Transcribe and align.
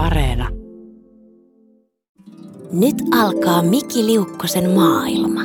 Areena. 0.00 0.48
Nyt 2.72 2.96
alkaa 3.20 3.62
Miki 3.62 4.06
Liukkosen 4.06 4.70
maailma. 4.70 5.40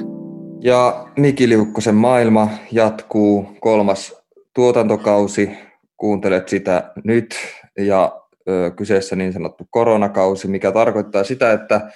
Ja 0.62 1.08
Miki 1.18 1.50
Liukkosen 1.50 1.96
maailma 1.96 2.50
jatkuu 2.72 3.48
kolmas 3.60 4.16
tuotantokausi. 4.54 5.50
Kuuntelet 5.98 6.50
sitä 6.50 6.92
nyt 7.04 7.36
ja 7.78 8.22
ö, 8.50 8.72
kyseessä 8.72 9.16
niin 9.16 9.34
sanottu 9.34 9.64
koronakausi, 9.70 10.48
mikä 10.48 10.72
tarkoittaa 10.72 11.24
sitä, 11.24 11.52
että 11.54 11.92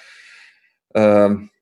ö, 0.97 1.01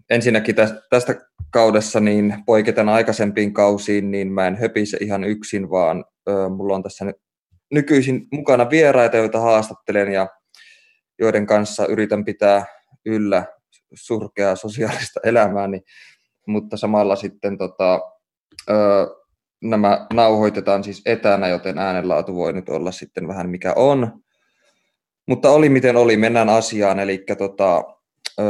ensinnäkin 0.10 0.56
tästä 0.90 1.16
kaudessa 1.52 2.00
niin 2.00 2.34
poiketen 2.46 2.90
aikaisempiin 2.90 3.54
kausiin, 3.54 4.12
niin 4.12 4.32
mä 4.32 4.48
en 4.48 4.56
höpise 4.56 4.98
ihan 5.02 5.24
yksin, 5.24 5.70
vaan 5.70 6.06
ö, 6.30 6.50
mulla 6.50 6.76
on 6.76 6.84
tässä 6.84 7.06
nyt 7.06 7.16
nykyisin 7.72 8.28
mukana 8.32 8.70
vieraita, 8.70 9.18
joita 9.18 9.40
haastattelen 9.40 10.12
ja 10.12 10.28
joiden 11.20 11.46
kanssa 11.46 11.86
yritän 11.88 12.26
pitää 12.26 12.66
yllä 13.06 13.46
surkeaa 13.94 14.56
sosiaalista 14.56 15.20
elämääni, 15.30 15.82
mutta 16.48 16.78
samalla 16.78 17.16
sitten 17.16 17.58
tota, 17.58 18.02
ö, 18.70 18.74
nämä 19.64 20.08
nauhoitetaan 20.14 20.84
siis 20.84 21.02
etänä, 21.06 21.48
joten 21.48 21.78
äänenlaatu 21.78 22.36
voi 22.36 22.54
nyt 22.54 22.70
olla 22.70 22.92
sitten 22.92 23.28
vähän 23.28 23.50
mikä 23.50 23.74
on. 23.76 24.24
Mutta 25.28 25.50
oli 25.50 25.70
miten 25.70 25.96
oli, 25.96 26.18
mennään 26.18 26.50
asiaan, 26.50 27.00
eli 27.00 27.26
tota, 27.38 27.84
ö, 28.40 28.44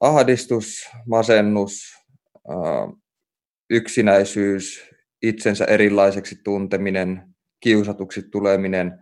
ahdistus, 0.00 0.90
masennus, 1.06 1.82
ö, 2.50 2.52
yksinäisyys, 3.70 4.90
itsensä 5.22 5.64
erilaiseksi 5.64 6.36
tunteminen, 6.44 7.34
kiusatuksi 7.60 8.22
tuleminen, 8.30 8.98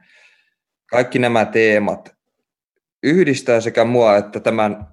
kaikki 0.91 1.19
nämä 1.19 1.45
teemat 1.45 2.16
yhdistää 3.07 3.61
sekä 3.61 3.85
mua 3.85 4.17
että 4.17 4.41
tämän 4.41 4.87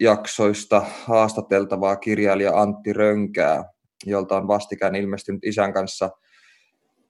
jaksoista 0.00 0.86
haastateltavaa 1.04 1.96
kirjailija 1.96 2.60
Antti 2.60 2.92
Rönkää, 2.92 3.64
jolta 4.06 4.36
on 4.36 4.48
vastikään 4.48 4.94
ilmestynyt 4.94 5.44
isän 5.44 5.72
kanssa, 5.72 6.10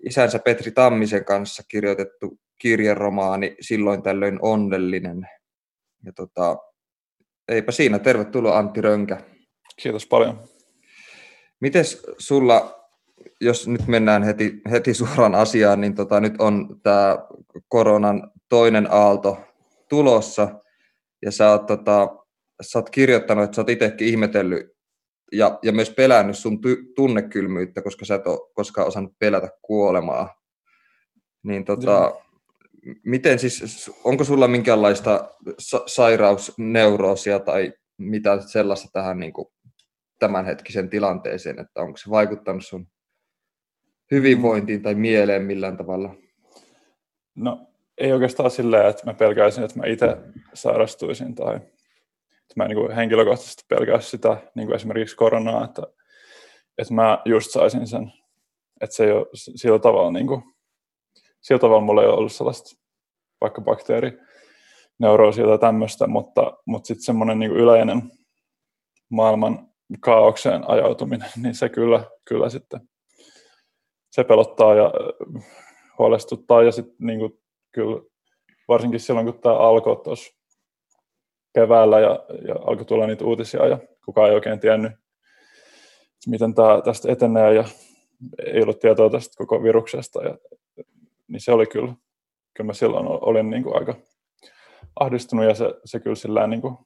isänsä 0.06 0.38
Petri 0.38 0.70
Tammisen 0.70 1.24
kanssa 1.24 1.62
kirjoitettu 1.68 2.38
kirjeromaani 2.58 3.56
Silloin 3.60 4.02
tällöin 4.02 4.38
onnellinen. 4.42 5.28
Ja 6.04 6.12
tota, 6.12 6.56
eipä 7.48 7.72
siinä, 7.72 7.98
tervetuloa 7.98 8.58
Antti 8.58 8.80
Rönkä. 8.80 9.20
Kiitos 9.82 10.06
paljon. 10.06 10.42
Mites 11.60 12.02
sulla 12.18 12.78
jos 13.40 13.68
nyt 13.68 13.86
mennään 13.86 14.22
heti, 14.22 14.60
heti 14.70 14.94
suoraan 14.94 15.34
asiaan, 15.34 15.80
niin 15.80 15.94
tota, 15.94 16.20
nyt 16.20 16.34
on 16.38 16.80
tämä 16.82 17.18
koronan 17.68 18.30
toinen 18.48 18.88
aalto 18.90 19.47
tulossa, 19.88 20.60
ja 21.22 21.30
sä 21.30 21.50
oot, 21.50 21.66
tota, 21.66 22.08
sä 22.62 22.78
oot 22.78 22.90
kirjoittanut, 22.90 23.44
että 23.44 23.54
sä 23.54 23.60
oot 23.60 23.68
itsekin 23.68 24.08
ihmetellyt 24.08 24.78
ja, 25.32 25.58
ja 25.62 25.72
myös 25.72 25.90
pelännyt 25.90 26.38
sun 26.38 26.58
ty- 26.58 26.92
tunnekylmyyttä, 26.94 27.82
koska 27.82 28.04
sä 28.04 28.14
et 28.14 28.26
ole 28.26 28.50
koskaan 28.54 28.86
osannut 28.86 29.18
pelätä 29.18 29.48
kuolemaa. 29.62 30.34
Niin 31.42 31.64
tota, 31.64 32.14
miten 33.04 33.38
siis, 33.38 33.90
onko 34.04 34.24
sulla 34.24 34.48
minkäänlaista 34.48 35.34
sa- 35.58 35.82
sairausneuroosia 35.86 37.40
tai 37.40 37.72
mitä 37.98 38.40
sellaista 38.40 38.88
tähän 38.92 39.18
niin 39.18 39.32
kuin, 39.32 39.48
tämänhetkisen 40.18 40.90
tilanteeseen, 40.90 41.58
että 41.58 41.80
onko 41.80 41.96
se 41.96 42.10
vaikuttanut 42.10 42.66
sun 42.66 42.88
hyvinvointiin 44.10 44.82
tai 44.82 44.94
mieleen 44.94 45.42
millään 45.42 45.76
tavalla? 45.76 46.14
No 47.34 47.67
ei 48.00 48.12
oikeastaan 48.12 48.50
silleen, 48.50 48.86
että 48.86 49.02
mä 49.06 49.14
pelkäisin, 49.14 49.64
että 49.64 49.78
mä 49.78 49.86
itse 49.86 50.16
sairastuisin 50.54 51.34
tai 51.34 51.56
että 51.56 52.54
mä 52.56 52.68
niin 52.68 52.90
henkilökohtaisesti 52.90 53.64
pelkäisin 53.68 54.10
sitä 54.10 54.36
niin 54.54 54.66
kuin 54.66 54.76
esimerkiksi 54.76 55.16
koronaa, 55.16 55.64
että, 55.64 55.82
että 56.78 56.94
mä 56.94 57.22
just 57.24 57.50
saisin 57.50 57.86
sen, 57.86 58.12
että 58.80 58.96
se 58.96 59.04
ei 59.04 59.12
ole 59.12 59.26
sillä 59.32 59.78
tavalla, 59.78 60.12
niin 60.12 60.26
kuin, 60.26 60.42
sillä 61.40 61.58
tavalla 61.58 61.80
mulla 61.80 62.02
ei 62.02 62.08
ole 62.08 62.16
ollut 62.16 62.32
sellaista 62.32 62.80
vaikka 63.40 63.60
bakteeri 63.60 64.18
neuroosia 64.98 65.46
tai 65.46 65.58
tämmöistä, 65.58 66.06
mutta, 66.06 66.52
mutta 66.66 66.86
sitten 66.86 67.04
semmoinen 67.04 67.38
niin 67.38 67.50
yleinen 67.50 68.02
maailman 69.08 69.68
kaaukseen 70.00 70.70
ajautuminen, 70.70 71.30
niin 71.42 71.54
se 71.54 71.68
kyllä, 71.68 72.04
kyllä 72.24 72.48
sitten 72.48 72.80
se 74.10 74.24
pelottaa 74.24 74.74
ja 74.74 74.84
äh, 74.84 75.44
huolestuttaa. 75.98 76.62
Ja 76.62 76.72
sitten 76.72 77.06
niin 77.06 77.20
kyllä 77.72 78.02
varsinkin 78.68 79.00
silloin, 79.00 79.26
kun 79.26 79.40
tämä 79.40 79.56
alkoi 79.56 80.00
tuossa 80.04 80.38
keväällä 81.54 82.00
ja, 82.00 82.24
ja 82.48 82.54
alkoi 82.54 82.84
tulla 82.84 83.06
niitä 83.06 83.24
uutisia 83.24 83.66
ja 83.66 83.78
kukaan 84.04 84.28
ei 84.28 84.34
oikein 84.34 84.60
tiennyt, 84.60 84.92
miten 86.26 86.54
tämä 86.54 86.82
tästä 86.84 87.12
etenee 87.12 87.54
ja 87.54 87.64
ei 88.46 88.62
ollut 88.62 88.80
tietoa 88.80 89.10
tästä 89.10 89.34
koko 89.38 89.62
viruksesta. 89.62 90.22
Ja, 90.22 90.38
niin 91.28 91.40
se 91.40 91.52
oli 91.52 91.66
kyllä, 91.66 91.94
kyllä 92.54 92.66
mä 92.66 92.72
silloin 92.72 93.06
olin 93.06 93.50
niin 93.50 93.62
kuin 93.62 93.76
aika 93.76 93.94
ahdistunut 95.00 95.44
ja 95.44 95.54
se, 95.54 95.74
se 95.84 96.00
kyllä 96.00 96.16
sillä 96.16 96.46
niin 96.46 96.60
kuin 96.60 96.76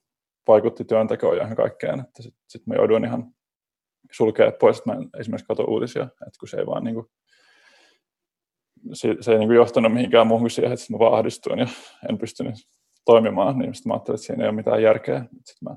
vaikutti 0.48 0.84
työntekoon 0.84 1.36
ja 1.36 1.56
kaikkeen, 1.56 2.00
että 2.00 2.22
sitten 2.22 2.42
sit 2.48 2.66
mä 2.66 2.74
jouduin 2.74 3.04
ihan 3.04 3.34
sulkea 4.12 4.52
pois, 4.60 4.78
että 4.78 4.90
mä 4.90 4.96
en 4.96 5.10
esimerkiksi 5.20 5.46
katso 5.46 5.64
uutisia, 5.64 6.02
että 6.02 6.38
kun 6.40 6.48
se 6.48 6.56
ei 6.56 6.66
vaan 6.66 6.84
niin 6.84 6.94
kuin, 6.94 7.06
se, 8.92 9.16
se 9.20 9.32
ei 9.32 9.38
niin 9.38 9.48
kuin 9.48 9.56
johtanut 9.56 9.92
mihinkään 9.92 10.26
muuhun 10.26 10.42
kuin 10.42 10.50
siihen, 10.50 10.72
että 10.72 10.86
mä 10.90 10.98
vaan 10.98 11.14
ahdistuin 11.14 11.58
ja 11.58 11.66
en 12.08 12.18
pystynyt 12.18 12.54
toimimaan, 13.04 13.58
niin 13.58 13.74
sitten 13.74 13.90
mä 13.90 13.94
ajattelin, 13.94 14.16
että 14.16 14.26
siinä 14.26 14.44
ei 14.44 14.48
ole 14.48 14.56
mitään 14.56 14.82
järkeä. 14.82 15.24
Sitten 15.44 15.68
mä 15.70 15.76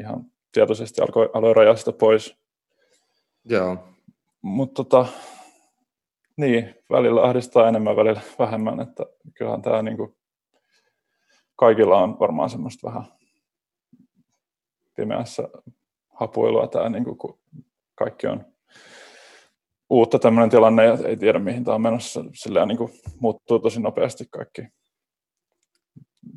ihan 0.00 0.24
tietoisesti 0.52 1.02
alkoin, 1.02 1.28
aloin 1.34 1.56
rajaa 1.56 1.76
sitä 1.76 1.92
pois. 1.92 2.36
Joo. 3.44 3.76
Mutta 4.42 4.84
tota, 4.84 5.06
niin, 6.36 6.74
välillä 6.90 7.22
ahdistaa 7.22 7.68
enemmän, 7.68 7.96
välillä 7.96 8.20
vähemmän, 8.38 8.80
että 8.80 9.06
kyllähän 9.34 9.62
tämä 9.62 9.82
niin 9.82 9.96
kuin, 9.96 10.16
kaikilla 11.56 11.98
on 11.98 12.18
varmaan 12.20 12.50
semmoista 12.50 12.88
vähän 12.88 13.04
pimeässä 14.96 15.48
hapuilua 16.08 16.66
tämä, 16.66 16.88
niin 16.88 17.04
kuin, 17.04 17.18
kun 17.18 17.38
kaikki 17.94 18.26
on 18.26 18.51
uutta 19.92 20.18
tämmöinen 20.18 20.50
tilanne 20.50 20.84
ja 20.84 20.98
ei 21.04 21.16
tiedä 21.16 21.38
mihin 21.38 21.64
tämä 21.64 21.74
on 21.74 21.82
menossa. 21.82 22.24
Sillä 22.34 22.66
niin 22.66 22.78
kuin 22.78 22.92
muuttuu 23.20 23.58
tosi 23.58 23.80
nopeasti 23.80 24.26
kaikki, 24.30 24.62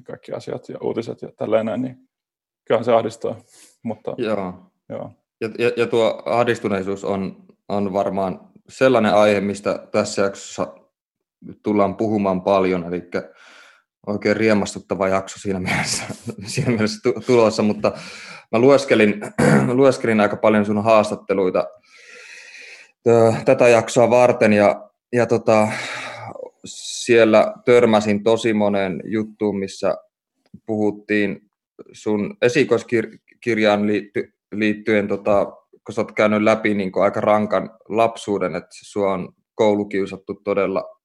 kaikki 0.04 0.32
asiat 0.32 0.70
ja 0.70 0.78
uutiset 0.82 1.22
ja 1.22 1.30
tällainen, 1.38 1.82
niin 1.82 1.98
kyllähän 2.68 2.86
se 2.86 2.94
ahdistaa. 2.94 3.36
Mutta, 3.84 4.16
joo. 4.18 4.72
joo. 4.90 5.12
Ja, 5.42 5.50
ja, 5.60 5.72
ja 5.78 5.88
tuo 5.88 6.24
ahdistuneisuus 6.26 7.04
on, 7.04 7.46
on 7.70 7.94
varmaan 7.94 8.50
sellainen 8.70 9.14
aihe, 9.14 9.42
mistä 9.42 9.88
tässä 9.92 10.22
jaksossa 10.22 10.76
tullaan 11.64 11.96
puhumaan 11.96 12.42
paljon, 12.42 12.84
eli 12.84 13.02
oikein 14.08 14.38
riemastuttava 14.38 15.08
jakso 15.08 15.40
siinä 15.40 15.60
mielessä, 15.60 16.04
siinä 16.54 16.72
mielessä 16.72 17.12
tulossa, 17.26 17.64
mutta 17.64 17.92
mä 18.52 18.60
lueskelin, 18.60 19.22
mä 19.68 19.74
lueskelin 19.74 20.22
aika 20.22 20.36
paljon 20.36 20.66
sun 20.66 20.84
haastatteluita 20.84 21.68
tätä 23.46 23.68
jaksoa 23.68 24.10
varten 24.10 24.54
ja, 24.54 24.90
ja 25.14 25.26
tota, 25.26 25.68
siellä 26.66 27.54
törmäsin 27.66 28.24
tosi 28.24 28.54
monen 28.54 29.02
juttuun, 29.06 29.60
missä 29.60 29.98
puhuttiin 30.66 31.50
sun 31.92 32.38
esikoiskirjaan 32.42 33.88
liitty, 33.88 34.34
liittyen, 34.52 35.08
tota, 35.08 35.46
kun 35.86 35.94
sä 35.96 36.02
oot 36.02 36.12
käynyt 36.12 36.42
läpi 36.42 36.74
niin 36.74 36.92
aika 36.96 37.22
rankan 37.22 37.70
lapsuuden, 37.90 38.56
että 38.56 38.70
sua 38.72 39.14
on 39.14 39.34
koulukiusattu 39.56 40.42
todella, 40.44 41.00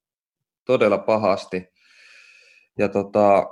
todella 0.65 0.99
pahasti. 0.99 1.69
Ja 2.79 2.89
tota, 2.89 3.47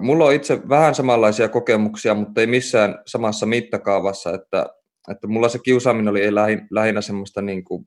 mulla 0.00 0.24
on 0.24 0.32
itse 0.32 0.68
vähän 0.68 0.94
samanlaisia 0.94 1.48
kokemuksia, 1.48 2.14
mutta 2.14 2.40
ei 2.40 2.46
missään 2.46 2.98
samassa 3.06 3.46
mittakaavassa, 3.46 4.34
että, 4.34 4.66
että 5.10 5.26
mulla 5.26 5.48
se 5.48 5.58
kiusaaminen 5.58 6.08
oli 6.08 6.34
lähinnä 6.70 7.00
semmoista 7.00 7.42
niin 7.42 7.64
kuin, 7.64 7.84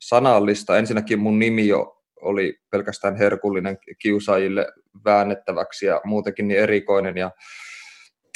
sanallista. 0.00 0.78
Ensinnäkin 0.78 1.18
mun 1.18 1.38
nimi 1.38 1.68
jo 1.68 2.02
oli 2.20 2.58
pelkästään 2.70 3.16
herkullinen 3.16 3.78
kiusaajille 3.98 4.66
väännettäväksi 5.04 5.86
ja 5.86 6.00
muutenkin 6.04 6.48
niin 6.48 6.60
erikoinen. 6.60 7.16
Ja, 7.16 7.30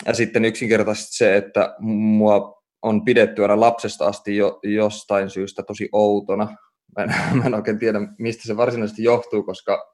ja 0.07 0.15
sitten 0.15 0.45
yksinkertaisesti 0.45 1.17
se, 1.17 1.37
että 1.37 1.75
mua 1.81 2.63
on 2.83 3.05
pidetty 3.05 3.43
aina 3.43 3.61
lapsesta 3.61 4.07
asti 4.07 4.37
jo, 4.37 4.61
jostain 4.63 5.31
syystä 5.31 5.63
tosi 5.63 5.89
outona. 5.93 6.57
Mä 6.97 7.05
en, 7.05 7.15
mä 7.39 7.45
en 7.45 7.55
oikein 7.55 7.79
tiedä, 7.79 7.99
mistä 8.19 8.43
se 8.47 8.57
varsinaisesti 8.57 9.03
johtuu, 9.03 9.43
koska 9.43 9.93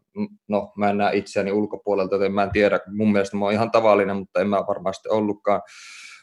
no, 0.48 0.72
mä 0.76 0.90
en 0.90 0.98
näe 0.98 1.16
itseäni 1.16 1.52
ulkopuolelta, 1.52 2.14
joten 2.14 2.32
mä 2.32 2.42
en 2.42 2.52
tiedä. 2.52 2.80
Mun 2.86 3.12
mielestä 3.12 3.36
mä 3.36 3.44
oon 3.44 3.54
ihan 3.54 3.70
tavallinen, 3.70 4.16
mutta 4.16 4.40
en 4.40 4.48
mä 4.48 4.64
varmasti 4.68 5.08
ollutkaan. 5.08 5.62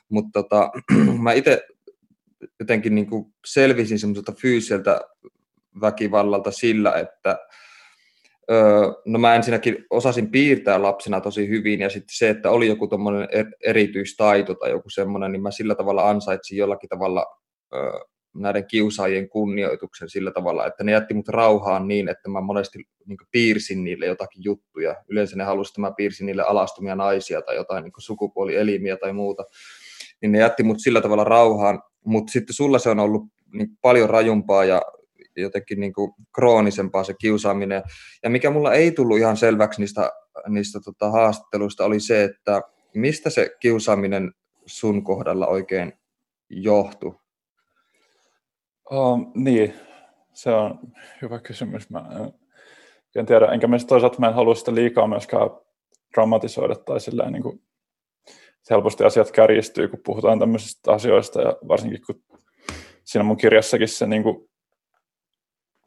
Mutta 0.10 0.44
tota, 0.44 0.72
mä 1.24 1.34
itse 1.34 1.68
jotenkin 2.60 2.96
niin 2.96 3.08
kuin 3.08 3.26
selvisin 3.46 4.00
semmoiselta 4.00 4.32
fyysiseltä 4.32 5.02
väkivallalta 5.82 6.52
sillä, 6.52 6.94
että, 6.94 7.38
no 9.06 9.20
mä 9.20 9.36
ensinnäkin 9.36 9.86
osasin 9.90 10.32
piirtää 10.32 10.82
lapsena 10.82 11.22
tosi 11.22 11.48
hyvin 11.50 11.80
ja 11.80 11.90
sitten 11.90 12.16
se, 12.16 12.30
että 12.30 12.50
oli 12.50 12.68
joku 12.68 12.88
tuommoinen 12.88 13.28
erityistaito 13.66 14.56
tai 14.56 14.70
joku 14.70 14.90
semmoinen, 14.90 15.32
niin 15.32 15.42
mä 15.42 15.52
sillä 15.52 15.76
tavalla 15.76 16.10
ansaitsin 16.10 16.58
jollakin 16.58 16.90
tavalla 16.90 17.26
näiden 18.36 18.68
kiusaajien 18.68 19.30
kunnioituksen 19.30 20.10
sillä 20.10 20.32
tavalla, 20.32 20.68
että 20.68 20.84
ne 20.84 20.92
jätti 20.92 21.14
mut 21.14 21.28
rauhaan 21.28 21.88
niin, 21.88 22.10
että 22.10 22.30
mä 22.30 22.42
monesti 22.42 22.84
niin 23.06 23.18
piirsin 23.32 23.84
niille 23.84 24.06
jotakin 24.06 24.44
juttuja. 24.44 24.96
Yleensä 25.10 25.36
ne 25.36 25.44
halusivat, 25.44 25.72
että 25.72 25.82
mä 25.82 25.92
piirsin 25.98 26.26
niille 26.26 26.44
alastumia 26.44 26.96
naisia 26.96 27.42
tai 27.42 27.56
jotain 27.56 27.84
niin 27.84 27.94
sukupuolielimiä 27.98 28.98
tai 28.98 29.14
muuta. 29.14 29.44
Niin 30.24 30.32
ne 30.32 30.40
jätti 30.40 30.64
mut 30.64 30.78
sillä 30.80 31.02
tavalla 31.02 31.24
rauhaan, 31.24 31.82
mutta 32.06 32.32
sitten 32.32 32.54
sulla 32.54 32.80
se 32.80 32.90
on 32.90 33.00
ollut 33.00 33.24
niin 33.54 33.70
paljon 33.82 34.10
rajumpaa 34.10 34.66
ja 34.66 34.82
jotenkin 35.36 35.80
niin 35.80 35.94
kuin 35.94 36.12
kroonisempaa 36.36 37.04
se 37.04 37.14
kiusaaminen. 37.22 37.84
Ja 38.24 38.30
mikä 38.30 38.50
mulla 38.50 38.74
ei 38.74 38.92
tullut 38.92 39.18
ihan 39.18 39.38
selväksi 39.38 39.82
niistä, 39.82 40.12
niistä 40.48 40.80
tota 40.86 41.12
haastatteluista 41.12 41.86
oli 41.86 42.00
se, 42.00 42.24
että 42.24 42.62
mistä 42.94 43.30
se 43.30 43.50
kiusaaminen 43.60 44.32
sun 44.66 45.04
kohdalla 45.04 45.48
oikein 45.48 45.94
johtui? 46.50 47.14
Um, 48.92 49.32
niin, 49.36 49.74
se 50.34 50.52
on 50.52 50.80
hyvä 51.22 51.40
kysymys. 51.40 51.90
Mä 51.90 52.06
en, 52.12 52.34
en 53.16 53.26
tiedä, 53.26 53.46
enkä 53.46 53.68
mä 53.68 53.78
toisaalta 53.88 54.20
mä 54.20 54.28
en 54.28 54.34
halua 54.34 54.56
sitä 54.56 54.76
liikaa 54.76 55.08
myöskään 55.08 55.50
dramatisoida 56.14 56.76
tai 56.76 57.00
sillä 57.00 57.30
niin 57.30 57.44
kuin, 57.44 57.62
helposti 58.70 59.04
asiat 59.04 59.32
kärjistyy, 59.32 59.88
kun 59.88 60.00
puhutaan 60.06 60.40
tämmöisistä 60.40 60.92
asioista 60.92 61.42
ja 61.42 61.58
varsinkin 61.68 62.02
kun 62.06 62.24
siinä 63.04 63.24
mun 63.24 63.38
kirjassakin 63.38 63.88
se, 63.88 64.08
niin 64.08 64.24
kuin, 64.24 64.50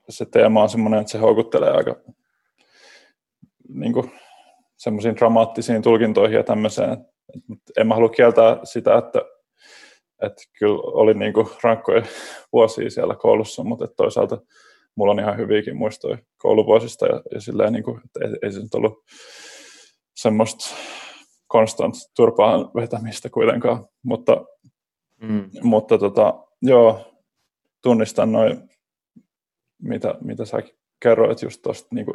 se 0.09 0.27
teema 0.27 0.63
on 0.63 0.69
semmoinen, 0.69 1.01
että 1.01 1.13
se 1.13 1.19
houkuttelee 1.19 1.71
aika 1.71 1.97
niin 3.69 3.93
kuin, 3.93 4.11
semmoisiin 4.77 5.17
dramaattisiin 5.17 5.83
tulkintoihin 5.83 6.37
ja 6.37 6.45
tämmöiseen. 6.45 7.07
En 7.77 7.87
mä 7.87 7.95
halua 7.95 8.09
kieltää 8.09 8.59
sitä, 8.65 8.99
että 8.99 9.23
että 10.23 10.43
kyllä 10.59 10.83
oli 10.83 11.15
niin 11.15 11.33
kuin 11.33 11.47
rankkoja 11.63 12.03
vuosia 12.53 12.91
siellä 12.91 13.15
koulussa, 13.15 13.65
mutta 13.65 13.87
toisaalta 13.87 14.39
mulla 14.95 15.13
on 15.13 15.21
ihan 15.21 15.37
hyviäkin 15.37 15.77
muistoja 15.77 16.19
kouluvuosista 16.37 17.07
ja, 17.07 17.23
ja 17.35 17.41
silleen, 17.41 17.73
niin 17.73 17.85
kuin, 17.85 18.01
että 18.05 18.21
ei, 18.25 18.33
ei 18.43 18.53
se 18.53 18.61
nyt 18.61 18.75
ollut 18.75 19.05
semmoista 20.15 20.77
konstant 21.47 21.95
turpaan 22.17 22.71
vetämistä 22.75 23.31
kuitenkaan, 23.31 23.87
mutta, 24.03 24.45
mm. 25.21 25.51
mutta 25.63 25.99
tota, 25.99 26.47
joo, 26.63 27.13
tunnistan 27.83 28.33
noin, 28.33 28.71
mitä, 29.83 30.15
mitä 30.21 30.45
sä 30.45 30.63
kerroit 31.03 31.43
just 31.43 31.63
tuosta 31.63 31.89
niin 31.91 32.07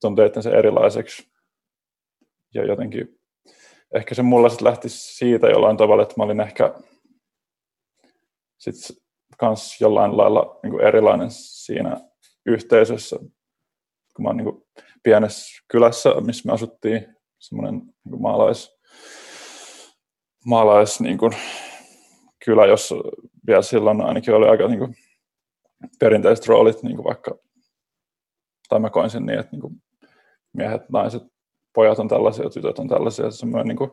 tunteiden 0.00 0.42
se 0.42 0.50
erilaiseksi 0.50 1.28
ja 2.54 2.64
jotenkin 2.64 3.20
ehkä 3.94 4.14
se 4.14 4.22
mulla 4.22 4.48
sitten 4.48 4.66
lähti 4.66 4.88
siitä 4.88 5.46
jollain 5.46 5.76
tavalla, 5.76 6.02
että 6.02 6.14
mä 6.16 6.24
olin 6.24 6.40
ehkä 6.40 6.74
sitten 8.58 8.96
kans 9.38 9.80
jollain 9.80 10.16
lailla 10.16 10.60
niin 10.62 10.70
kuin 10.70 10.84
erilainen 10.84 11.30
siinä 11.30 12.00
yhteisössä. 12.46 13.16
Kun 14.16 14.22
mä 14.22 14.28
oon 14.28 14.36
niin 14.36 14.64
pienessä 15.02 15.62
kylässä, 15.68 16.20
missä 16.20 16.46
me 16.46 16.52
asuttiin, 16.52 17.15
semmoinen 17.38 17.82
niin 18.04 18.22
maalais, 18.22 18.78
maalais 20.44 21.00
niin 21.00 21.18
kuin, 21.18 21.32
kylä, 22.44 22.66
jossa 22.66 22.94
vielä 23.46 23.62
silloin 23.62 24.00
ainakin 24.00 24.34
oli 24.34 24.48
aika 24.48 24.68
niin 24.68 24.78
kuin, 24.78 24.94
perinteiset 26.00 26.46
roolit, 26.46 26.82
niin 26.82 26.96
kuin 26.96 27.04
vaikka, 27.04 27.38
tai 28.68 28.80
mä 28.80 28.90
koin 28.90 29.10
sen 29.10 29.26
niin, 29.26 29.38
että 29.38 29.52
niin 29.52 29.60
kuin, 29.60 29.82
miehet, 30.52 30.82
naiset, 30.88 31.22
pojat 31.74 31.98
on 31.98 32.08
tällaisia, 32.08 32.50
tytöt 32.50 32.78
on 32.78 32.88
tällaisia, 32.88 33.30
semmoinen 33.30 33.68
niin 33.68 33.76
kuin, 33.76 33.90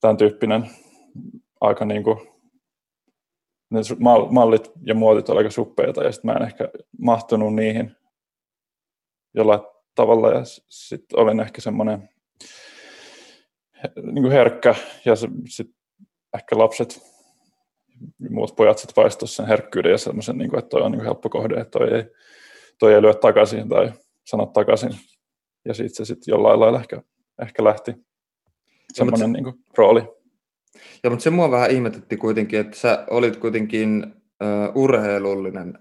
tämän 0.00 0.16
tyyppinen 0.16 0.70
aika 1.60 1.84
niin 1.84 2.04
kuin, 2.04 2.18
ne 3.70 3.80
mallit 4.30 4.72
ja 4.86 4.94
muotit 4.94 5.28
olivat 5.28 5.38
aika 5.38 5.50
suppeita 5.50 6.04
ja 6.04 6.12
sitten 6.12 6.30
mä 6.30 6.36
en 6.36 6.46
ehkä 6.46 6.68
mahtunut 6.98 7.54
niihin 7.54 7.96
jollain 9.34 9.60
tavalla 9.96 10.30
ja 10.30 10.40
sitten 10.68 11.18
olin 11.18 11.40
ehkä 11.40 11.60
semmoinen 11.60 12.08
niin 14.12 14.32
herkkä 14.32 14.74
ja 15.04 15.16
sitten 15.16 15.74
ehkä 16.34 16.58
lapset 16.58 17.02
muut 18.30 18.56
pojat 18.56 18.78
sitten 18.78 19.02
vaistoivat 19.02 19.30
sen 19.30 19.46
herkkyyden 19.46 19.92
ja 19.92 19.98
semmoisen, 19.98 20.38
niin 20.38 20.50
kuin, 20.50 20.58
että 20.58 20.68
toi 20.68 20.82
on 20.82 20.92
niin 20.92 20.98
kuin 20.98 21.04
helppo 21.04 21.28
kohde, 21.28 21.60
että 21.60 21.78
toi 21.78 21.94
ei, 21.94 22.04
toi 22.78 22.94
ei 22.94 23.02
lyö 23.02 23.14
takaisin 23.14 23.68
tai 23.68 23.92
sano 24.24 24.46
takaisin. 24.46 24.90
Ja 25.64 25.74
siitä 25.74 25.96
se 25.96 26.04
sitten 26.04 26.32
jollain 26.32 26.60
lailla 26.60 26.80
ehkä, 26.80 27.02
ehkä 27.42 27.64
lähti 27.64 27.94
semmoinen 28.92 29.32
niin 29.32 29.44
kuin, 29.44 29.56
rooli. 29.78 30.02
Ja, 31.04 31.10
mutta 31.10 31.22
se 31.22 31.30
mua 31.30 31.50
vähän 31.50 31.70
ihmetytti 31.70 32.16
kuitenkin, 32.16 32.60
että 32.60 32.76
sä 32.76 33.04
olit 33.10 33.36
kuitenkin 33.36 34.06
uh, 34.06 34.82
urheilullinen 34.82 35.78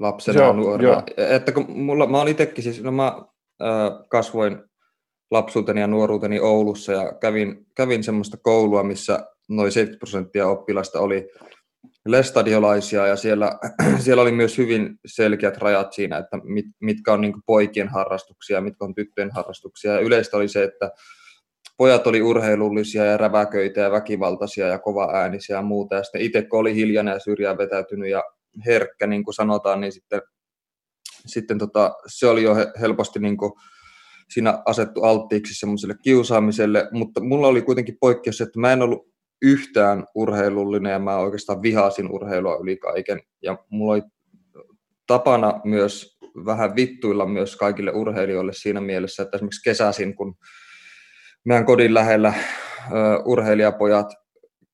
lapsena 0.00 0.40
joo, 0.40 0.46
ja 0.46 0.52
nuorena. 0.52 0.88
Joo. 0.88 1.02
Että 1.16 1.52
kun 1.52 1.70
mulla, 1.70 2.06
mä 2.06 2.20
olin 2.20 2.30
itsekin 2.30 2.64
siis, 2.64 2.82
no 2.82 2.90
mä 2.90 3.22
kasvoin 4.08 4.58
lapsuuteni 5.30 5.80
ja 5.80 5.86
nuoruuteni 5.86 6.40
Oulussa 6.40 6.92
ja 6.92 7.12
kävin, 7.20 7.66
kävin 7.76 8.04
semmoista 8.04 8.36
koulua, 8.42 8.82
missä 8.82 9.26
noin 9.48 9.72
70 9.72 9.98
prosenttia 9.98 10.48
oppilasta 10.48 11.00
oli 11.00 11.28
lestadiolaisia 12.06 13.06
ja 13.06 13.16
siellä, 13.16 13.52
siellä 14.04 14.22
oli 14.22 14.32
myös 14.32 14.58
hyvin 14.58 14.98
selkeät 15.06 15.56
rajat 15.56 15.92
siinä, 15.92 16.18
että 16.18 16.38
mit, 16.44 16.66
mitkä 16.80 17.12
on 17.12 17.20
niin 17.20 17.34
poikien 17.46 17.88
harrastuksia, 17.88 18.60
mitkä 18.60 18.84
on 18.84 18.94
tyttöjen 18.94 19.30
harrastuksia. 19.30 19.92
Ja 19.92 20.00
yleistä 20.00 20.36
oli 20.36 20.48
se, 20.48 20.64
että 20.64 20.90
pojat 21.76 22.06
oli 22.06 22.22
urheilullisia 22.22 23.04
ja 23.04 23.16
räväköitä 23.16 23.80
ja 23.80 23.90
väkivaltaisia 23.90 24.66
ja 24.66 24.78
kova-äänisiä 24.78 25.56
ja 25.56 25.62
muuta. 25.62 25.94
Ja 25.94 26.02
sitten 26.02 26.20
itse 26.20 26.42
kun 26.42 26.60
oli 26.60 26.74
hiljainen 26.74 27.12
ja 27.12 27.18
syrjään 27.18 27.58
vetäytynyt 27.58 28.10
ja 28.10 28.24
herkkä, 28.66 29.06
niin 29.06 29.24
kuin 29.24 29.34
sanotaan, 29.34 29.80
niin 29.80 29.92
sitten, 29.92 30.22
sitten 31.28 31.58
tota, 31.58 31.94
se 32.06 32.26
oli 32.26 32.42
jo 32.42 32.56
helposti 32.80 33.18
niin 33.18 33.36
kuin 33.36 33.52
siinä 34.32 34.62
asettu 34.66 35.02
alttiiksi 35.02 35.54
semmoiselle 35.54 35.94
kiusaamiselle, 36.02 36.88
mutta 36.92 37.20
mulla 37.20 37.46
oli 37.46 37.62
kuitenkin 37.62 37.96
poikkeus, 38.00 38.40
että 38.40 38.60
mä 38.60 38.72
en 38.72 38.82
ollut 38.82 39.08
yhtään 39.42 40.04
urheilullinen 40.14 40.92
ja 40.92 40.98
mä 40.98 41.16
oikeastaan 41.16 41.62
vihasin 41.62 42.10
urheilua 42.10 42.58
yli 42.62 42.76
kaiken. 42.76 43.20
Ja 43.42 43.58
mulla 43.70 43.92
oli 43.92 44.02
tapana 45.06 45.60
myös 45.64 46.18
vähän 46.46 46.76
vittuilla 46.76 47.26
myös 47.26 47.56
kaikille 47.56 47.90
urheilijoille 47.90 48.52
siinä 48.52 48.80
mielessä, 48.80 49.22
että 49.22 49.36
esimerkiksi 49.36 49.70
kesäisin, 49.70 50.16
kun 50.16 50.34
meidän 51.44 51.64
kodin 51.64 51.94
lähellä 51.94 52.34
urheilijapojat 53.24 54.06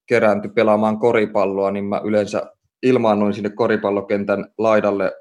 kerääntyi 0.06 0.50
pelaamaan 0.50 0.98
koripalloa, 0.98 1.70
niin 1.70 1.84
mä 1.84 2.00
yleensä 2.04 2.42
ilmaannuin 2.82 3.34
sinne 3.34 3.50
koripallokentän 3.50 4.46
laidalle 4.58 5.12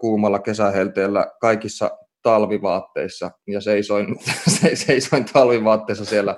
kuumalla 0.00 0.38
kesähelteellä 0.38 1.26
kaikissa 1.40 1.90
talvivaatteissa 2.22 3.30
ja 3.46 3.60
seisoin, 3.60 4.16
seisoin 4.86 5.24
talvivaatteissa 5.32 6.04
siellä 6.04 6.36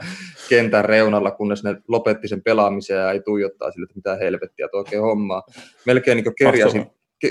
kentän 0.48 0.84
reunalla, 0.84 1.30
kunnes 1.30 1.64
ne 1.64 1.76
lopetti 1.88 2.28
sen 2.28 2.42
pelaamisen 2.42 2.96
ja 2.96 3.12
ei 3.12 3.20
tuijottaa 3.20 3.70
sille, 3.70 3.84
että 3.84 3.96
mitä 3.96 4.16
helvettiä 4.16 4.68
tuo 4.68 4.80
oikein 4.80 5.02
hommaa. 5.02 5.42
Melkein 5.86 6.16
niin 6.16 6.34
kerjäsin, 6.38 6.86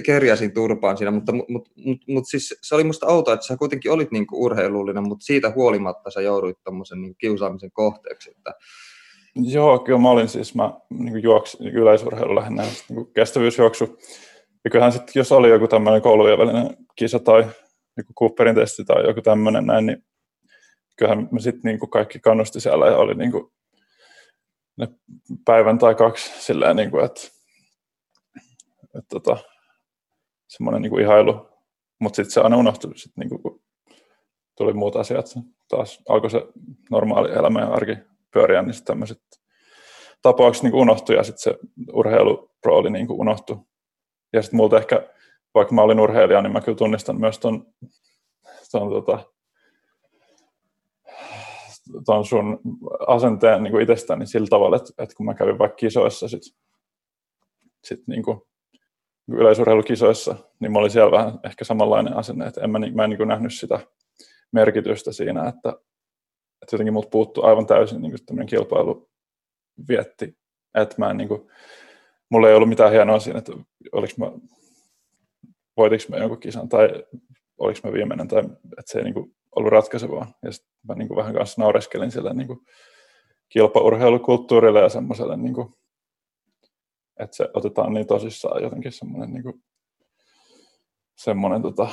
kerjäsin 0.05 0.53
turpaan 0.53 0.97
siinä, 0.97 1.11
mutta 1.11 1.31
mut, 1.31 1.47
mut, 1.49 1.67
mut, 2.07 2.23
siis 2.27 2.59
se 2.61 2.75
oli 2.75 2.83
musta 2.83 3.07
outoa, 3.07 3.33
että 3.33 3.45
sä 3.45 3.57
kuitenkin 3.57 3.91
olit 3.91 4.11
niin 4.11 4.25
urheilullinen, 4.33 5.07
mutta 5.07 5.25
siitä 5.25 5.51
huolimatta 5.55 6.11
sä 6.11 6.21
jouduit 6.21 6.57
tuommoisen 6.63 7.01
niin 7.01 7.15
kiusaamisen 7.17 7.71
kohteeksi. 7.71 8.31
Että... 8.31 8.53
Joo, 9.35 9.79
kyllä 9.79 9.99
mä 9.99 10.09
olin 10.09 10.29
siis, 10.29 10.55
mä 10.55 10.73
niin 10.89 11.23
juoksin 11.23 11.59
niin 11.59 11.75
yleisurheilu 11.75 12.35
lähinnä 12.35 12.63
niin 12.89 13.13
kestävyysjuoksu. 13.13 13.97
Ja 14.63 14.71
kyllähän 14.71 14.91
sitten, 14.91 15.11
jos 15.15 15.31
oli 15.31 15.49
joku 15.49 15.67
tämmöinen 15.67 16.01
koulujen 16.01 16.37
välinen 16.37 16.77
kisa 16.95 17.19
tai 17.19 17.45
joku 17.97 18.13
Cooperin 18.19 18.55
testi 18.55 18.85
tai 18.85 19.07
joku 19.07 19.21
tämmöinen 19.21 19.65
näin, 19.65 19.85
niin 19.85 20.05
kyllähän 20.97 21.27
me 21.31 21.39
sitten 21.39 21.61
niin 21.63 21.89
kaikki 21.89 22.19
kannusti 22.19 22.59
siellä 22.59 22.87
ja 22.87 22.97
oli 22.97 23.15
niin 23.15 23.31
kuin 23.31 23.51
ne 24.77 24.87
päivän 25.45 25.79
tai 25.79 25.95
kaksi 25.95 26.31
silleen, 26.45 26.75
niin 26.75 26.91
kuin, 26.91 27.05
että, 27.05 27.21
että 28.83 29.09
tota, 29.09 29.37
semmoinen 30.47 30.81
niin 30.81 30.89
kuin 30.89 31.03
ihailu, 31.03 31.49
mutta 31.99 32.15
sitten 32.15 32.31
se 32.31 32.41
aina 32.41 32.57
unohtui, 32.57 32.97
sit 32.97 33.11
niin 33.17 33.29
kuin, 33.29 33.41
kun 33.41 33.61
tuli 34.57 34.73
muut 34.73 34.95
asiat, 34.95 35.25
taas 35.67 36.01
alkoi 36.09 36.29
se 36.29 36.41
normaali 36.91 37.31
elämä 37.31 37.59
ja 37.59 37.67
arki 37.67 37.97
pyöriä, 38.33 38.61
niin 38.61 38.73
sitten 38.73 38.93
tämmöiset 38.93 39.21
tapaukset 40.21 40.63
niin 40.63 40.75
unohtui 40.75 41.15
ja 41.15 41.23
sitten 41.23 41.53
se 41.53 41.59
urheilurooli 41.93 42.89
niin 42.89 43.11
unohtui. 43.11 43.57
Ja 44.33 44.41
sitten 44.41 44.57
multa 44.57 44.77
ehkä, 44.77 45.09
vaikka 45.55 45.75
mä 45.75 45.81
olin 45.81 45.99
urheilija, 45.99 46.41
niin 46.41 46.53
mä 46.53 46.61
kyllä 46.61 46.77
tunnistan 46.77 47.19
myös 47.19 47.39
ton, 47.39 47.65
ton, 48.71 48.89
tota, 48.89 49.25
ton 52.05 52.25
sun 52.25 52.59
asenteen 53.07 53.63
niin 53.63 53.81
itsestäni 53.81 54.27
sillä 54.27 54.47
tavalla, 54.49 54.75
että, 54.75 55.03
että 55.03 55.15
kun 55.15 55.25
mä 55.25 55.33
kävin 55.33 55.59
vaikka 55.59 55.75
kisoissa 55.75 56.27
sit, 56.27 56.41
sit 57.83 58.07
niin 58.07 58.23
kuin 58.23 58.41
yleisurheilukisoissa, 59.27 60.35
niin 60.59 60.71
mulla 60.71 60.83
oli 60.83 60.89
siellä 60.89 61.11
vähän 61.11 61.39
ehkä 61.43 61.65
samanlainen 61.65 62.17
asenne, 62.17 62.47
että 62.47 62.61
en 62.61 62.69
mä, 62.69 62.79
mä 62.93 63.03
en 63.03 63.09
niin 63.09 63.27
nähnyt 63.27 63.53
sitä 63.53 63.79
merkitystä 64.51 65.11
siinä, 65.11 65.47
että, 65.47 65.69
että 66.61 66.73
jotenkin 66.73 66.93
mut 66.93 67.09
puuttuu 67.09 67.43
aivan 67.45 67.65
täysin 67.65 68.01
niin 68.01 68.25
tämmöinen 68.25 68.47
kilpailu 68.47 69.09
vietti, 69.87 70.37
että 70.75 70.95
mä 70.97 71.09
en 71.09 71.17
niin 71.17 71.27
kuin, 71.27 71.51
mulla 72.29 72.49
ei 72.49 72.55
ollut 72.55 72.69
mitään 72.69 72.91
hienoa 72.91 73.19
siinä, 73.19 73.39
että 73.39 73.51
oliko 73.91 74.13
mä, 74.17 74.31
voitiko 75.77 76.03
mä 76.09 76.17
jonkun 76.17 76.39
kisan 76.39 76.69
tai 76.69 77.03
oliko 77.57 77.79
mä 77.83 77.93
viimeinen 77.93 78.27
tai 78.27 78.39
että 78.39 78.91
se 78.91 78.97
ei 78.97 79.03
niin 79.03 79.13
kuin 79.13 79.35
ollut 79.55 79.71
ratkaisevaa. 79.71 80.31
Ja 80.43 80.51
sitten 80.51 80.71
mä 80.87 80.95
niin 80.95 81.07
kuin 81.07 81.17
vähän 81.17 81.33
kanssa 81.33 81.61
naureskelin 81.61 82.11
sille 82.11 82.33
niin 82.33 82.47
kuin 82.47 82.59
kilpaurheilukulttuurille 83.49 84.81
ja 84.81 84.89
semmoiselle, 84.89 85.37
niin 85.37 85.53
kuin, 85.53 85.73
että 87.19 87.35
se 87.35 87.49
otetaan 87.53 87.93
niin 87.93 88.07
tosissaan 88.07 88.63
jotenkin 88.63 88.91
semmoinen 88.91 89.33
niin 89.33 89.43
kuin, 89.43 89.63
semmoinen 91.15 91.61
tota, 91.61 91.87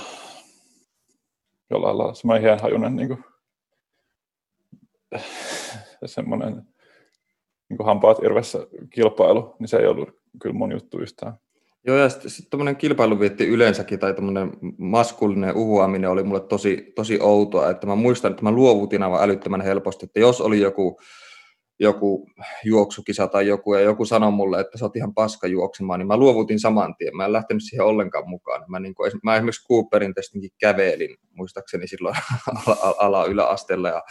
jollain 1.70 1.98
lailla 1.98 2.14
semmoinen 2.14 2.42
hienhajunen 2.42 2.96
niin 2.96 3.08
kuin, 3.08 3.24
semmoinen 6.06 6.54
niin 7.68 7.76
kuin 7.76 7.86
hampaat 7.86 8.18
irvessä 8.22 8.58
kilpailu, 8.90 9.56
niin 9.58 9.68
se 9.68 9.76
ei 9.76 9.86
ollut 9.86 10.08
kyllä 10.42 10.54
mun 10.54 10.72
juttu 10.72 10.98
yhtään. 10.98 11.34
Joo, 11.86 11.96
ja 11.96 12.08
sitten 12.08 12.30
sit 12.30 12.50
tämmöinen 12.50 12.76
kilpailuvietti 12.76 13.46
yleensäkin, 13.46 13.98
tai 13.98 14.14
tämmöinen 14.14 14.52
maskullinen 14.78 15.56
uhuaminen 15.56 16.10
oli 16.10 16.22
mulle 16.22 16.40
tosi, 16.40 16.92
tosi 16.94 17.18
outoa, 17.20 17.70
että 17.70 17.86
mä 17.86 17.94
muistan, 17.94 18.30
että 18.30 18.42
mä 18.42 18.50
luovutin 18.50 19.02
aivan 19.02 19.22
älyttömän 19.22 19.60
helposti, 19.60 20.06
että 20.06 20.20
jos 20.20 20.40
oli 20.40 20.60
joku, 20.60 21.00
joku 21.80 22.30
juoksukisa 22.64 23.26
tai 23.26 23.46
joku, 23.46 23.74
ja 23.74 23.80
joku 23.80 24.04
sanoi 24.04 24.30
mulle, 24.32 24.60
että 24.60 24.78
sä 24.78 24.84
oot 24.84 24.96
ihan 24.96 25.14
paska 25.14 25.46
juoksemaan, 25.46 25.98
niin 25.98 26.06
mä 26.06 26.16
luovutin 26.16 26.60
saman 26.60 26.94
tien, 26.96 27.16
mä 27.16 27.24
en 27.24 27.32
lähtenyt 27.32 27.62
siihen 27.62 27.86
ollenkaan 27.86 28.28
mukaan. 28.28 28.64
Mä, 28.68 28.80
niin 28.80 28.94
kuin, 28.94 29.12
mä 29.22 29.36
esimerkiksi 29.36 29.68
Cooperin 29.68 30.14
testinkin 30.14 30.50
kävelin, 30.60 31.16
muistaakseni 31.32 31.86
silloin 31.86 32.16
ala-yläasteella, 32.98 33.88
ja 33.88 34.02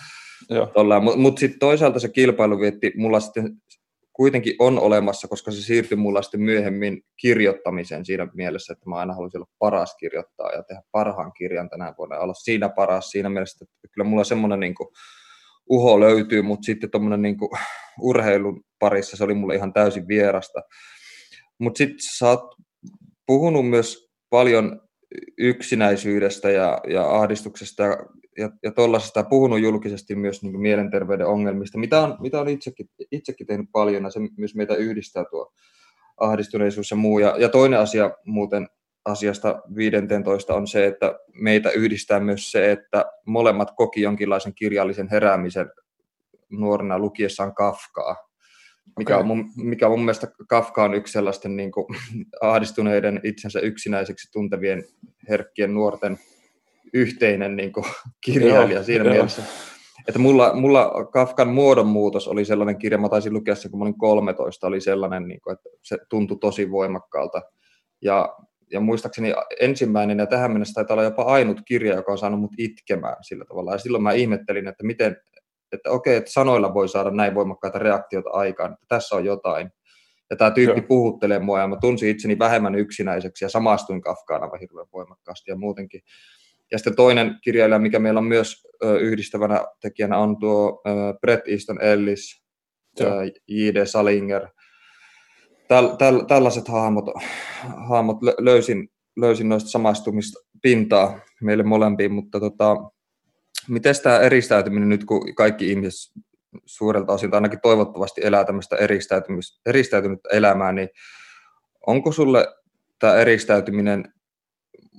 mutta 1.01 1.17
mut 1.17 1.37
sitten 1.37 1.59
toisaalta 1.59 1.99
se 1.99 2.09
kilpailu 2.09 2.59
vietti 2.59 2.93
mulla 2.97 3.19
sitten 3.19 3.51
kuitenkin 4.15 4.55
on 4.59 4.79
olemassa, 4.79 5.27
koska 5.27 5.51
se 5.51 5.61
siirtyi 5.61 5.97
mulla 5.97 6.21
sitten 6.21 6.41
myöhemmin 6.41 7.01
kirjoittamiseen 7.21 8.05
siinä 8.05 8.27
mielessä, 8.33 8.73
että 8.73 8.89
mä 8.89 8.95
aina 8.95 9.13
haluaisin 9.13 9.37
olla 9.37 9.51
paras 9.59 9.95
kirjoittaa 9.99 10.51
ja 10.51 10.63
tehdä 10.63 10.81
parhaan 10.91 11.33
kirjan 11.33 11.69
tänä 11.69 11.93
vuonna 11.97 12.19
olla 12.19 12.33
siinä 12.33 12.69
paras 12.69 13.09
siinä 13.09 13.29
mielessä, 13.29 13.65
että 13.65 13.87
kyllä 13.93 14.09
mulla 14.09 14.23
semmoinen 14.23 14.59
niin 14.59 14.75
uho 15.69 15.99
löytyy, 15.99 16.41
mutta 16.41 16.65
sitten 16.65 16.91
tuommoinen 16.91 17.21
niin 17.21 17.37
urheilun 18.01 18.63
parissa 18.79 19.17
se 19.17 19.23
oli 19.23 19.33
mulle 19.33 19.55
ihan 19.55 19.73
täysin 19.73 20.07
vierasta. 20.07 20.61
Mutta 21.59 21.77
sitten 21.77 21.97
sä 22.17 22.29
oot 22.29 22.55
puhunut 23.25 23.69
myös 23.69 24.09
paljon 24.29 24.84
yksinäisyydestä 25.37 26.51
ja, 26.51 26.81
ja 26.87 27.15
ahdistuksesta 27.15 27.83
ja 27.83 27.97
ja, 28.63 28.71
tuollaisesta 28.71 29.23
puhunut 29.23 29.59
julkisesti 29.59 30.15
myös 30.15 30.43
niin 30.43 30.59
mielenterveyden 30.59 31.27
ongelmista, 31.27 31.77
mitä 31.77 32.01
on, 32.01 32.17
mitä 32.19 32.41
on 32.41 32.47
itsekin, 32.47 32.89
itsekin 33.11 33.47
tehnyt 33.47 33.69
paljon, 33.71 34.03
ja 34.03 34.09
se 34.09 34.19
myös 34.37 34.55
meitä 34.55 34.75
yhdistää 34.75 35.25
tuo 35.29 35.53
ahdistuneisuus 36.17 36.91
ja 36.91 36.97
muu. 36.97 37.19
Ja, 37.19 37.35
ja 37.39 37.49
toinen 37.49 37.79
asia 37.79 38.11
muuten 38.25 38.67
asiasta 39.05 39.61
15 39.75 40.55
on 40.55 40.67
se, 40.67 40.85
että 40.85 41.19
meitä 41.33 41.69
yhdistää 41.69 42.19
myös 42.19 42.51
se, 42.51 42.71
että 42.71 43.05
molemmat 43.25 43.71
koki 43.75 44.01
jonkinlaisen 44.01 44.55
kirjallisen 44.55 45.09
heräämisen 45.11 45.71
nuorena 46.49 46.99
lukiessaan 46.99 47.55
Kafkaa. 47.55 48.15
Mikä 48.99 49.17
on, 49.17 49.27
mun, 49.27 49.51
mikä 49.57 49.89
mun 49.89 49.99
mielestä 49.99 50.27
Kafka 50.49 50.83
on 50.83 50.93
yksi 50.93 51.13
sellaisten 51.13 51.55
niin 51.55 51.71
kuin, 51.71 51.85
ahdistuneiden 52.41 53.19
itsensä 53.23 53.59
yksinäiseksi 53.59 54.31
tuntevien 54.31 54.83
herkkien 55.29 55.73
nuorten 55.73 56.19
yhteinen 56.93 57.55
niin 57.55 57.71
kuin, 57.71 57.85
kirjailija 58.25 58.77
joo, 58.77 58.83
siinä 58.83 59.03
joo. 59.03 59.13
mielessä. 59.13 59.43
Että 60.07 60.19
mulla, 60.19 60.53
mulla 60.53 61.05
Kafkan 61.13 61.47
muodonmuutos 61.47 62.27
oli 62.27 62.45
sellainen 62.45 62.77
kirja, 62.77 62.97
mä 62.97 63.09
taisin 63.09 63.33
lukea 63.33 63.55
se, 63.55 63.69
kun 63.69 63.79
mä 63.79 63.83
olin 63.83 63.97
13, 63.97 64.67
oli 64.67 64.81
sellainen, 64.81 65.27
niin 65.27 65.41
kuin, 65.41 65.53
että 65.53 65.69
se 65.81 65.97
tuntui 66.09 66.37
tosi 66.41 66.71
voimakkaalta. 66.71 67.41
Ja, 68.01 68.35
ja 68.71 68.79
muistaakseni 68.79 69.33
ensimmäinen, 69.59 70.19
ja 70.19 70.25
tähän 70.25 70.51
mennessä 70.51 70.73
taitaa 70.73 70.93
olla 70.93 71.03
jopa 71.03 71.23
ainut 71.23 71.61
kirja, 71.65 71.95
joka 71.95 72.11
on 72.11 72.17
saanut 72.17 72.39
mut 72.39 72.53
itkemään 72.57 73.15
sillä 73.21 73.45
tavalla. 73.45 73.71
Ja 73.71 73.77
silloin 73.77 74.03
mä 74.03 74.11
ihmettelin, 74.11 74.67
että 74.67 74.83
miten, 74.83 75.17
että 75.75 75.91
okei, 75.91 76.15
että 76.15 76.31
sanoilla 76.31 76.73
voi 76.73 76.89
saada 76.89 77.11
näin 77.11 77.35
voimakkaita 77.35 77.79
reaktioita 77.79 78.29
aikaan, 78.29 78.73
että 78.73 78.85
tässä 78.87 79.15
on 79.15 79.25
jotain. 79.25 79.69
Ja 80.29 80.35
tämä 80.35 80.51
tyyppi 80.51 80.79
Joo. 80.79 80.87
puhuttelee 80.87 81.39
mua, 81.39 81.59
ja 81.59 81.67
mä 81.67 81.77
tunsin 81.81 82.09
itseni 82.09 82.39
vähemmän 82.39 82.75
yksinäiseksi, 82.75 83.45
ja 83.45 83.49
samastuin 83.49 84.01
Kafkaan 84.01 84.43
aivan 84.43 84.59
hirveän 84.59 84.87
voimakkaasti, 84.93 85.51
ja 85.51 85.55
muutenkin 85.55 86.01
ja 86.71 86.77
sitten 86.77 86.95
toinen 86.95 87.39
kirjailija, 87.43 87.79
mikä 87.79 87.99
meillä 87.99 88.17
on 88.17 88.25
myös 88.25 88.67
yhdistävänä 89.01 89.65
tekijänä, 89.81 90.17
on 90.17 90.39
tuo 90.39 90.81
Brett 91.21 91.47
Easton 91.47 91.81
Ellis, 91.81 92.43
J.D. 93.47 93.85
Salinger. 93.85 94.47
Täl, 95.67 95.87
täl, 95.87 96.19
tällaiset 96.19 96.67
hahmot, 96.67 97.05
hahmot 97.89 98.17
löysin, 98.39 98.87
löysin 99.17 99.49
noista 99.49 99.69
samaistumista 99.69 100.39
pintaa 100.61 101.19
meille 101.41 101.63
molempiin, 101.63 102.11
mutta 102.11 102.39
tota, 102.39 102.75
miten 103.67 103.95
tämä 104.03 104.19
eristäytyminen 104.19 104.89
nyt, 104.89 105.05
kun 105.05 105.35
kaikki 105.35 105.69
ihmiset 105.69 106.13
suurelta 106.65 107.13
osin, 107.13 107.31
tai 107.31 107.37
ainakin 107.37 107.59
toivottavasti 107.61 108.21
elää 108.23 108.45
tämmöistä 108.45 108.75
eristäytynyttä 109.65 110.29
elämää, 110.31 110.71
niin 110.71 110.89
onko 111.87 112.11
sulle 112.11 112.47
tämä 112.99 113.15
eristäytyminen 113.15 114.13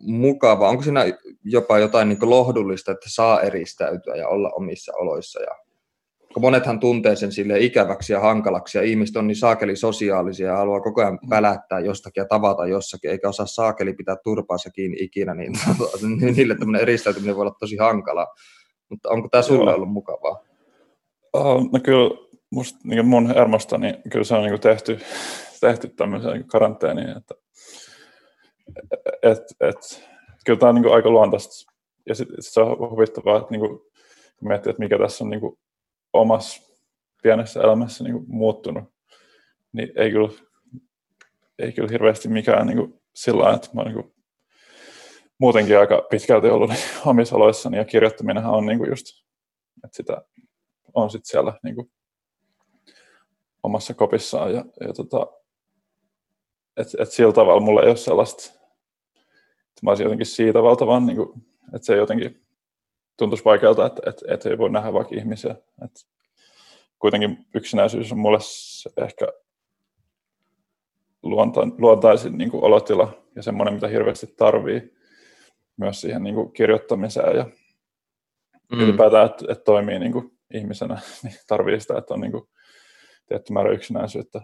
mukava? 0.02 0.68
Onko 0.68 0.82
siinä 0.82 1.04
jopa 1.44 1.78
jotain 1.78 2.08
niin 2.08 2.30
lohdullista, 2.30 2.92
että 2.92 3.06
saa 3.08 3.40
eristäytyä 3.40 4.16
ja 4.16 4.28
olla 4.28 4.50
omissa 4.50 4.92
oloissa? 4.96 5.42
Ja, 5.42 5.56
kun 6.34 6.40
monethan 6.40 6.80
tuntee 6.80 7.16
sen 7.16 7.32
sille 7.32 7.58
ikäväksi 7.58 8.12
ja 8.12 8.20
hankalaksi, 8.20 8.78
ja 8.78 8.84
ihmiset 8.84 9.16
on 9.16 9.26
niin 9.26 9.36
saakeli 9.36 9.76
sosiaalisia 9.76 10.46
ja 10.46 10.56
haluaa 10.56 10.80
koko 10.80 11.00
ajan 11.00 11.18
pälättää 11.28 11.80
jostakin 11.80 12.20
ja 12.20 12.26
tavata 12.28 12.66
jossakin, 12.66 13.10
eikä 13.10 13.28
osaa 13.28 13.46
saakeli 13.46 13.92
pitää 13.92 14.16
turpaansa 14.24 14.70
kiinni 14.70 14.96
ikinä, 15.00 15.34
niin 15.34 15.52
niille 16.36 16.54
tämmöinen 16.58 16.82
eristäytyminen 16.82 17.36
voi 17.36 17.42
olla 17.42 17.56
tosi 17.60 17.76
hankala. 17.76 18.26
Mutta 18.88 19.08
onko 19.08 19.28
tämä 19.28 19.42
sulle 19.42 19.74
ollut 19.74 19.92
mukavaa? 19.92 20.44
Uh, 21.36 21.70
no 21.72 21.80
kyllä 21.82 22.10
musta, 22.50 22.78
niin 22.84 23.06
mun 23.06 23.34
hermosta, 23.34 23.78
niin 23.78 23.96
kyllä 24.12 24.24
se 24.24 24.34
on 24.34 24.44
niin 24.44 24.60
tehty, 24.60 24.98
tehty 25.60 25.88
tämmöiseen 25.88 26.44
karanteeniin, 26.46 27.16
että 27.16 27.34
et, 29.22 29.42
et, 29.60 30.08
kyllä 30.46 30.58
tämä 30.58 30.70
on 30.70 30.74
niin 30.74 30.94
aika 30.94 31.10
luontaista. 31.10 31.72
Ja 32.08 32.14
sitten 32.14 32.42
sit 32.42 32.52
se 32.52 32.60
on 32.60 32.90
huvittavaa, 32.90 33.36
että 33.36 33.50
niin 33.50 33.60
kuin, 33.60 33.78
kun 34.38 34.48
miettii, 34.48 34.70
että 34.70 34.82
mikä 34.82 34.98
tässä 34.98 35.24
on 35.24 35.30
niin 35.30 35.40
kuin, 35.40 35.58
omassa 36.12 36.62
pienessä 37.22 37.60
elämässä 37.60 38.04
niin 38.04 38.14
kuin, 38.14 38.24
muuttunut, 38.28 38.84
niin 39.72 39.92
ei 39.96 40.10
kyllä, 40.10 40.28
ei 41.58 41.72
kyllä 41.72 41.88
hirveästi 41.90 42.28
mikään 42.28 42.66
niin 42.66 42.76
kuin, 42.76 43.02
sillä 43.14 43.42
lailla, 43.42 43.56
että 43.56 43.68
mä 43.72 43.82
niin 43.82 43.94
kuin, 43.94 44.14
muutenkin 45.38 45.78
aika 45.78 46.06
pitkälti 46.10 46.48
ollut 46.48 46.70
omissa 47.06 47.36
oloissani 47.36 47.76
ja 47.76 47.84
kirjoittaminenhan 47.84 48.54
on 48.54 48.66
niin 48.66 48.78
kuin 48.78 48.90
just, 48.90 49.06
että 49.84 49.96
sitä 49.96 50.22
on 50.94 51.10
sitten 51.10 51.28
siellä 51.28 51.52
niin 51.62 51.74
kuin, 51.74 51.90
omassa 53.62 53.94
kopissaan 53.94 54.54
ja, 54.54 54.64
ja 54.80 54.92
tota, 54.92 55.26
et, 56.76 56.88
et 56.98 57.12
sillä 57.12 57.32
tavalla 57.32 57.60
mulla 57.60 57.82
ei 57.82 57.88
ole 57.88 57.96
sellaista 57.96 58.56
mä 59.82 59.90
olisin 59.90 60.04
jotenkin 60.04 60.26
siitä 60.26 60.62
valtavan, 60.62 61.06
niin 61.06 61.16
kuin, 61.16 61.28
että 61.74 61.86
se 61.86 61.96
jotenkin 61.96 62.46
tuntuisi 63.16 63.44
vaikealta, 63.44 63.86
että, 63.86 64.10
että, 64.10 64.34
että 64.34 64.50
ei 64.50 64.58
voi 64.58 64.70
nähdä 64.70 64.92
vaikka 64.92 65.14
ihmisiä. 65.14 65.56
Että 65.84 66.00
kuitenkin 66.98 67.46
yksinäisyys 67.54 68.12
on 68.12 68.18
mulle 68.18 68.38
ehkä 68.96 69.26
luonta, 71.22 71.60
luontaisin 71.78 72.38
niin 72.38 72.50
kuin 72.50 72.64
olotila 72.64 73.22
ja 73.36 73.42
semmoinen, 73.42 73.74
mitä 73.74 73.88
hirveästi 73.88 74.26
tarvii 74.36 74.96
myös 75.76 76.00
siihen 76.00 76.22
niin 76.22 76.34
kuin 76.34 76.52
kirjoittamiseen 76.52 77.36
ja 77.36 77.44
mm. 78.72 78.80
ylipäätään, 78.80 79.26
että, 79.26 79.44
että 79.48 79.64
toimii 79.64 79.98
niin 79.98 80.12
kuin 80.12 80.30
ihmisenä, 80.54 81.00
niin 81.22 81.34
tarvii 81.46 81.80
sitä, 81.80 81.98
että 81.98 82.14
on 82.14 82.20
niin 82.20 82.32
kuin 82.32 82.44
tietty 83.28 83.52
määrä 83.52 83.70
yksinäisyyttä 83.70 84.40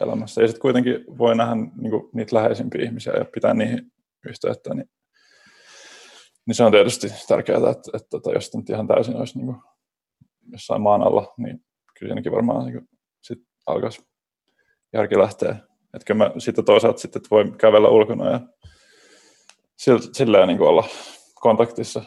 elämässä. 0.00 0.42
Ja 0.42 0.48
sitten 0.48 0.62
kuitenkin 0.62 1.04
voi 1.18 1.36
nähdä 1.36 1.54
niin 1.54 1.90
kuin, 1.90 2.10
niitä 2.12 2.36
läheisimpiä 2.36 2.84
ihmisiä 2.84 3.12
ja 3.12 3.24
pitää 3.24 3.54
niihin 3.54 3.92
yhteyttä, 4.26 4.74
niin, 4.74 4.90
niin 6.46 6.54
se 6.54 6.64
on 6.64 6.72
tietysti 6.72 7.08
tärkeää, 7.28 7.58
että, 7.58 7.70
että, 7.70 7.90
että 7.94 8.08
tota, 8.10 8.32
jos 8.32 8.54
nyt 8.54 8.70
ihan 8.70 8.86
täysin 8.86 9.16
olisi 9.16 9.38
niin 9.38 9.46
kuin 9.46 9.56
jossain 10.52 10.82
maan 10.82 11.02
alla, 11.02 11.34
niin 11.36 11.64
kyllä 11.98 12.10
siinäkin 12.10 12.32
varmaan 12.32 12.66
niin 12.66 12.78
kuin, 12.78 12.88
sit 13.22 13.38
alkaisi 13.66 14.02
järki 14.92 15.18
lähteä. 15.18 15.56
Että 15.94 16.14
mä 16.14 16.30
sitten 16.38 16.64
toisaalta 16.64 16.98
sitten, 16.98 17.20
että 17.20 17.30
voi 17.30 17.52
kävellä 17.58 17.88
ulkona 17.88 18.30
ja 18.30 18.40
silleen 20.12 20.48
niin 20.48 20.58
kuin 20.58 20.68
olla 20.68 20.88
kontaktissa 21.34 22.02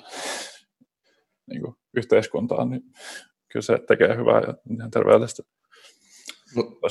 niin 1.49 1.61
kuin 1.61 1.75
yhteiskuntaan, 1.97 2.69
niin 2.69 2.81
kyllä 3.51 3.63
se 3.63 3.79
tekee 3.87 4.17
hyvää 4.17 4.41
ja 4.41 4.53
ihan 4.75 4.91
terveellistä. 4.91 5.43
Mutta 6.55 6.87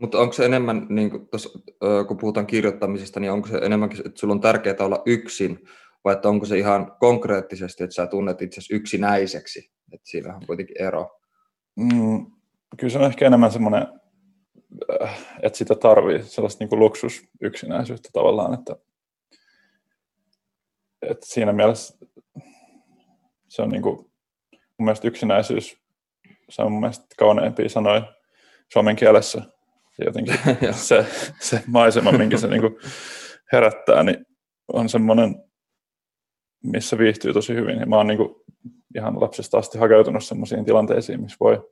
Mutta 0.00 0.18
onko 0.18 0.32
se 0.32 0.44
enemmän, 0.44 0.86
niin 0.88 1.10
kun, 1.10 1.28
tos, 1.28 1.64
kun 2.08 2.16
puhutaan 2.16 2.46
kirjoittamisesta, 2.46 3.20
niin 3.20 3.32
onko 3.32 3.48
se 3.48 3.56
enemmänkin, 3.56 4.06
että 4.06 4.20
sulla 4.20 4.34
on 4.34 4.40
tärkeää 4.40 4.76
olla 4.80 5.02
yksin, 5.06 5.58
vai 6.04 6.12
että 6.12 6.28
onko 6.28 6.46
se 6.46 6.58
ihan 6.58 6.92
konkreettisesti, 7.00 7.84
että 7.84 7.94
sä 7.94 8.06
tunnet 8.06 8.42
itsesi 8.42 8.74
yksinäiseksi? 8.74 9.70
Että 9.92 10.10
siinä 10.10 10.36
on 10.36 10.46
kuitenkin 10.46 10.82
ero. 10.82 11.20
Mm, 11.76 12.26
kyllä 12.76 12.92
se 12.92 12.98
on 12.98 13.04
ehkä 13.04 13.26
enemmän 13.26 13.52
semmoinen, 13.52 13.86
äh, 15.02 15.26
että 15.42 15.58
sitä 15.58 15.74
tarvii, 15.74 16.22
sellaista 16.22 16.64
niin 16.64 16.78
luksusyksinäisyyttä 16.78 18.08
tavallaan, 18.12 18.54
että, 18.54 18.76
että 21.02 21.26
siinä 21.26 21.52
mielessä 21.52 21.98
se 23.48 23.62
on 23.62 23.68
niin 23.68 23.82
kuin, 23.82 23.96
mun 24.52 24.84
mielestä 24.84 25.08
yksinäisyys, 25.08 25.76
se 26.48 26.62
on 26.62 26.72
mun 26.72 26.80
mielestä 26.80 27.06
kauneempia 27.18 27.68
sanoja 27.68 28.12
suomen 28.72 28.96
kielessä. 28.96 29.42
Ja 29.98 30.04
jotenkin 30.04 30.34
se, 30.72 31.06
se 31.40 31.62
maisema, 31.66 32.12
minkä 32.12 32.38
se 32.38 32.46
niin 32.46 32.60
kuin 32.60 32.76
herättää, 33.52 34.02
niin 34.02 34.26
on 34.72 34.88
semmoinen, 34.88 35.44
missä 36.64 36.98
viihtyy 36.98 37.32
tosi 37.32 37.54
hyvin. 37.54 37.78
Ja 37.78 37.86
mä 37.86 37.96
oon 37.96 38.06
niin 38.06 38.18
kuin 38.18 38.34
ihan 38.96 39.20
lapsesta 39.20 39.58
asti 39.58 39.78
hakeutunut 39.78 40.24
semmoisiin 40.24 40.64
tilanteisiin, 40.64 41.22
missä 41.22 41.36
voi 41.40 41.70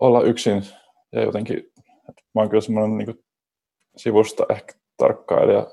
olla 0.00 0.22
yksin 0.22 0.62
ja 1.12 1.22
jotenkin, 1.22 1.58
että 2.08 2.22
mä 2.34 2.40
oon 2.40 2.48
kyllä 2.48 2.60
semmoinen 2.60 2.98
niin 2.98 3.24
sivusta 3.96 4.46
ehkä 4.50 4.74
tarkkailija 4.96 5.66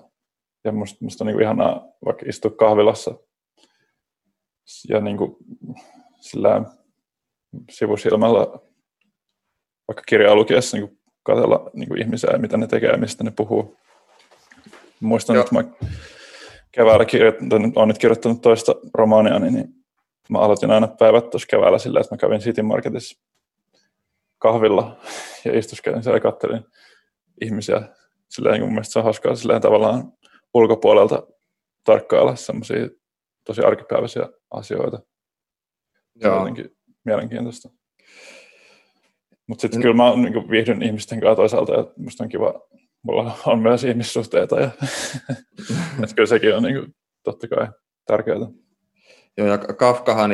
ja 0.64 0.72
musta, 0.72 0.98
musta 1.02 1.24
on 1.24 1.26
niin 1.28 1.36
kuin 1.36 1.44
ihanaa 1.44 1.88
vaikka 2.06 2.26
istua 2.30 2.52
kahvilassa 2.52 3.16
ja 4.90 5.00
niin 5.00 5.18
kuin, 5.18 5.36
sillä 6.22 6.62
sivusilmällä 7.72 8.60
vaikka 9.88 10.04
kirjaa 10.08 10.36
lukiessa 10.36 10.78
niin 10.78 11.00
katsella 11.24 11.70
niin 11.74 11.90
kuin 11.90 12.02
ihmisiä 12.02 12.30
ja 12.34 12.40
mitä 12.40 12.58
ne 12.58 12.68
tekee 12.68 12.92
ja 12.92 12.98
mistä 12.98 13.24
ne 13.24 13.32
puhuu. 13.36 13.78
Muistan, 15.00 15.36
Joo. 15.36 15.44
että 15.44 15.56
mä 15.56 15.64
keväällä 16.72 17.06
kirjoittanut, 17.06 17.78
olen 17.78 17.88
nyt 17.88 17.98
kirjoittanut 17.98 18.42
toista 18.42 18.76
romaania, 18.94 19.40
niin 19.40 19.68
mä 20.30 20.40
aloitin 20.40 20.72
aina 20.72 20.88
päivät 20.88 21.30
tuossa 21.30 21.48
keväällä 21.50 21.80
sillä, 21.80 22.00
että 22.00 22.16
mä 22.16 22.18
kävin 22.18 22.40
City 22.40 22.62
Marketissa 22.62 23.24
kahvilla 24.38 24.98
ja 25.46 25.58
istuskelin 25.58 26.04
siellä 26.04 26.18
ja 26.18 26.22
kattelin 26.22 26.66
ihmisiä. 27.42 27.82
Silleen, 28.30 28.54
niin 28.54 28.64
mun 28.64 28.74
mielestä 28.74 28.94
se 28.94 29.00
on 29.00 29.04
hauskaa 29.04 29.36
silleen 29.36 29.62
tavallaan 29.62 30.14
ulkopuolelta 30.54 31.28
tarkkailla 31.84 32.36
semmoisia 32.36 32.90
tosi 33.46 33.62
arkipäiväisiä 33.62 34.30
asioita. 34.52 35.00
Se 36.22 36.30
on 36.30 36.40
jotenkin 36.40 36.78
mielenkiintoista. 37.06 37.70
Mutta 39.48 39.62
sitten 39.62 39.80
mm. 39.80 39.82
kyllä 39.82 39.96
mä 39.96 40.16
niin 40.16 40.50
viihdyn 40.50 40.82
ihmisten 40.82 41.20
kanssa 41.20 41.36
toisaalta, 41.36 41.80
että 41.80 41.94
musta 41.98 42.24
on 42.24 42.30
kiva, 42.30 42.62
mulla 43.04 43.38
on 43.46 43.60
myös 43.60 43.84
ihmissuhteita 43.84 44.60
ja 44.60 44.70
että 46.04 46.16
kyllä 46.16 46.28
sekin 46.28 46.56
on 46.56 46.64
niin 46.64 46.76
kuin, 46.76 46.96
totta 47.24 47.48
kai 47.48 47.68
tärkeää. 48.08 48.38
Joo, 49.38 49.48
ja 49.48 49.58
Kafkahan 49.58 50.32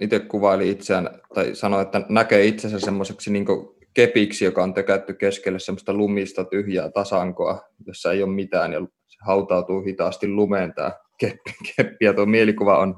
itse 0.00 0.20
kuvaili 0.28 0.70
itseään, 0.70 1.20
tai 1.34 1.54
sanoi, 1.54 1.82
että 1.82 2.02
näkee 2.08 2.44
itsensä 2.44 2.80
semmoiseksi 2.80 3.32
niin 3.32 3.46
kepiksi, 3.94 4.44
joka 4.44 4.62
on 4.62 4.74
tökätty 4.74 5.14
keskelle 5.14 5.58
semmoista 5.58 5.94
lumista 5.94 6.44
tyhjää 6.44 6.90
tasankoa, 6.90 7.60
jossa 7.86 8.12
ei 8.12 8.22
ole 8.22 8.32
mitään, 8.32 8.72
ja 8.72 8.86
hautautuu 9.26 9.82
hitaasti 9.82 10.28
lumeen 10.28 10.74
tämä 10.74 10.92
keppi, 11.18 11.52
keppi, 11.76 12.04
ja 12.04 12.14
tuo 12.14 12.26
mielikuva 12.26 12.78
on 12.78 12.94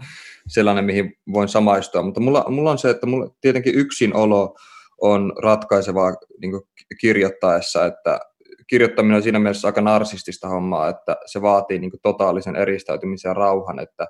sellainen, 0.48 0.84
mihin 0.84 1.16
voin 1.32 1.48
samaistua. 1.48 2.02
Mutta 2.02 2.20
mulla, 2.20 2.44
mulla 2.48 2.70
on 2.70 2.78
se, 2.78 2.90
että 2.90 3.06
mulla 3.06 3.30
tietenkin 3.40 3.74
yksinolo 3.74 4.56
on 5.00 5.32
ratkaisevaa 5.42 6.14
niin 6.40 6.52
kirjoittaessa, 7.00 7.86
että 7.86 8.20
kirjoittaminen 8.66 9.16
on 9.16 9.22
siinä 9.22 9.38
mielessä 9.38 9.68
aika 9.68 9.80
narsistista 9.80 10.48
hommaa, 10.48 10.88
että 10.88 11.16
se 11.26 11.42
vaatii 11.42 11.78
niin 11.78 11.90
totaalisen 12.02 12.56
eristäytymisen 12.56 13.28
ja 13.28 13.34
rauhan, 13.34 13.78
että, 13.78 14.06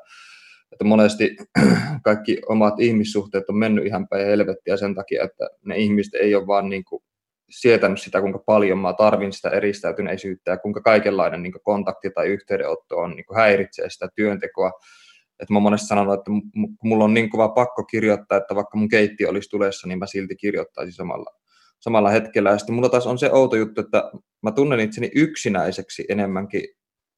että 0.73 0.85
monesti 0.85 1.37
kaikki 2.05 2.41
omat 2.49 2.81
ihmissuhteet 2.81 3.49
on 3.49 3.59
mennyt 3.59 3.87
ihan 3.87 4.09
päin 4.09 4.27
helvettiä 4.27 4.77
sen 4.77 4.95
takia, 4.95 5.25
että 5.25 5.49
ne 5.65 5.77
ihmiset 5.77 6.15
ei 6.15 6.35
ole 6.35 6.47
vaan 6.47 6.69
niin 6.69 6.85
kuin 6.85 7.03
sietänyt 7.61 8.01
sitä, 8.01 8.21
kuinka 8.21 8.39
paljon 8.39 8.79
mä 8.79 8.93
tarvin 8.93 9.33
sitä 9.33 9.51
eristäytyneisyyttä 9.51 10.51
ja 10.51 10.57
kuinka 10.57 10.81
kaikenlainen 10.81 11.43
niin 11.43 11.53
kontakti 11.63 12.11
tai 12.11 12.27
yhteydenotto 12.27 12.97
on, 12.97 13.11
niin 13.11 13.25
häiritsee 13.35 13.91
sitä 13.91 14.09
työntekoa 14.15 14.71
että 15.41 15.53
mä 15.53 15.61
monesti 15.61 15.87
sanonut, 15.87 16.15
että 16.15 16.31
mulla 16.83 17.05
on 17.05 17.15
niin 17.15 17.31
kova 17.31 17.49
pakko 17.49 17.85
kirjoittaa, 17.85 18.39
että 18.39 18.55
vaikka 18.55 18.79
mun 18.79 18.89
keitti 18.89 19.27
olisi 19.27 19.51
tulessa, 19.51 19.89
niin 19.89 19.99
mä 19.99 20.07
silti 20.07 20.37
kirjoittaisin 20.37 20.93
samalla, 20.93 21.31
samalla 21.81 22.11
hetkellä. 22.11 22.51
Ja 22.51 22.59
sitten 22.59 22.75
mulla 22.75 22.89
taas 22.89 23.07
on 23.07 23.19
se 23.19 23.31
outo 23.33 23.57
juttu, 23.57 23.81
että 23.81 24.11
mä 24.43 24.53
tunnen 24.53 24.81
itseni 24.81 25.11
yksinäiseksi 25.15 26.05
enemmänkin 26.09 26.63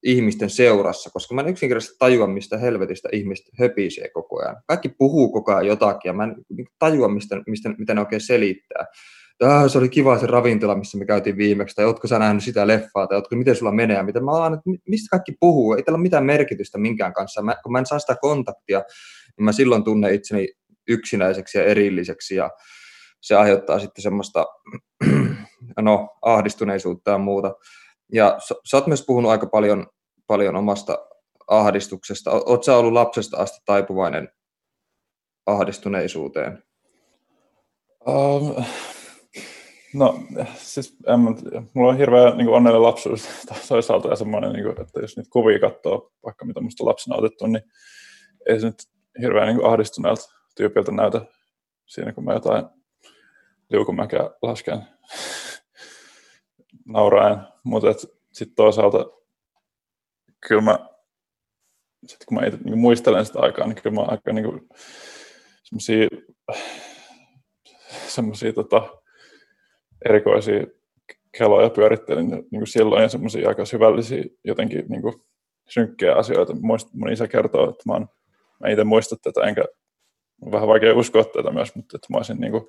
ihmisten 0.02 0.50
seurassa, 0.50 1.10
koska 1.10 1.34
mä 1.34 1.40
en 1.40 1.48
yksinkertaisesti 1.48 1.96
tajua, 1.98 2.26
mistä 2.26 2.58
helvetistä 2.58 3.08
ihmiset 3.12 3.46
höpisee 3.60 4.08
koko 4.08 4.42
ajan. 4.42 4.56
Kaikki 4.66 4.88
puhuu 4.88 5.32
koko 5.32 5.52
ajan 5.52 5.66
jotakin 5.66 6.08
ja 6.08 6.12
mä 6.12 6.24
en 6.24 6.36
tajua, 6.78 7.08
mistä, 7.08 7.42
mistä, 7.46 7.74
mitä 7.78 7.94
ne 7.94 8.00
oikein 8.00 8.20
selittää 8.20 8.86
ah, 9.44 9.70
se 9.70 9.78
oli 9.78 9.88
kiva 9.88 10.18
se 10.18 10.26
ravintola, 10.26 10.74
missä 10.74 10.98
me 10.98 11.04
käytiin 11.04 11.36
viimeksi, 11.36 11.76
tai 11.76 11.84
ootko 11.84 12.06
sä 12.06 12.18
nähnyt 12.18 12.44
sitä 12.44 12.66
leffaa, 12.66 13.06
tai 13.06 13.16
ootko, 13.16 13.36
miten 13.36 13.56
sulla 13.56 13.72
menee, 13.72 14.02
miten 14.02 14.24
mä 14.24 14.30
alan, 14.30 14.54
että 14.54 14.70
mistä 14.88 15.08
kaikki 15.10 15.32
puhuu, 15.40 15.74
ei 15.74 15.82
tällä 15.82 15.96
ole 15.96 16.02
mitään 16.02 16.24
merkitystä 16.24 16.78
minkään 16.78 17.12
kanssa, 17.12 17.42
mä, 17.42 17.56
kun 17.62 17.72
mä 17.72 17.78
en 17.78 17.86
saa 17.86 17.98
sitä 17.98 18.16
kontaktia, 18.20 18.82
niin 19.36 19.44
mä 19.44 19.52
silloin 19.52 19.84
tunnen 19.84 20.14
itseni 20.14 20.48
yksinäiseksi 20.88 21.58
ja 21.58 21.64
erilliseksi, 21.64 22.34
ja 22.34 22.50
se 23.20 23.36
aiheuttaa 23.36 23.78
sitten 23.78 24.02
semmoista 24.02 24.46
no, 25.80 26.16
ahdistuneisuutta 26.22 27.10
ja 27.10 27.18
muuta. 27.18 27.54
Ja 28.12 28.36
sä, 28.48 28.54
sä 28.70 28.76
oot 28.76 28.86
myös 28.86 29.04
puhunut 29.06 29.30
aika 29.30 29.46
paljon, 29.46 29.86
paljon 30.26 30.56
omasta 30.56 30.98
ahdistuksesta. 31.46 32.30
Oot 32.30 32.64
sä 32.64 32.76
ollut 32.76 32.92
lapsesta 32.92 33.36
asti 33.36 33.58
taipuvainen 33.64 34.28
ahdistuneisuuteen? 35.46 36.62
Um, 38.08 38.64
No 39.94 40.20
siis 40.56 40.96
en, 41.06 41.20
mulla 41.74 41.90
on 41.90 41.98
hirveän 41.98 42.36
niin 42.36 42.48
onnellinen 42.48 42.82
lapsuus 42.82 43.28
toisaalta 43.68 44.08
ja 44.08 44.16
semmoinen, 44.16 44.52
niin 44.52 44.64
kuin, 44.64 44.80
että 44.80 45.00
jos 45.00 45.16
nyt 45.16 45.28
kuvia 45.28 45.58
katsoo, 45.58 46.12
vaikka 46.24 46.44
mitä 46.44 46.60
musta 46.60 46.84
lapsena 46.84 47.16
otettu, 47.16 47.46
niin 47.46 47.62
ei 48.48 48.60
se 48.60 48.66
nyt 48.66 48.82
hirveän 49.20 49.48
niin 49.48 49.66
ahdistuneelta 49.66 50.22
tyypiltä 50.56 50.92
näytä 50.92 51.20
siinä, 51.86 52.12
kun 52.12 52.24
mä 52.24 52.32
jotain 52.32 52.64
liukumäkeä 53.70 54.30
lasken 54.42 54.78
nauraen. 56.94 57.38
Mutta 57.64 57.88
sitten 58.32 58.54
toisaalta 58.56 59.06
kyllä 60.48 60.62
mä, 60.62 60.78
sit 62.06 62.24
kun 62.28 62.38
mä 62.38 62.46
itse 62.46 62.58
niin 62.64 62.78
muistelen 62.78 63.26
sitä 63.26 63.40
aikaa, 63.40 63.66
niin 63.66 63.82
kyllä 63.82 63.94
mä 63.94 64.02
aika 64.02 64.32
niin 64.32 64.68
semmoisia 65.62 66.08
semmoisia 68.16 68.52
tota, 68.52 69.02
erikoisia 70.08 70.66
keloja 71.38 71.70
pyörittelin 71.70 72.30
niin 72.30 72.46
kuin 72.50 72.66
silloin 72.66 73.02
ja 73.02 73.08
semmoisia 73.08 73.48
aika 73.48 73.64
syvällisiä 73.64 74.24
jotenkin 74.44 74.84
niin 74.88 75.02
kuin 75.02 75.14
synkkiä 75.68 76.14
asioita. 76.14 76.54
Muist, 76.60 76.88
mun 76.92 77.12
isä 77.12 77.28
kertoo, 77.28 77.70
että 77.70 77.82
mä, 77.86 77.92
oon, 77.92 78.08
mä 78.60 78.68
itse 78.68 78.84
muista 78.84 79.16
tätä, 79.22 79.40
enkä 79.40 79.64
vähän 80.52 80.68
vaikea 80.68 80.94
uskoa 80.94 81.24
tätä 81.24 81.50
myös, 81.50 81.74
mutta 81.74 81.96
että 81.96 82.06
mä 82.10 82.16
olisin 82.16 82.40
niin 82.40 82.52
kuin 82.52 82.64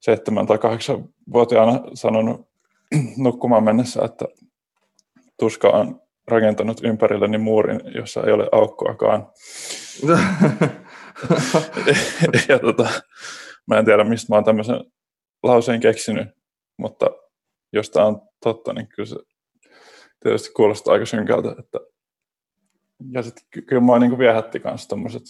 seitsemän 0.00 0.46
tai 0.46 0.58
kahdeksan 0.58 1.08
vuotiaana 1.32 1.80
sanonut 1.94 2.48
nukkumaan 3.24 3.64
mennessä, 3.64 4.04
että 4.04 4.24
tuska 5.38 5.68
on 5.68 6.00
rakentanut 6.28 6.80
ympärilleni 6.84 7.38
muurin, 7.38 7.80
jossa 7.94 8.22
ei 8.26 8.32
ole 8.32 8.48
aukkoakaan. 8.52 9.26
ja 12.48 12.58
tota, 12.58 12.88
mä 13.66 13.78
en 13.78 13.84
tiedä, 13.84 14.04
mistä 14.04 14.32
mä 14.32 14.36
oon 14.36 14.44
tämmöisen 14.44 14.80
lauseen 15.46 15.80
keksinyt, 15.80 16.28
mutta 16.76 17.06
jos 17.72 17.90
tämä 17.90 18.06
on 18.06 18.22
totta, 18.42 18.72
niin 18.72 18.88
kyllä 18.88 19.08
se 19.08 19.16
tietysti 20.20 20.52
kuulostaa 20.52 20.92
aika 20.92 21.06
synkältä. 21.06 21.54
Että... 21.58 21.78
Ja 23.10 23.22
sitten 23.22 23.62
kyllä 23.62 23.82
mua 23.82 23.98
niin 23.98 24.18
viehätti 24.18 24.60
myös 24.64 24.88
tommoset, 24.88 25.22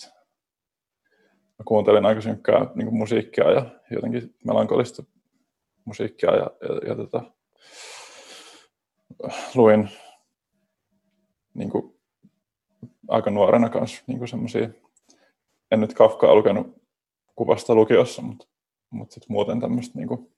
mä 1.58 1.64
kuuntelin 1.64 2.06
aika 2.06 2.20
synkkää 2.20 2.66
niin 2.74 2.94
musiikkia 2.94 3.50
ja 3.50 3.80
jotenkin 3.90 4.34
melankolista 4.44 5.02
musiikkia 5.84 6.30
ja, 6.30 6.50
ja, 6.60 6.88
ja 6.88 6.96
tota, 6.96 7.22
luin 9.54 9.88
niin 11.54 11.70
kuin, 11.70 12.00
aika 13.08 13.30
nuorena 13.30 13.68
kanssa 13.68 14.04
niin 14.06 14.28
semmoisia, 14.28 14.68
en 15.70 15.80
nyt 15.80 15.94
Kafkaa 15.94 16.34
lukenut 16.34 16.66
kuvasta 17.36 17.74
lukiossa, 17.74 18.22
mutta 18.22 18.46
mutta 18.90 19.14
sitten 19.14 19.32
muuten 19.32 19.60
tämmöistä 19.60 19.98
niinku, 19.98 20.32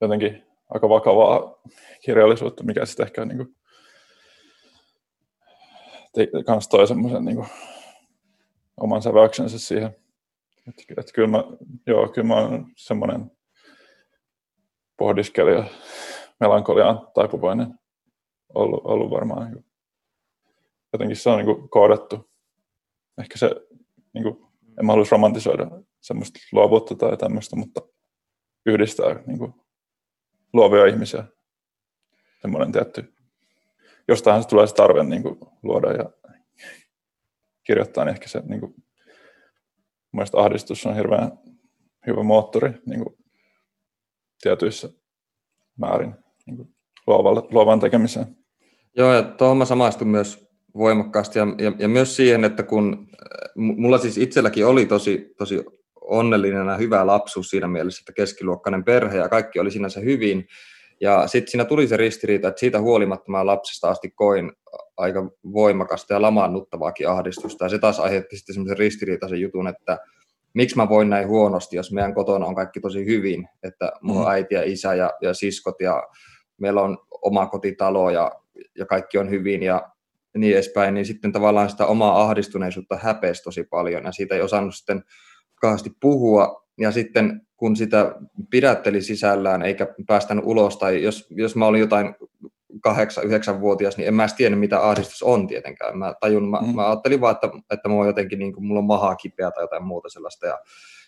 jotenkin 0.00 0.46
aika 0.68 0.88
vakavaa 0.88 1.62
kirjallisuutta, 2.04 2.64
mikä 2.64 2.86
sitten 2.86 3.06
ehkä 3.06 3.24
niinku, 3.24 3.54
te, 6.12 6.28
kans 6.46 6.68
toi 6.68 6.86
semmoisen 6.86 7.24
niinku, 7.24 7.46
oman 8.80 9.02
säväyksensä 9.02 9.58
siihen. 9.58 9.96
Että 10.68 10.94
et 10.98 11.12
kyllä 11.14 11.28
mä, 11.28 11.44
joo, 11.86 12.08
kyllä 12.08 12.28
mä 12.28 12.36
oon 12.36 12.66
semmoinen 12.76 13.30
pohdiskelija, 14.96 15.64
melankoliaan 16.40 17.08
taipuvainen 17.14 17.74
ollut, 18.54 18.80
ollut 18.84 19.10
varmaan. 19.10 19.52
Niin 19.52 19.64
jotenkin 20.92 21.16
se 21.16 21.30
on 21.30 21.36
niin 21.38 21.56
kuin 21.56 21.68
koodattu. 21.68 22.30
Ehkä 23.18 23.38
se, 23.38 23.50
niin 24.12 24.22
kuin, 24.22 24.46
en 24.78 24.86
mä 24.86 24.92
halua 24.92 25.06
romantisoida 25.10 25.70
semmoista 26.06 26.38
luovuutta 26.52 26.94
tai 26.94 27.16
tämmöistä, 27.16 27.56
mutta 27.56 27.80
yhdistää 28.66 29.22
niin 29.26 29.38
kuin, 29.38 29.52
luovia 30.52 30.86
ihmisiä. 30.86 31.24
Semmoinen 32.42 32.72
tietty. 32.72 33.14
Jostainhan 34.08 34.42
se 34.42 34.48
tulee 34.48 34.66
se 34.66 34.74
tarve 34.74 35.04
niin 35.04 35.22
kuin, 35.22 35.38
luoda 35.62 35.92
ja 35.92 36.10
kirjoittaa, 37.66 38.04
niin 38.04 38.14
ehkä 38.14 38.28
se 38.28 38.42
niin 38.46 38.60
kuin, 38.60 38.74
ahdistus 40.32 40.86
on 40.86 40.96
hirveän 40.96 41.32
hyvä 42.06 42.22
moottori 42.22 42.72
niin 42.86 43.02
kuin, 43.04 43.16
tietyissä 44.42 44.88
määrin 45.78 46.14
niin 46.46 46.56
kuin, 46.56 46.74
luovalle, 47.06 47.42
luovan 47.50 47.80
tekemiseen. 47.80 48.36
Joo, 48.96 49.14
ja 49.14 49.22
tuohon 49.22 49.56
mä 49.56 49.64
samaistun 49.64 50.08
myös 50.08 50.46
voimakkaasti 50.76 51.38
ja, 51.38 51.46
ja, 51.58 51.72
ja 51.78 51.88
myös 51.88 52.16
siihen, 52.16 52.44
että 52.44 52.62
kun 52.62 53.08
mulla 53.56 53.98
siis 53.98 54.18
itselläkin 54.18 54.66
oli 54.66 54.86
tosi, 54.86 55.34
tosi 55.38 55.64
onnellinen 56.06 56.66
ja 56.66 56.76
hyvä 56.76 57.06
lapsuus 57.06 57.50
siinä 57.50 57.68
mielessä, 57.68 58.00
että 58.00 58.12
keskiluokkainen 58.12 58.84
perhe 58.84 59.18
ja 59.18 59.28
kaikki 59.28 59.58
oli 59.58 59.70
sinänsä 59.70 60.00
hyvin. 60.00 60.46
Ja 61.00 61.26
sitten 61.26 61.50
siinä 61.50 61.64
tuli 61.64 61.88
se 61.88 61.96
ristiriita, 61.96 62.48
että 62.48 62.60
siitä 62.60 62.80
huolimatta 62.80 63.30
mä 63.30 63.46
lapsesta 63.46 63.90
asti 63.90 64.10
koin 64.10 64.52
aika 64.96 65.30
voimakasta 65.52 66.14
ja 66.14 66.22
lamaannuttavaakin 66.22 67.08
ahdistusta. 67.08 67.64
Ja 67.64 67.68
se 67.68 67.78
taas 67.78 68.00
aiheutti 68.00 68.36
sitten 68.36 68.54
semmoisen 68.54 68.78
ristiriitaisen 68.78 69.40
jutun, 69.40 69.68
että 69.68 69.98
miksi 70.54 70.76
mä 70.76 70.88
voin 70.88 71.10
näin 71.10 71.28
huonosti, 71.28 71.76
jos 71.76 71.92
meidän 71.92 72.14
kotona 72.14 72.46
on 72.46 72.54
kaikki 72.54 72.80
tosi 72.80 73.06
hyvin, 73.06 73.48
että 73.62 73.92
on 74.08 74.16
mm. 74.16 74.30
äiti 74.30 74.54
ja 74.54 74.62
isä 74.64 74.94
ja, 74.94 75.10
ja 75.22 75.34
siskot 75.34 75.80
ja 75.80 76.02
meillä 76.58 76.82
on 76.82 76.98
oma 77.22 77.46
kotitalo 77.46 78.10
ja, 78.10 78.32
ja 78.78 78.86
kaikki 78.86 79.18
on 79.18 79.30
hyvin 79.30 79.62
ja 79.62 79.88
niin 80.36 80.54
edespäin, 80.54 80.94
niin 80.94 81.06
sitten 81.06 81.32
tavallaan 81.32 81.70
sitä 81.70 81.86
omaa 81.86 82.22
ahdistuneisuutta 82.22 82.98
häpesi 83.02 83.42
tosi 83.42 83.64
paljon 83.64 84.04
ja 84.04 84.12
siitä 84.12 84.34
ei 84.34 84.40
osannut 84.40 84.74
sitten 84.74 85.02
kauheasti 85.60 85.90
puhua 86.00 86.66
ja 86.78 86.92
sitten 86.92 87.46
kun 87.56 87.76
sitä 87.76 88.14
pidätteli 88.50 89.02
sisällään 89.02 89.62
eikä 89.62 89.86
päästänyt 90.06 90.44
ulos 90.46 90.76
tai 90.76 91.02
jos, 91.02 91.26
jos 91.30 91.56
mä 91.56 91.66
olin 91.66 91.80
jotain 91.80 92.14
kahdeksan, 92.80 93.24
yhdeksänvuotias, 93.24 93.96
niin 93.96 94.08
en 94.08 94.14
mä 94.14 94.22
edes 94.22 94.34
tiennyt, 94.34 94.60
mitä 94.60 94.88
ahdistus 94.88 95.22
on 95.22 95.46
tietenkään. 95.46 95.98
Mä, 95.98 96.14
tajun, 96.20 96.48
mä, 96.48 96.60
mm. 96.60 96.74
mä 96.74 96.86
ajattelin 96.86 97.20
vaan, 97.20 97.34
että, 97.34 97.50
että 97.70 97.88
mulla 97.88 98.02
on 98.02 98.06
jotenkin, 98.06 98.38
niin 98.38 98.52
kuin, 98.52 98.66
mulla 98.66 98.78
on 98.78 98.86
mahaa 98.86 99.16
kipeä 99.16 99.50
tai 99.50 99.64
jotain 99.64 99.84
muuta 99.84 100.08
sellaista. 100.08 100.46
Ja, 100.46 100.58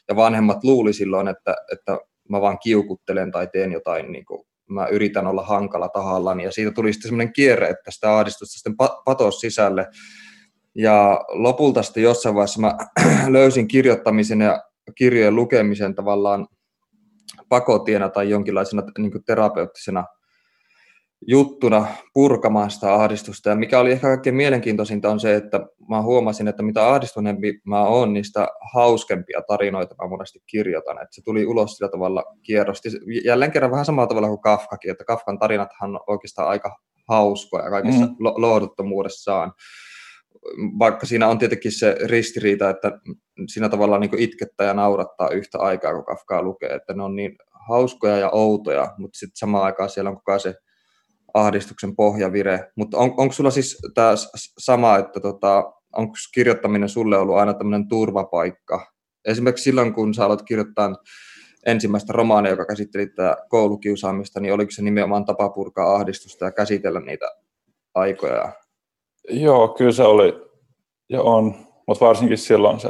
ja 0.08 0.16
vanhemmat 0.16 0.64
luuli 0.64 0.92
silloin, 0.92 1.28
että, 1.28 1.56
että 1.72 1.98
mä 2.28 2.40
vaan 2.40 2.58
kiukuttelen 2.58 3.30
tai 3.30 3.46
teen 3.52 3.72
jotain, 3.72 4.12
niin 4.12 4.24
kuin, 4.24 4.46
mä 4.68 4.86
yritän 4.86 5.26
olla 5.26 5.42
hankala 5.42 5.88
tahallani. 5.88 6.44
Ja 6.44 6.52
siitä 6.52 6.70
tuli 6.70 6.92
sitten 6.92 7.08
semmoinen 7.08 7.32
kierre, 7.32 7.68
että 7.68 7.90
sitä 7.90 8.16
ahdistusta 8.16 8.52
sitten 8.52 8.76
patos 9.04 9.40
sisälle. 9.40 9.86
Ja 10.78 11.24
lopulta 11.28 11.82
sitten 11.82 12.02
jossain 12.02 12.34
vaiheessa 12.34 12.60
mä 12.60 12.76
löysin 13.38 13.68
kirjoittamisen 13.68 14.40
ja 14.40 14.62
kirjojen 14.94 15.36
lukemisen 15.36 15.94
tavallaan 15.94 16.46
pakotiena 17.48 18.08
tai 18.08 18.30
jonkinlaisena 18.30 18.82
niin 18.98 19.24
terapeuttisena 19.26 20.04
juttuna 21.26 21.86
purkamaan 22.14 22.70
sitä 22.70 22.94
ahdistusta. 22.94 23.48
Ja 23.48 23.56
mikä 23.56 23.80
oli 23.80 23.92
ehkä 23.92 24.06
kaikkein 24.06 24.36
mielenkiintoisinta 24.36 25.10
on 25.10 25.20
se, 25.20 25.34
että 25.34 25.60
mä 25.88 26.02
huomasin, 26.02 26.48
että 26.48 26.62
mitä 26.62 26.88
ahdistuneempi 26.88 27.60
mä 27.64 27.82
oon, 27.82 28.12
niin 28.12 28.24
sitä 28.24 28.48
hauskempia 28.74 29.42
tarinoita 29.48 29.94
mä 30.02 30.08
monesti 30.08 30.38
kirjoitan. 30.46 31.02
Että 31.02 31.14
se 31.14 31.22
tuli 31.24 31.46
ulos 31.46 31.76
sillä 31.76 31.90
tavalla 31.90 32.24
kierrosti. 32.42 32.88
Jälleen 33.24 33.52
kerran 33.52 33.70
vähän 33.70 33.84
samalla 33.84 34.06
tavalla 34.06 34.28
kuin 34.28 34.40
Kafkakin, 34.40 34.90
että 34.90 35.04
Kafkan 35.04 35.38
tarinathan 35.38 35.96
on 35.96 36.00
oikeastaan 36.06 36.48
aika 36.48 36.76
hauskoja 37.08 37.70
kaikessa 37.70 38.06
mm. 38.06 38.14
lohduttomuudessaan. 38.20 39.52
Vaikka 40.78 41.06
siinä 41.06 41.28
on 41.28 41.38
tietenkin 41.38 41.72
se 41.72 41.96
ristiriita, 42.04 42.70
että 42.70 43.00
siinä 43.48 43.68
tavalla 43.68 43.98
niin 43.98 44.18
itkettä 44.18 44.64
ja 44.64 44.74
naurattaa 44.74 45.30
yhtä 45.30 45.58
aikaa, 45.58 45.94
kun 45.94 46.04
Kafkaa 46.04 46.42
lukee, 46.42 46.68
että 46.68 46.94
ne 46.94 47.02
on 47.02 47.16
niin 47.16 47.36
hauskoja 47.68 48.16
ja 48.16 48.30
outoja, 48.30 48.94
mutta 48.98 49.18
sitten 49.18 49.36
samaan 49.36 49.64
aikaan 49.64 49.90
siellä 49.90 50.10
on 50.10 50.16
koko 50.16 50.38
se 50.38 50.54
ahdistuksen 51.34 51.96
pohjavire. 51.96 52.72
Mutta 52.76 52.98
on, 52.98 53.14
onko 53.16 53.32
sulla 53.32 53.50
siis 53.50 53.78
tämä 53.94 54.12
sama, 54.58 54.96
että 54.96 55.20
tota, 55.20 55.72
onko 55.96 56.14
kirjoittaminen 56.34 56.88
sulle 56.88 57.18
ollut 57.18 57.36
aina 57.36 57.54
tämmöinen 57.54 57.88
turvapaikka? 57.88 58.92
Esimerkiksi 59.24 59.64
silloin, 59.64 59.94
kun 59.94 60.14
sä 60.14 60.24
aloit 60.24 60.42
kirjoittaa 60.42 60.94
ensimmäistä 61.66 62.12
romaania, 62.12 62.50
joka 62.50 62.66
käsitteli 62.66 63.06
tätä 63.06 63.36
koulukiusaamista, 63.48 64.40
niin 64.40 64.54
oliko 64.54 64.70
se 64.70 64.82
nimenomaan 64.82 65.24
tapa 65.24 65.48
purkaa 65.48 65.94
ahdistusta 65.94 66.44
ja 66.44 66.52
käsitellä 66.52 67.00
niitä 67.00 67.30
aikoja? 67.94 68.52
Joo, 69.28 69.68
kyllä 69.68 69.92
se 69.92 70.02
oli 70.02 70.32
ja 71.08 71.22
on, 71.22 71.54
mutta 71.86 72.06
varsinkin 72.06 72.38
silloin 72.38 72.80
se 72.80 72.88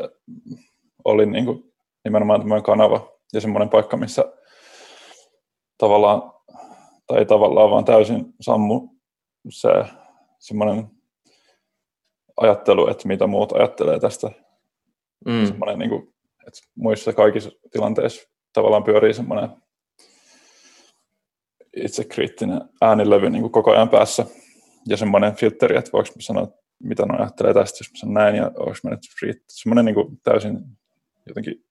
oli 1.04 1.26
niin 1.26 1.44
kuin 1.44 1.74
nimenomaan 2.04 2.40
tämmöinen 2.40 2.62
kanava 2.62 3.12
ja 3.32 3.40
semmoinen 3.40 3.68
paikka, 3.68 3.96
missä 3.96 4.24
tavallaan 5.78 6.32
tai 7.06 7.24
tavallaan 7.24 7.70
vaan 7.70 7.84
täysin 7.84 8.34
sammu 8.40 8.88
se 9.48 9.68
semmoinen 10.38 10.90
ajattelu, 12.36 12.88
että 12.88 13.08
mitä 13.08 13.26
muut 13.26 13.52
ajattelee 13.52 14.00
tästä. 14.00 14.30
Mm. 15.26 15.46
Semmoinen, 15.46 15.78
niin 15.78 15.90
kuin, 15.90 16.14
että 16.46 16.60
muissa 16.74 17.12
kaikissa 17.12 17.50
tilanteissa 17.72 18.28
tavallaan 18.52 18.84
pyörii 18.84 19.14
semmoinen 19.14 19.48
itsekriittinen 21.76 22.60
äänilevy 22.82 23.30
niin 23.30 23.42
kuin 23.42 23.52
koko 23.52 23.70
ajan 23.70 23.88
päässä 23.88 24.26
ja 24.88 24.96
semmoinen 24.96 25.36
filteri, 25.36 25.76
että 25.76 25.90
voiko 25.92 26.08
mä 26.08 26.20
sanoa, 26.20 26.48
mitä 26.82 27.06
ne 27.06 27.18
ajattelee 27.18 27.54
tästä, 27.54 27.78
jos 27.80 27.90
mä 27.92 27.98
sanon 27.98 28.14
näin, 28.14 28.36
ja 28.36 28.46
onko 28.46 28.74
mä 28.84 28.90
nyt 28.90 29.00
semmoinen 29.48 29.84
niin 29.84 29.94
kuin 29.94 30.20
täysin 30.22 30.58
jotenkin 31.26 31.64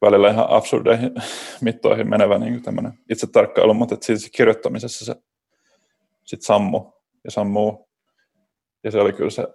välillä 0.00 0.30
ihan 0.30 0.46
absurdeihin 0.48 1.14
mittoihin 1.60 2.10
menevä 2.10 2.38
niin 2.38 2.62
tämmöinen 2.62 2.92
itse 3.10 3.26
tarkkailu, 3.26 3.74
mutta 3.74 3.94
että 3.94 4.06
siitä 4.06 4.28
kirjoittamisessa 4.36 5.04
se 5.04 5.14
sitten 6.24 6.46
sammu 6.46 6.92
ja 7.24 7.30
sammuu. 7.30 7.88
Ja 8.84 8.90
se 8.90 9.00
oli 9.00 9.12
kyllä 9.12 9.30
se 9.30 9.48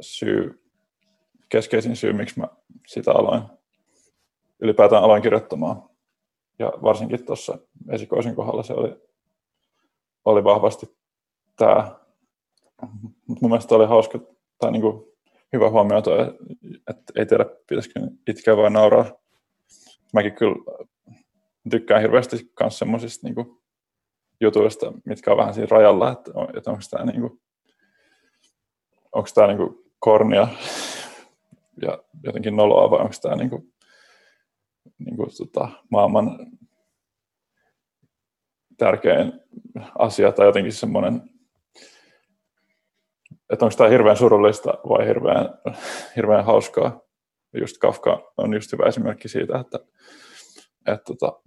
syy, 0.00 0.64
keskeisin 1.48 1.96
syy, 1.96 2.12
miksi 2.12 2.40
mä 2.40 2.48
sitä 2.86 3.12
aloin, 3.12 3.42
ylipäätään 4.60 5.02
aloin 5.02 5.22
kirjoittamaan. 5.22 5.88
Ja 6.58 6.72
varsinkin 6.82 7.26
tuossa 7.26 7.58
esikoisen 7.90 8.34
kohdalla 8.34 8.62
se 8.62 8.72
oli, 8.72 8.96
oli 10.24 10.44
vahvasti 10.44 10.98
tämä. 11.56 11.97
Mutta 13.26 13.40
mun 13.40 13.50
mielestä 13.50 13.74
oli 13.74 13.86
hauska 13.86 14.18
tai 14.58 14.72
niin 14.72 14.82
kuin 14.82 15.04
hyvä 15.52 15.70
huomioida, 15.70 16.10
että 16.90 17.12
ei 17.16 17.26
tiedä, 17.26 17.44
pitäisikö 17.68 18.00
itkeä 18.28 18.56
vai 18.56 18.70
nauraa. 18.70 19.04
Mäkin 20.12 20.34
kyllä 20.34 20.56
tykkään 21.70 22.00
hirveästi 22.00 22.52
myös 22.60 22.78
semmoisista 22.78 23.26
niin 23.26 23.58
jutuista, 24.40 24.92
mitkä 25.04 25.30
on 25.30 25.36
vähän 25.36 25.54
siinä 25.54 25.68
rajalla, 25.70 26.12
että, 26.12 26.30
että 26.56 26.70
onko 26.70 26.82
tämä 26.90 27.04
niin 27.04 27.20
kuin, 27.20 27.40
niin 29.46 29.56
kuin 29.56 29.84
kornia 29.98 30.48
ja 31.82 32.02
jotenkin 32.22 32.56
noloa 32.56 32.90
vai 32.90 33.00
onko 33.00 33.14
tämä 33.22 33.36
niin 33.36 33.50
kuin, 33.50 33.74
niin 34.98 35.16
kuin, 35.16 35.30
tota, 35.38 35.68
maailman 35.90 36.38
tärkein 38.76 39.32
asia 39.98 40.32
tai 40.32 40.46
jotenkin 40.46 40.72
semmoinen, 40.72 41.30
että 43.52 43.64
onko 43.64 43.76
tämä 43.76 43.90
hirveän 43.90 44.16
surullista 44.16 44.74
vai 44.88 45.06
hirveän, 45.06 45.58
hirveän 46.16 46.44
hauskaa. 46.44 47.00
Just 47.60 47.78
Kafka 47.78 48.32
on 48.36 48.54
just 48.54 48.72
hyvä 48.72 48.86
esimerkki 48.86 49.28
siitä, 49.28 49.58
että 49.58 49.78
et, 50.86 51.04
tota, 51.04 51.40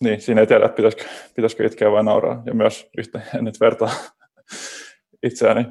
niin, 0.00 0.20
siinä 0.20 0.40
ei 0.40 0.46
tiedä, 0.46 0.64
että 0.64 0.76
pitäisikö, 0.76 1.04
pitäisikö 1.36 1.66
itkeä 1.66 1.92
vai 1.92 2.04
nauraa. 2.04 2.42
Ja 2.46 2.54
myös 2.54 2.90
yhtä, 2.98 3.20
en 3.38 3.44
nyt 3.44 3.60
vertaa 3.60 3.90
itseäni 5.22 5.66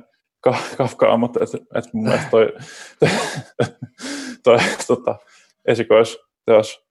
Kafkaan, 0.78 1.20
mutta 1.20 1.40
et, 1.44 1.50
et 1.76 1.94
mun 1.94 2.04
mielestä 2.04 2.30
toi, 2.30 2.54
toi 4.44 4.58
tota, 4.88 5.16
esikoisteos 5.66 6.90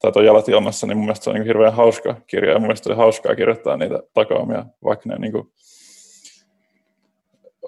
tai 0.00 0.12
toi 0.12 0.26
Jalat 0.26 0.48
ilmassa, 0.48 0.86
niin 0.86 0.96
mun 0.96 1.04
mielestä 1.04 1.24
se 1.24 1.30
on 1.30 1.34
niin 1.34 1.46
hirveän 1.46 1.74
hauska 1.74 2.20
kirja 2.26 2.52
ja 2.52 2.58
mun 2.58 2.66
mielestä 2.66 2.90
oli 2.90 2.96
hauskaa 2.96 3.34
kirjoittaa 3.34 3.76
niitä 3.76 4.02
takaumia, 4.14 4.64
vaikka 4.84 5.08
ne 5.08 5.18
niin 5.18 5.32
kuin, 5.32 5.52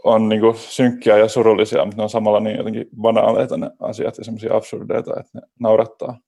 on 0.05 0.29
niin 0.29 0.41
kuin 0.41 0.57
synkkiä 0.57 1.19
ja 1.19 1.29
surullisia, 1.29 1.85
mutta 1.85 1.97
ne 1.97 2.03
on 2.03 2.11
samalla 2.11 2.41
niin 2.41 2.57
jotenkin 2.57 2.89
banaaleita 3.01 3.57
ne 3.57 3.71
asiat 3.81 4.19
ja 4.19 4.25
semmoisia 4.25 4.57
absurdeita, 4.57 5.21
että 5.21 5.31
ne 5.35 5.41
naurattaa. 5.61 6.19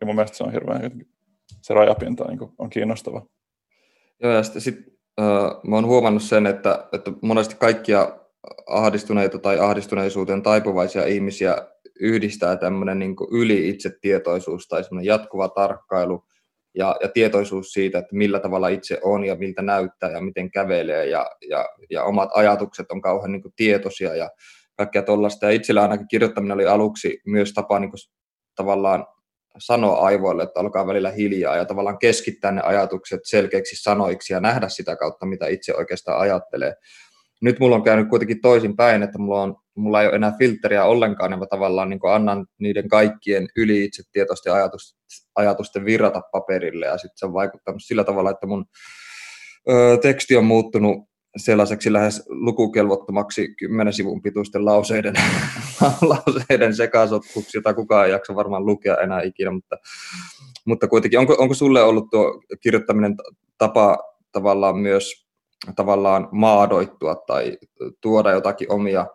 Ja 0.00 0.06
mun 0.06 0.14
mielestä 0.14 0.36
se 0.36 0.44
on 0.44 0.52
hirveän, 0.52 0.92
se 1.62 1.74
rajapinta 1.74 2.24
niin 2.24 2.38
on 2.58 2.70
kiinnostava. 2.70 3.26
Joo, 4.22 4.32
ja 4.32 4.42
sitten 4.42 4.62
sit, 4.62 4.78
äh, 5.20 5.26
mä 5.66 5.76
oon 5.76 5.86
huomannut 5.86 6.22
sen, 6.22 6.46
että, 6.46 6.88
että 6.92 7.12
monesti 7.22 7.54
kaikkia 7.58 8.18
ahdistuneita 8.66 9.38
tai 9.38 9.58
ahdistuneisuuteen 9.58 10.42
taipuvaisia 10.42 11.06
ihmisiä 11.06 11.56
yhdistää 12.00 12.56
tämmöinen 12.56 12.98
niin 12.98 13.16
yli-itsetietoisuus 13.30 14.68
tai 14.68 14.84
semmoinen 14.84 15.06
jatkuva 15.06 15.48
tarkkailu 15.48 16.24
ja, 16.76 16.96
ja 17.02 17.08
tietoisuus 17.08 17.72
siitä, 17.72 17.98
että 17.98 18.16
millä 18.16 18.40
tavalla 18.40 18.68
itse 18.68 18.98
on 19.02 19.24
ja 19.24 19.34
miltä 19.34 19.62
näyttää 19.62 20.10
ja 20.10 20.20
miten 20.20 20.50
kävelee 20.50 21.06
ja, 21.06 21.30
ja, 21.48 21.68
ja 21.90 22.04
omat 22.04 22.28
ajatukset 22.32 22.90
on 22.90 23.00
kauhean 23.00 23.32
niin 23.32 23.42
kuin 23.42 23.54
tietoisia 23.56 24.14
ja 24.14 24.30
kaikkea 24.76 25.02
tuollaista. 25.02 25.46
Ja 25.46 25.52
itsellä 25.52 25.82
ainakin 25.82 26.08
kirjoittaminen 26.08 26.54
oli 26.54 26.66
aluksi 26.66 27.20
myös 27.26 27.52
tapa 27.52 27.78
niin 27.78 27.90
kuin, 27.90 27.98
tavallaan 28.54 29.06
sanoa 29.58 29.96
aivoille, 29.96 30.42
että 30.42 30.60
alkaa 30.60 30.86
välillä 30.86 31.10
hiljaa 31.10 31.56
ja 31.56 31.64
tavallaan 31.64 31.98
keskittää 31.98 32.52
ne 32.52 32.60
ajatukset 32.60 33.20
selkeiksi 33.24 33.82
sanoiksi 33.82 34.32
ja 34.32 34.40
nähdä 34.40 34.68
sitä 34.68 34.96
kautta, 34.96 35.26
mitä 35.26 35.46
itse 35.46 35.74
oikeastaan 35.74 36.20
ajattelee. 36.20 36.74
Nyt 37.42 37.60
mulla 37.60 37.76
on 37.76 37.82
käynyt 37.82 38.08
kuitenkin 38.08 38.40
toisin 38.40 38.76
päin, 38.76 39.02
että 39.02 39.18
mulla, 39.18 39.42
on, 39.42 39.56
mulla 39.74 40.02
ei 40.02 40.08
ole 40.08 40.16
enää 40.16 40.34
filteriä 40.38 40.84
ollenkaan, 40.84 41.30
ja 41.30 41.36
mä 41.36 41.46
tavallaan 41.46 41.90
niin 41.90 42.00
annan 42.12 42.46
niiden 42.58 42.88
kaikkien 42.88 43.48
yli 43.56 43.84
itse 43.84 44.02
tietoisten 44.12 44.52
ajatusten, 44.52 44.98
ajatusten 45.34 45.84
virrata 45.84 46.22
paperille, 46.32 46.86
ja 46.86 46.98
sitten 46.98 47.18
se 47.18 47.26
on 47.26 47.32
vaikuttanut 47.32 47.82
sillä 47.84 48.04
tavalla, 48.04 48.30
että 48.30 48.46
mun 48.46 48.64
ö, 49.68 49.98
teksti 50.02 50.36
on 50.36 50.44
muuttunut 50.44 50.96
sellaiseksi 51.36 51.92
lähes 51.92 52.22
lukukelvottomaksi 52.28 53.54
kymmenen 53.54 53.92
sivun 53.92 54.22
pituisten 54.22 54.64
lauseiden, 54.64 55.14
lauseiden 56.02 56.76
sekasotkuksi, 56.76 57.58
jota 57.58 57.74
kukaan 57.74 58.06
ei 58.06 58.12
jaksa 58.12 58.34
varmaan 58.34 58.66
lukea 58.66 58.96
enää 58.96 59.22
ikinä, 59.22 59.50
mutta, 59.50 59.76
mutta 60.64 60.88
kuitenkin, 60.88 61.18
onko, 61.18 61.36
onko 61.38 61.54
sulle 61.54 61.82
ollut 61.82 62.10
tuo 62.10 62.42
kirjoittaminen 62.60 63.14
tapa 63.58 63.98
tavallaan 64.32 64.78
myös 64.78 65.25
tavallaan 65.76 66.28
maadoittua 66.32 67.14
tai 67.26 67.58
tuoda 68.00 68.30
jotakin 68.30 68.72
omia 68.72 69.06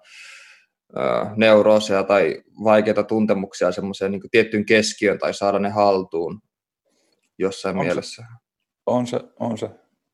neurooseja 1.35 2.03
tai 2.03 2.43
vaikeita 2.63 3.03
tuntemuksia 3.03 3.71
semmoiseen 3.71 4.11
niin 4.11 4.21
tiettyyn 4.31 4.65
keskiöön 4.65 5.19
tai 5.19 5.33
saada 5.33 5.59
ne 5.59 5.69
haltuun 5.69 6.41
jossain 7.39 7.77
on 7.77 7.85
mielessä? 7.85 8.21
Se, 8.21 8.37
on 8.85 9.07
se, 9.07 9.19
on 9.39 9.57
se. 9.57 9.69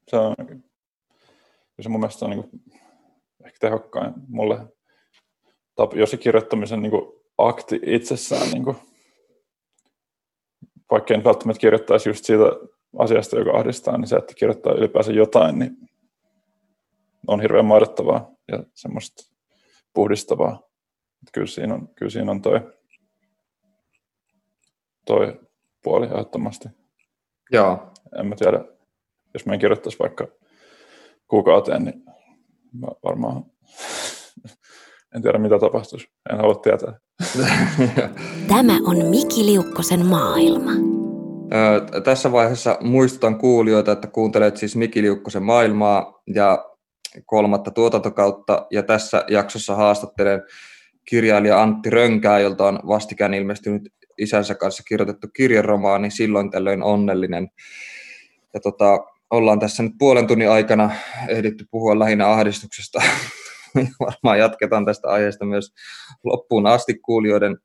Se 0.08 0.18
on, 0.18 0.36
se 1.82 1.90
mun 1.90 2.00
mielestä 2.00 2.26
on 2.26 2.32
niin 2.32 2.44
kuin, 2.44 2.62
ehkä 3.46 3.58
tehokkain 3.60 4.14
mulle. 4.28 4.60
Jos 5.94 6.12
se 6.12 6.18
kirjoittamisen 6.18 6.82
niin 6.82 6.92
kuin, 6.92 7.14
akti 7.38 7.80
itsessään, 7.86 8.52
niin 8.52 8.64
kuin, 8.64 8.78
vaikka 10.92 11.14
en 11.14 11.24
välttämättä 11.24 11.60
kirjoittaisi 11.60 12.10
just 12.10 12.26
siitä 12.26 12.44
asiasta, 12.98 13.40
joka 13.40 13.52
ahdistaa, 13.52 13.98
niin 13.98 14.08
se, 14.08 14.16
että 14.16 14.34
kirjoittaa 14.34 14.74
ylipäänsä 14.74 15.12
jotain, 15.12 15.60
niin 15.60 15.78
on 17.28 17.42
hirveän 17.42 17.66
maidottavaa 17.66 18.32
ja 18.52 18.64
semmoista 18.74 19.24
puhdistavaa. 19.94 20.54
Että 21.22 21.32
kyllä 21.34 21.48
siinä 21.48 21.74
on, 21.74 21.88
kyllä 21.96 22.10
siinä 22.10 22.32
on 22.32 22.42
toi, 22.42 22.62
toi 25.06 25.40
puoli 25.84 26.06
ehdottomasti. 26.06 26.70
Joo. 27.52 27.92
En 28.20 28.28
mä 28.28 28.36
tiedä, 28.36 28.66
jos 29.34 29.46
mä 29.46 29.54
en 29.54 29.60
kirjoittaisi 29.60 30.00
vaikka 30.00 30.28
kuukauteen, 31.28 31.84
niin 31.84 32.04
mä 32.74 32.88
varmaan 33.04 33.46
en 35.16 35.22
tiedä 35.22 35.38
mitä 35.38 35.60
tapahtuisi. 35.60 36.08
En 36.32 36.38
halua 36.38 36.56
tietää. 36.56 37.00
Tämä 38.54 38.80
on 38.86 39.06
Miki 39.06 39.46
Liukkosen 39.46 40.06
maailma. 40.06 40.72
Tässä 42.04 42.32
vaiheessa 42.32 42.78
muistutan 42.82 43.38
kuulijoita, 43.38 43.92
että 43.92 44.08
kuuntelet 44.08 44.58
siis 44.58 44.76
Miki 44.76 45.02
Liukkosen 45.02 45.44
maailmaa 45.44 46.22
ja 46.36 46.66
kolmatta 47.26 47.72
tuotantokautta 47.72 48.68
ja 48.72 48.84
tässä 48.84 49.26
jaksossa 49.28 49.76
haastattelen 49.76 50.44
kirjailija 51.06 51.62
Antti 51.62 51.90
Rönkää, 51.90 52.40
jolta 52.40 52.68
on 52.68 52.80
vastikään 52.88 53.34
ilmestynyt 53.34 53.94
isänsä 54.18 54.56
kanssa 54.56 54.84
kirjoitettu 54.84 55.28
kirjaromaani 55.36 56.12
Silloin 56.12 56.52
tällöin 56.52 56.84
onnellinen. 56.84 57.48
Ja 58.54 58.60
tota, 58.60 59.00
ollaan 59.30 59.60
tässä 59.60 59.84
nyt 59.84 59.94
puolen 60.00 60.28
tunnin 60.28 60.50
aikana 60.50 60.92
ehditty 61.28 61.66
puhua 61.72 62.00
lähinnä 62.00 62.30
ahdistuksesta. 62.30 63.02
Varmaan 64.06 64.40
jatketaan 64.40 64.86
tästä 64.86 65.08
aiheesta 65.08 65.46
myös 65.46 65.74
loppuun 66.24 66.68
asti 66.68 67.00
kuulijoiden 67.00 67.58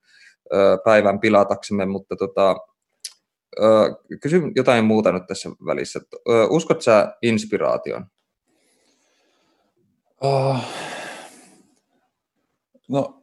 päivän 0.85 1.21
pilataksemme, 1.21 1.87
mutta 1.87 2.17
tota, 2.17 2.57
kysyn 4.23 4.53
jotain 4.57 4.85
muuta 4.85 5.13
nyt 5.13 5.27
tässä 5.27 5.51
välissä. 5.67 6.01
Uskot 6.51 6.83
sä 6.83 7.17
inspiraation? 7.23 8.07
Uh, 10.25 10.57
no, 12.89 13.23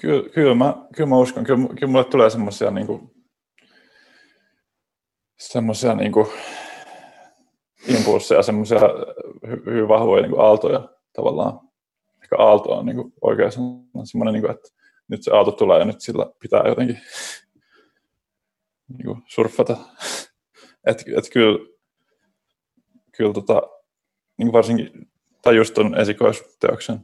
kyllä, 0.00 0.28
kyllä, 0.28 0.54
mä, 0.54 0.74
kyllä 0.96 1.08
mä 1.08 1.18
uskon. 1.18 1.44
Kyllä, 1.44 1.68
kyllä 1.68 1.92
mulle 1.92 2.04
tulee 2.04 2.30
semmoisia 2.30 2.70
niinku, 2.70 3.14
semmoisia 5.38 5.94
niinku, 5.94 6.32
impulsseja, 7.88 8.42
semmoisia 8.42 8.80
hy, 9.46 9.62
hyvin 9.66 9.88
vahvoja 9.88 10.22
niinku 10.22 10.40
aaltoja 10.40 10.88
tavallaan. 11.12 11.60
Ehkä 12.22 12.36
aalto 12.38 12.72
on 12.72 12.86
niinku 12.86 13.12
oikein 13.20 13.52
semmoinen, 13.52 14.32
niinku, 14.32 14.50
että 14.50 14.68
nyt 15.08 15.22
se 15.22 15.30
aalto 15.30 15.52
tulee 15.52 15.78
ja 15.78 15.84
nyt 15.84 16.00
sillä 16.00 16.26
pitää 16.40 16.62
jotenkin 16.66 17.00
niinku 18.88 19.18
surffata. 19.26 19.76
että 20.86 21.04
et 21.18 21.30
kyllä, 21.32 21.58
kyllä 23.16 23.32
tota, 23.32 23.62
niin 24.38 24.52
varsinkin, 24.52 25.08
tai 25.42 25.56
just 25.56 25.74
tuon 25.74 26.00
esikoisteoksen 26.00 27.00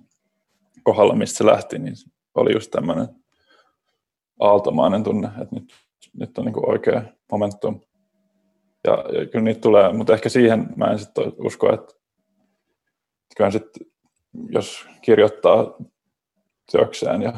kohdalla, 0.82 1.14
mistä 1.14 1.38
se 1.38 1.46
lähti, 1.46 1.78
niin 1.78 1.94
oli 2.34 2.52
just 2.52 2.70
tämmöinen 2.70 3.08
aaltomainen 4.40 5.04
tunne, 5.04 5.28
että 5.28 5.54
nyt, 5.54 5.74
nyt 6.18 6.38
on 6.38 6.44
niin 6.44 6.70
oikea 6.70 7.02
momentum. 7.32 7.80
Ja, 8.84 8.92
ja 8.92 9.26
kyllä 9.26 9.44
niitä 9.44 9.60
tulee, 9.60 9.92
mutta 9.92 10.14
ehkä 10.14 10.28
siihen 10.28 10.66
mä 10.76 10.84
en 10.84 10.98
sitten 10.98 11.32
usko, 11.38 11.74
että 11.74 11.94
kyllä 13.36 13.50
sitten, 13.50 13.86
jos 14.48 14.86
kirjoittaa 15.02 15.74
teokseen 16.72 17.22
ja 17.22 17.32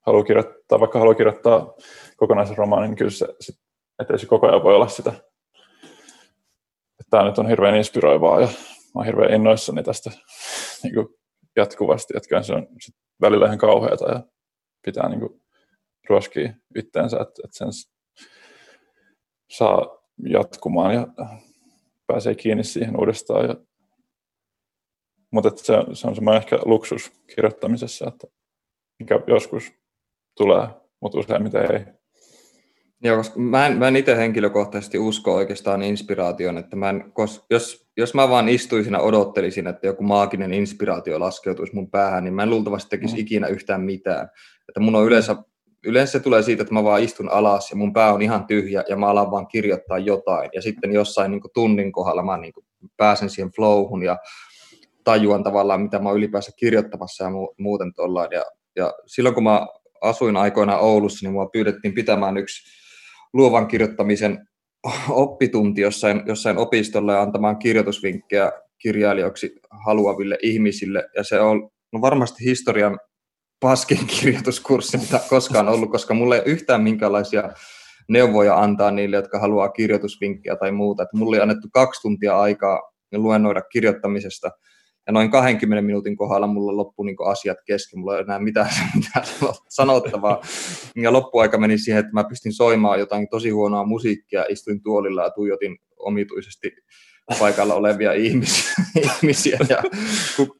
haluaa 0.00 0.24
kirjoittaa, 0.24 0.80
vaikka 0.80 0.98
haluaa 0.98 1.14
kirjoittaa 1.14 1.74
kokonaisen 2.16 2.56
romaanin, 2.56 2.90
niin 2.90 2.98
kyllä 2.98 3.10
se, 3.10 3.26
sit, 3.40 3.60
ettei 4.00 4.18
se 4.18 4.26
koko 4.26 4.46
ajan 4.46 4.62
voi 4.62 4.74
olla 4.74 4.88
sitä. 4.88 5.12
Että 7.00 7.10
tämä 7.10 7.24
nyt 7.24 7.38
on 7.38 7.48
hirveän 7.48 7.76
inspiroivaa 7.76 8.40
ja 8.40 8.48
mä 8.96 9.00
oon 9.00 9.06
hirveän 9.06 9.34
innoissani 9.34 9.82
tästä 9.82 10.10
niin 10.82 10.94
kuin 10.94 11.06
jatkuvasti, 11.56 12.14
että 12.16 12.42
se 12.42 12.54
on 12.54 12.66
sit 12.80 12.94
välillä 13.20 13.46
ihan 13.46 13.58
kauheata 13.58 14.12
ja 14.12 14.22
pitää 14.84 15.08
niin 15.08 15.20
kuin 15.20 15.42
ruoskia 16.08 16.52
itteensä, 16.76 17.16
että, 17.16 17.42
että 17.44 17.58
sen 17.58 17.68
saa 19.50 19.98
jatkumaan 20.28 20.94
ja 20.94 21.06
pääsee 22.06 22.34
kiinni 22.34 22.64
siihen 22.64 23.00
uudestaan. 23.00 23.44
Ja, 23.44 23.54
mutta 25.30 25.50
se, 25.56 25.74
se 25.92 26.06
on 26.06 26.14
semmoinen 26.14 26.42
ehkä 26.42 26.58
luksus 26.64 27.12
kirjoittamisessa, 27.34 28.08
että 28.08 28.26
mikä 28.98 29.20
joskus 29.26 29.72
tulee, 30.36 30.68
mutta 31.00 31.18
useimmiten 31.18 31.72
ei. 31.72 31.95
Joo, 33.02 33.16
koska 33.16 33.40
mä 33.40 33.66
en, 33.66 33.78
mä 33.78 33.88
en 33.88 33.96
itse 33.96 34.16
henkilökohtaisesti 34.16 34.98
usko 34.98 35.34
oikeastaan 35.34 35.82
inspiraation, 35.82 36.58
että 36.58 36.76
mä 36.76 36.90
en, 36.90 37.12
kos, 37.12 37.46
jos, 37.50 37.86
jos 37.96 38.14
mä 38.14 38.28
vaan 38.28 38.48
istuisin 38.48 38.92
ja 38.92 39.00
odottelisin, 39.00 39.66
että 39.66 39.86
joku 39.86 40.02
maaginen 40.02 40.54
inspiraatio 40.54 41.20
laskeutuisi 41.20 41.74
mun 41.74 41.90
päähän, 41.90 42.24
niin 42.24 42.34
mä 42.34 42.42
en 42.42 42.50
luultavasti 42.50 42.90
tekisi 42.90 43.14
mm. 43.14 43.20
ikinä 43.20 43.46
yhtään 43.46 43.80
mitään. 43.80 44.28
Että 44.68 44.80
mun 44.80 44.94
on 44.94 45.06
yleensä, 45.06 45.36
yleensä 45.84 46.12
se 46.12 46.20
tulee 46.20 46.42
siitä, 46.42 46.62
että 46.62 46.74
mä 46.74 46.84
vaan 46.84 47.02
istun 47.02 47.28
alas 47.28 47.70
ja 47.70 47.76
mun 47.76 47.92
pää 47.92 48.12
on 48.12 48.22
ihan 48.22 48.46
tyhjä 48.46 48.84
ja 48.88 48.96
mä 48.96 49.08
alan 49.08 49.30
vaan 49.30 49.46
kirjoittaa 49.46 49.98
jotain. 49.98 50.50
Ja 50.54 50.62
sitten 50.62 50.92
jossain 50.92 51.30
niin 51.30 51.42
tunnin 51.54 51.92
kohdalla 51.92 52.22
mä 52.22 52.36
niin 52.36 52.52
pääsen 52.96 53.30
siihen 53.30 53.52
flowhun 53.56 54.02
ja 54.02 54.18
tajuan 55.04 55.42
tavallaan, 55.42 55.80
mitä 55.80 55.98
mä 55.98 56.08
oon 56.08 56.18
ylipäänsä 56.18 56.52
kirjoittamassa 56.56 57.24
ja 57.24 57.30
muuten 57.58 57.94
tuollain. 57.94 58.32
Ja, 58.32 58.44
ja 58.76 58.94
silloin 59.06 59.34
kun 59.34 59.44
mä 59.44 59.66
asuin 60.02 60.36
aikoina 60.36 60.78
Oulussa, 60.78 61.26
niin 61.26 61.32
mua 61.32 61.46
pyydettiin 61.46 61.94
pitämään 61.94 62.36
yksi 62.36 62.85
luovan 63.32 63.66
kirjoittamisen 63.66 64.48
oppitunti 65.10 65.80
jossain, 65.80 66.22
jossain 66.26 66.58
opistolla 66.58 67.12
ja 67.12 67.22
antamaan 67.22 67.58
kirjoitusvinkkejä 67.58 68.52
kirjailijoiksi 68.78 69.52
haluaville 69.84 70.38
ihmisille. 70.42 71.08
Ja 71.16 71.24
se 71.24 71.40
on 71.40 71.70
no 71.92 72.00
varmasti 72.00 72.44
historian 72.44 72.98
paskin 73.60 74.06
kirjoituskurssi, 74.20 74.98
mitä 74.98 75.20
koskaan 75.28 75.68
ollut, 75.68 75.90
koska 75.90 76.14
mulla 76.14 76.36
ei 76.36 76.42
yhtään 76.46 76.82
minkälaisia 76.82 77.50
neuvoja 78.08 78.60
antaa 78.60 78.90
niille, 78.90 79.16
jotka 79.16 79.38
haluaa 79.38 79.68
kirjoitusvinkkejä 79.68 80.56
tai 80.56 80.72
muuta. 80.72 81.02
Että 81.02 81.16
mulle 81.16 81.36
ei 81.36 81.42
annettu 81.42 81.68
kaksi 81.72 82.02
tuntia 82.02 82.40
aikaa 82.40 82.80
luennoida 83.12 83.62
kirjoittamisesta– 83.62 84.50
ja 85.06 85.12
noin 85.12 85.30
20 85.30 85.82
minuutin 85.82 86.16
kohdalla 86.16 86.46
mulla 86.46 86.76
loppui 86.76 87.06
niin 87.06 87.16
asiat 87.26 87.58
kesken, 87.66 88.00
mulla 88.00 88.16
ei 88.16 88.22
enää 88.22 88.38
mitään, 88.38 88.70
mitään 88.94 89.26
sanottavaa. 89.68 90.40
Ja 90.96 91.12
loppuaika 91.12 91.58
meni 91.58 91.78
siihen, 91.78 92.00
että 92.00 92.12
mä 92.12 92.24
pystin 92.24 92.52
soimaan 92.52 92.98
jotain 92.98 93.28
tosi 93.28 93.50
huonoa 93.50 93.84
musiikkia, 93.84 94.44
istuin 94.48 94.82
tuolilla 94.82 95.22
ja 95.22 95.30
tuijotin 95.30 95.78
omituisesti 95.98 96.72
paikalla 97.38 97.74
olevia 97.74 98.12
ihmisiä, 98.12 98.72
ihmisiä 99.04 99.58
ja 99.68 99.82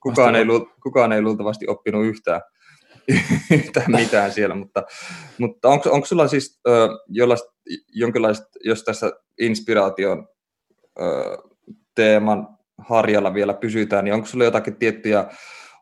kukaan, 0.00 0.36
ei, 0.36 0.44
kukaan 0.82 1.12
ei 1.12 1.22
luultavasti 1.22 1.68
oppinut 1.68 2.06
yhtään. 2.06 2.40
yhtään 3.50 3.90
mitään 3.92 4.32
siellä, 4.32 4.54
mutta, 4.54 4.82
mutta 5.38 5.68
onko, 5.68 5.90
onko 5.90 6.06
sulla 6.06 6.28
siis 6.28 6.60
ö, 6.68 6.88
jonkinlaista, 7.94 8.46
jos 8.64 8.84
tässä 8.84 9.12
inspiraation 9.40 10.28
teeman 11.94 12.56
harjalla 12.78 13.34
vielä 13.34 13.54
pysytään, 13.54 14.04
niin 14.04 14.14
onko 14.14 14.26
sulla 14.26 14.44
jotakin 14.44 14.76
tiettyjä 14.76 15.28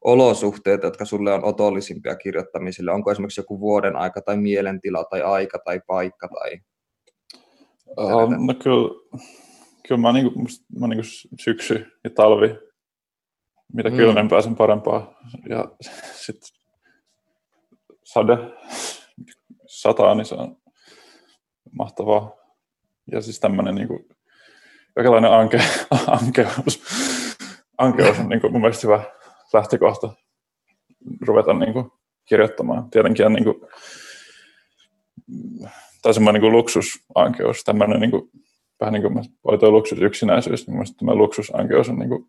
olosuhteita, 0.04 0.86
jotka 0.86 1.04
sulle 1.04 1.32
on 1.32 1.44
otollisimpia 1.44 2.16
kirjoittamiselle? 2.16 2.92
Onko 2.92 3.10
esimerkiksi 3.10 3.40
joku 3.40 3.60
vuoden 3.60 3.96
aika 3.96 4.20
tai 4.20 4.36
mielentila 4.36 5.04
tai 5.04 5.22
aika 5.22 5.58
tai 5.64 5.80
paikka? 5.86 6.28
Tai... 6.28 6.58
Uh, 7.98 8.46
no 8.46 8.54
kyllä, 8.62 8.88
kyllä 9.88 10.00
mä, 10.00 10.12
niin 10.12 10.32
kuin, 10.32 10.46
mä 10.80 10.88
niin 10.88 10.98
kuin 10.98 11.30
syksy 11.40 11.86
ja 12.04 12.10
talvi, 12.10 12.54
mitä 13.72 13.90
mm. 13.90 13.96
kylmempää 13.96 14.42
sen 14.42 14.56
parempaa. 14.56 15.14
Ja 15.48 15.64
sitten 16.12 16.48
sade, 18.04 18.36
sataa, 19.66 20.14
niin 20.14 20.24
se 20.24 20.34
on 20.34 20.56
mahtavaa. 21.78 22.32
Ja 23.12 23.20
siis 23.20 23.40
tämmöinen 23.40 23.74
niin 23.74 23.88
kuin, 23.88 24.06
kaikenlainen 24.94 25.32
anke, 25.32 25.60
ankeus, 26.06 26.82
ankeus 27.78 28.18
on 28.18 28.28
niin 28.28 28.40
kuin, 28.40 28.52
mun 28.52 28.60
mielestä 28.60 28.86
hyvä 28.86 29.04
lähtökohta 29.52 30.12
ruveta 31.26 31.54
niin 31.54 31.72
kuin, 31.72 31.90
kirjoittamaan. 32.24 32.90
Tietenkin 32.90 33.26
on 33.26 33.32
niin 33.32 33.44
kuin, 33.44 33.56
tai 36.02 36.14
semmoinen 36.14 36.42
niin 36.42 36.52
luksusankeus, 36.52 37.64
tämmöinen 37.64 38.00
niin 38.00 38.10
kuin, 38.10 38.30
vähän 38.80 38.92
niin 38.92 39.02
kuin 39.02 39.24
voi 39.44 39.58
tuo 39.58 39.70
luksus 39.70 39.98
yksinäisyys, 39.98 40.66
niin 40.66 40.74
mielestäni 40.74 40.98
tämä 40.98 41.14
luksusankeus 41.14 41.88
on 41.88 41.98
niin 41.98 42.08
kuin, 42.08 42.26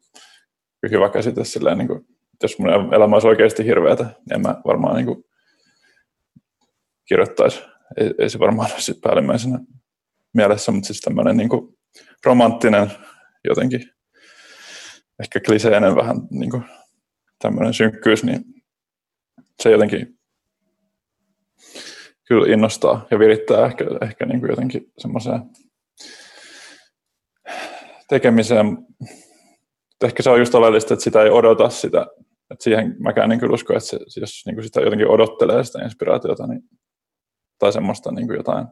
hyvä 0.92 1.10
käsite 1.10 1.44
silleen, 1.44 1.78
niin 1.78 1.88
kuin, 1.88 2.06
jos 2.44 2.60
mun 2.60 2.70
elämä 2.70 3.16
olisi 3.16 3.28
oikeasti 3.28 3.66
hirveätä, 3.66 4.04
niin 4.04 4.34
en 4.34 4.42
mä 4.42 4.62
varmaan 4.66 4.96
niin 4.96 5.06
kuin, 5.06 5.24
kirjoittaisi. 7.06 7.62
Ei, 7.98 8.14
ei 8.20 8.30
se 8.30 8.40
varmaan 8.40 8.72
ole 8.72 9.00
päällimmäisenä 9.02 9.60
mielessä, 10.34 10.72
mutta 10.72 10.88
siis 10.88 11.02
tämmöinen 11.02 11.38
niin 11.38 11.50
kuin, 11.50 11.75
romanttinen 12.26 12.92
jotenkin, 13.44 13.90
ehkä 15.20 15.40
kliseinen 15.40 15.96
vähän 15.96 16.18
niin 16.32 16.52
kuin, 16.52 16.64
tämmöinen 17.40 17.74
synkkyys, 17.74 18.24
niin 18.24 18.42
se 19.64 19.72
jotenkin 19.72 20.20
kyllä 22.28 22.54
innostaa 22.54 23.08
ja 23.12 23.20
virittää 23.20 23.66
ehkä, 23.66 23.86
ehkä 24.02 24.26
niin 24.26 24.40
kuin 24.40 24.50
jotenkin 24.50 24.92
semmoiseen 24.98 25.42
tekemiseen. 28.10 28.78
Ehkä 30.04 30.24
se 30.24 30.30
on 30.30 30.40
just 30.40 30.56
oleellista, 30.56 30.94
että 30.94 31.04
sitä 31.04 31.24
ei 31.24 31.30
odota 31.30 31.70
sitä, 31.70 32.08
että 32.52 32.64
siihen 32.64 32.96
mäkään 33.00 33.30
niin 33.30 33.52
usko, 33.52 33.74
että 33.74 33.90
se, 33.90 34.20
jos 34.20 34.44
niin 34.46 34.56
kuin 34.56 34.64
sitä 34.64 34.82
jotenkin 34.82 35.08
odottelee 35.08 35.64
sitä 35.64 35.84
inspiraatiota 35.84 36.48
niin, 36.48 36.62
tai 37.60 37.74
semmoista 37.74 38.12
niin 38.12 38.28
kuin 38.28 38.38
jotain, 38.38 38.68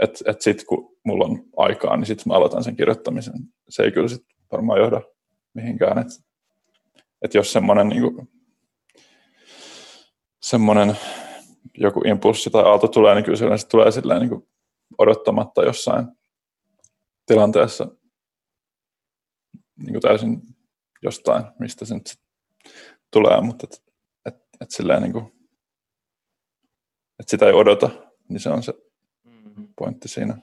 että, 0.00 0.30
että 0.30 0.44
sitten 0.44 0.66
kun 0.66 0.96
mulla 1.04 1.24
on 1.24 1.44
aikaa, 1.56 1.96
niin 1.96 2.06
sitten 2.06 2.24
mä 2.26 2.34
aloitan 2.34 2.64
sen 2.64 2.76
kirjoittamisen. 2.76 3.34
Se 3.68 3.82
ei 3.82 3.92
kyllä 3.92 4.08
sitten 4.08 4.36
varmaan 4.52 4.80
johda 4.80 5.02
mihinkään, 5.54 5.98
että, 5.98 6.14
että 7.22 7.38
jos 7.38 7.52
semmoinen 7.52 7.88
niin 7.88 8.02
kuin, 8.02 8.28
semmoinen 10.42 10.96
joku 11.78 12.02
impulssi 12.06 12.50
tai 12.50 12.62
aalto 12.62 12.88
tulee, 12.88 13.14
niin 13.14 13.24
kyllä 13.24 13.56
se 13.56 13.66
tulee 13.68 13.90
silleen 13.90 14.20
niin 14.20 14.48
odottamatta 14.98 15.62
jossain 15.62 16.06
tilanteessa 17.26 17.88
niin 19.76 20.00
täysin 20.00 20.42
jostain, 21.02 21.44
mistä 21.58 21.84
se 21.84 21.94
nyt 21.94 22.16
tulee, 23.10 23.40
mutta 23.40 23.66
et, 23.70 23.82
et, 24.26 24.34
et 24.60 24.70
silleen 24.70 25.02
niin 25.02 25.12
kuin, 25.12 25.32
et 27.20 27.28
sitä 27.28 27.46
ei 27.46 27.52
odota, 27.52 27.90
niin 28.28 28.40
se 28.40 28.48
on 28.50 28.62
se. 28.62 28.87
Pointti 29.78 30.08
siinä. 30.08 30.36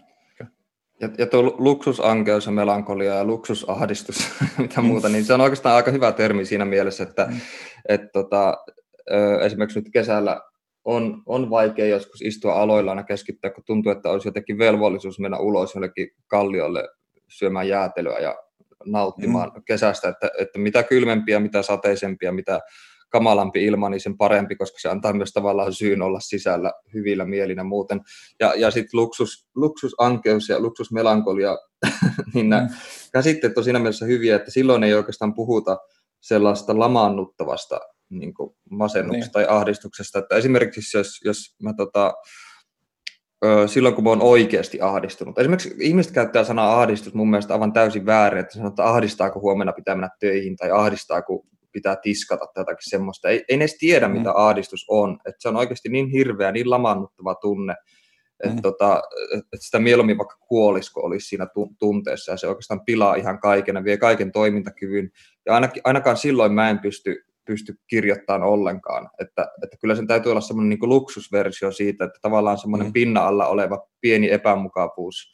Ja, 1.01 1.10
ja 1.17 1.25
tuo 1.25 1.56
luksusankeus 1.58 2.45
ja 2.45 2.51
melankolia 2.51 3.13
ja 3.13 3.25
luksusahdistus, 3.25 4.17
mitä 4.58 4.82
muuta, 4.82 5.10
niin 5.10 5.25
se 5.25 5.34
on 5.34 5.41
oikeastaan 5.41 5.75
aika 5.75 5.91
hyvä 5.91 6.12
termi 6.12 6.45
siinä 6.45 6.65
mielessä, 6.65 7.04
että 7.04 7.25
mm. 7.25 7.39
et, 7.89 8.01
tota, 8.13 8.58
esimerkiksi 9.41 9.80
nyt 9.80 9.89
kesällä 9.93 10.41
on, 10.86 11.23
on 11.25 11.49
vaikea 11.49 11.86
joskus 11.86 12.21
istua 12.21 12.54
aloillaan 12.54 12.97
ja 12.97 13.04
keskittyä, 13.04 13.49
kun 13.49 13.63
tuntuu, 13.65 13.91
että 13.91 14.10
olisi 14.10 14.28
jotenkin 14.28 14.58
velvollisuus 14.58 15.19
mennä 15.19 15.38
ulos 15.38 15.75
jollekin 15.75 16.08
kalliolle 16.28 16.89
syömään 17.28 17.67
jäätelöä 17.67 18.19
ja 18.19 18.36
nauttimaan 18.86 19.51
mm. 19.56 19.63
kesästä, 19.65 20.10
että, 20.10 20.30
että 20.39 20.60
mitä 20.60 20.84
kylmempiä, 20.84 21.39
mitä 21.39 21.62
sateisempia, 21.62 22.32
mitä 22.32 22.60
kamalampi 23.15 23.65
ilma, 23.65 23.89
niin 23.89 24.01
sen 24.01 24.17
parempi, 24.17 24.56
koska 24.56 24.80
se 24.80 24.89
antaa 24.89 25.13
myös 25.13 25.34
tavallaan 25.34 25.73
syyn 25.73 26.01
olla 26.01 26.19
sisällä 26.19 26.71
hyvillä 26.93 27.25
mielinä 27.25 27.63
muuten. 27.63 28.01
Ja, 28.39 28.54
ja 28.56 28.71
sitten 28.71 28.97
luksus, 28.99 29.47
luksusankeus 29.56 30.49
ja 30.49 30.60
luksusmelankolia, 30.60 31.58
niin 32.34 32.49
nämä 32.49 32.62
mm. 32.62 32.69
käsitteet 33.13 33.58
on 33.58 33.63
siinä 33.63 33.80
mielessä 33.80 34.06
hyviä, 34.06 34.36
että 34.36 34.51
silloin 34.51 34.84
ei 34.84 34.93
oikeastaan 34.93 35.34
puhuta 35.34 35.78
sellaista 36.21 36.80
lamaannuttavasta 36.80 37.80
niin 38.10 38.34
kuin 38.34 38.56
masennuksesta 38.69 39.39
niin. 39.39 39.47
tai 39.47 39.58
ahdistuksesta. 39.58 40.19
Että 40.19 40.36
esimerkiksi 40.36 40.97
jos, 40.97 41.21
jos 41.25 41.56
mä 41.63 41.73
tota, 41.73 42.13
silloin, 43.67 43.95
kun 43.95 44.04
mä 44.04 44.10
oon 44.10 44.21
oikeasti 44.21 44.82
ahdistunut. 44.82 45.39
Esimerkiksi 45.39 45.75
ihmiset 45.80 46.12
käyttää 46.12 46.43
sanaa 46.43 46.82
ahdistus 46.82 47.13
mun 47.13 47.30
mielestä 47.30 47.54
aivan 47.54 47.73
täysin 47.73 48.06
väärin, 48.06 48.39
että 48.39 48.54
sanotaan, 48.54 48.71
että 48.71 48.93
ahdistaako 48.95 49.39
huomenna 49.39 49.73
pitää 49.73 49.95
mennä 49.95 50.10
töihin 50.19 50.56
tai 50.56 50.71
ahdistaako 50.71 51.45
pitää 51.75 51.95
tiskata 51.95 52.45
tai 52.53 52.61
jotakin 52.61 52.89
semmoista. 52.89 53.29
Ei, 53.29 53.43
ei 53.49 53.55
edes 53.55 53.77
tiedä, 53.77 54.07
mitä 54.07 54.29
mm. 54.29 54.35
ahdistus 54.35 54.85
on. 54.88 55.17
Että 55.25 55.41
se 55.41 55.49
on 55.49 55.55
oikeasti 55.55 55.89
niin 55.89 56.07
hirveä, 56.07 56.51
niin 56.51 56.69
lamannuttava 56.69 57.35
tunne, 57.35 57.75
että, 58.43 58.55
mm. 58.55 58.61
tota, 58.61 59.01
että 59.33 59.65
sitä 59.65 59.79
mieluummin 59.79 60.17
vaikka 60.17 60.38
kuolisko 60.47 61.01
olisi 61.01 61.27
siinä 61.27 61.47
tunteessa 61.79 62.31
ja 62.31 62.38
se 62.38 62.47
oikeastaan 62.47 62.85
pilaa 62.85 63.15
ihan 63.15 63.39
kaiken 63.39 63.75
ja 63.75 63.83
vie 63.83 63.97
kaiken 63.97 64.31
toimintakyvyn. 64.31 65.09
Ja 65.45 65.53
ainakin, 65.53 65.81
ainakaan 65.85 66.17
silloin 66.17 66.53
mä 66.53 66.69
en 66.69 66.79
pysty 66.79 67.25
pysty 67.45 67.75
kirjoittamaan 67.88 68.49
ollenkaan. 68.49 69.09
Että, 69.19 69.47
että 69.63 69.77
kyllä 69.77 69.95
sen 69.95 70.07
täytyy 70.07 70.31
olla 70.31 70.41
semmoinen 70.41 70.69
niin 70.69 70.89
luksusversio 70.89 71.71
siitä, 71.71 72.05
että 72.05 72.19
tavallaan 72.21 72.57
semmoinen 72.57 72.88
mm. 72.88 72.93
pinna 72.93 73.27
alla 73.27 73.47
oleva 73.47 73.88
pieni 74.01 74.31
epämukavuus 74.31 75.33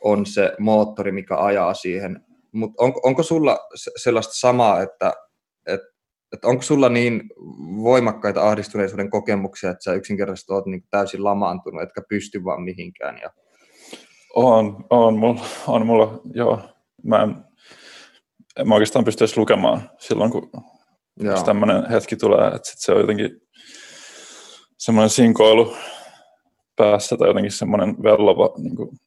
on 0.00 0.26
se 0.26 0.52
moottori, 0.58 1.12
mikä 1.12 1.36
ajaa 1.36 1.74
siihen. 1.74 2.24
Mutta 2.52 2.84
on, 2.84 2.92
onko 3.02 3.22
sulla 3.22 3.58
sellaista 3.96 4.34
samaa, 4.34 4.82
että, 4.82 5.12
että, 6.34 6.48
onko 6.48 6.62
sulla 6.62 6.88
niin 6.88 7.22
voimakkaita 7.82 8.48
ahdistuneisuuden 8.48 9.10
kokemuksia, 9.10 9.70
että 9.70 9.82
sä 9.84 9.94
yksinkertaisesti 9.94 10.52
olet 10.52 10.66
niin 10.66 10.84
täysin 10.90 11.24
lamaantunut, 11.24 11.82
etkä 11.82 12.02
pysty 12.08 12.44
vaan 12.44 12.62
mihinkään? 12.62 13.18
Ja... 13.22 13.30
On, 14.34 14.84
on, 14.90 15.18
mulla, 15.18 15.44
on 15.66 15.86
mulla, 15.86 16.20
joo. 16.34 16.60
Mä 17.02 17.22
en, 17.22 17.36
en 18.56 18.68
mä 18.68 18.74
oikeastaan 18.74 19.04
pysty 19.04 19.24
edes 19.24 19.36
lukemaan 19.36 19.90
silloin, 19.98 20.30
kun 20.30 20.50
Joo. 21.20 21.34
jos 21.34 21.44
tämmöinen 21.44 21.90
hetki 21.90 22.16
tulee, 22.16 22.46
että 22.46 22.70
sit 22.70 22.78
se 22.78 22.92
on 22.92 23.00
jotenkin 23.00 23.40
semmoinen 24.78 25.10
sinkoilu 25.10 25.76
päässä 26.76 27.16
tai 27.16 27.28
jotenkin 27.28 27.52
semmoinen 27.52 28.02
vellova, 28.02 28.54
niin 28.58 28.76
kuin, 28.76 28.98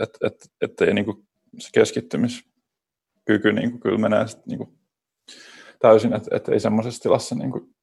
että 0.00 0.26
et, 0.26 0.50
et 0.60 0.80
ei 0.80 0.94
niin 0.94 1.04
kuin, 1.04 1.28
se 1.58 1.68
keskittymiskyky 1.72 3.52
niin 3.52 3.70
kuin, 3.70 3.80
kyllä 3.80 3.98
menee 3.98 4.28
sit, 4.28 4.46
niin 4.46 4.58
kuin, 4.58 4.78
täysin, 5.82 6.14
että 6.14 6.36
et 6.36 6.48
ei 6.48 6.60
semmoisessa 6.60 7.02
tilassa 7.02 7.34
niin 7.34 7.50
kuin, 7.50 7.74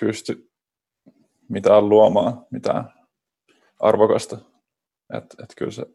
pysty 0.00 0.50
mitään 1.48 1.88
luomaan, 1.88 2.46
mitään 2.50 2.92
arvokasta. 3.80 4.38
Että 5.14 5.42
et 5.42 5.52
kyllä 5.56 5.70
se 5.70 5.86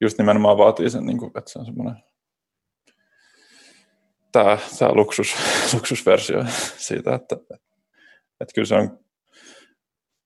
just 0.00 0.18
nimenomaan 0.18 0.58
vaatii 0.58 0.90
sen, 0.90 1.06
niin 1.06 1.18
kuin, 1.18 1.32
että 1.38 1.50
se 1.50 1.58
on 1.58 1.66
semmoinen 1.66 1.96
tämä, 4.32 4.58
tämä 4.78 4.94
luksus, 4.94 5.34
luksusversio 5.74 6.44
siitä, 6.76 7.14
että, 7.14 7.36
että 8.40 8.54
kyllä 8.54 8.66
se 8.66 8.74
on 8.74 8.98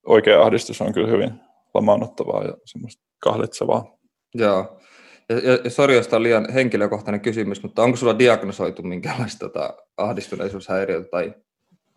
oikea 0.06 0.42
ahdistus 0.42 0.80
on 0.80 0.92
kyllä 0.92 1.08
hyvin 1.08 1.40
lamaannuttavaa 1.74 2.44
ja 2.44 2.52
semmoista 2.64 3.02
kahlitsevaa. 3.18 3.98
Joo. 4.34 4.80
Ja, 5.28 5.58
ja, 5.64 5.70
sori, 5.70 5.96
jos 5.96 6.08
tämä 6.08 6.18
on 6.18 6.22
liian 6.22 6.52
henkilökohtainen 6.52 7.20
kysymys, 7.20 7.62
mutta 7.62 7.82
onko 7.82 7.96
sulla 7.96 8.18
diagnosoitu 8.18 8.82
minkälaista 8.82 9.38
tota, 9.38 9.74
ahdistuneisuushäiriötä 9.96 11.08
tai 11.08 11.32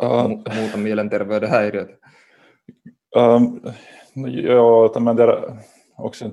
uh, 0.03 0.23
mu- 0.23 0.55
muuta 0.55 0.77
mielenterveyden 0.77 1.49
häiriötä? 1.49 1.97
Um, 3.15 3.61
no 4.15 4.27
joo, 4.27 4.89
tämä 4.89 5.09
en 5.09 5.15
tiedä, 5.15 5.33
onko 5.97 6.13
se 6.13 6.25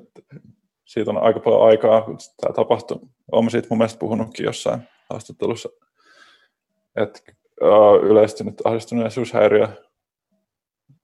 siitä 0.85 1.11
on 1.11 1.23
aika 1.23 1.41
paljon 1.41 1.67
aikaa, 1.67 2.03
kun 2.03 2.19
tämä 2.41 2.55
tapahtui. 2.55 3.01
Olen 3.33 3.51
siitä 3.51 3.67
mun 3.71 3.79
mielestä 3.79 3.99
puhunutkin 3.99 4.47
jossain 4.47 4.83
haastattelussa, 5.11 5.69
että 6.97 7.21
yleistynyt 8.03 8.55
ahdistuneisuushäiriö 8.65 9.69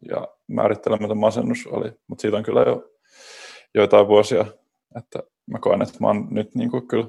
ja 0.09 0.29
määrittelemätön 0.47 1.19
masennus 1.19 1.67
oli, 1.67 1.93
mutta 2.07 2.23
siitä 2.23 2.37
on 2.37 2.43
kyllä 2.43 2.63
jo 2.63 2.91
joitain 3.75 4.09
vuosia, 4.09 4.45
että 4.99 5.19
mä 5.47 5.59
koen, 5.59 5.83
että 5.83 5.99
mä 6.01 6.07
oon 6.07 6.29
nyt 6.31 6.55
niin 6.55 6.71
kuin 6.71 6.89
kyllä 6.89 7.09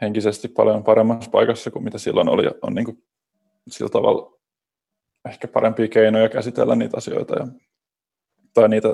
henkisesti 0.00 0.48
paljon 0.48 0.84
paremmassa 0.84 1.30
paikassa 1.30 1.70
kuin 1.70 1.84
mitä 1.84 1.98
silloin 1.98 2.28
oli. 2.28 2.42
On 2.62 2.74
niin 2.74 2.84
kuin 2.84 3.04
sillä 3.68 3.90
tavalla 3.90 4.40
ehkä 5.28 5.48
parempia 5.48 5.88
keinoja 5.88 6.28
käsitellä 6.28 6.76
niitä 6.76 6.96
asioita 6.96 7.34
ja, 7.34 7.46
tai 8.54 8.68
niitä, 8.68 8.88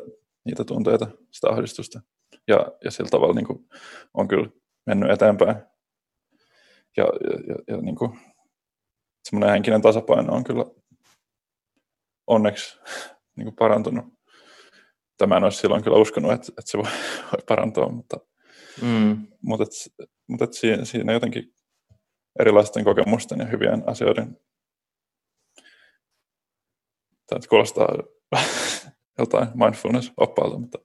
niitä 0.45 0.65
tunteita, 0.65 1.07
sitä 1.31 1.49
ahdistusta. 1.49 2.01
Ja, 2.49 2.73
ja 2.85 2.91
sillä 2.91 3.11
tavalla 3.11 3.35
niin 3.35 3.47
kuin, 3.47 3.69
on 4.15 4.29
kyllä 4.29 4.49
mennyt 4.87 5.11
eteenpäin. 5.11 5.57
Ja, 6.97 7.05
ja, 7.05 7.39
ja, 7.49 7.55
ja 7.69 7.77
niin 7.77 7.97
kuin, 7.97 8.19
semmoinen 9.29 9.53
henkinen 9.53 9.83
tasapaino 9.83 10.35
on 10.35 10.45
kyllä 10.45 10.65
onneksi 12.27 12.81
niin 13.37 13.45
kuin 13.45 13.57
parantunut. 13.57 14.20
Tämä 15.21 15.37
en 15.37 15.45
olisi 15.45 15.59
silloin 15.59 15.85
kyllä 15.85 15.97
uskonut, 15.97 16.33
että, 16.33 16.53
että 16.59 16.71
se 16.71 16.79
voi, 16.79 16.91
voi 17.33 17.45
parantua, 17.49 17.89
mutta, 17.89 18.17
mm. 18.83 19.27
mutta, 19.43 19.63
et, 19.65 20.07
mutta 20.29 20.45
et 20.45 20.53
siinä, 20.53 20.85
siinä 20.85 21.13
jotenkin 21.13 21.55
erilaisten 22.41 22.85
kokemusten 22.85 23.39
ja 23.39 23.47
hyvien 23.47 23.83
asioiden 23.87 24.37
Tämä 27.27 27.41
kuulostaa 27.49 27.89
joltain 29.19 29.49
mindfulness-oppaalta, 29.55 30.59
mutta 30.59 30.79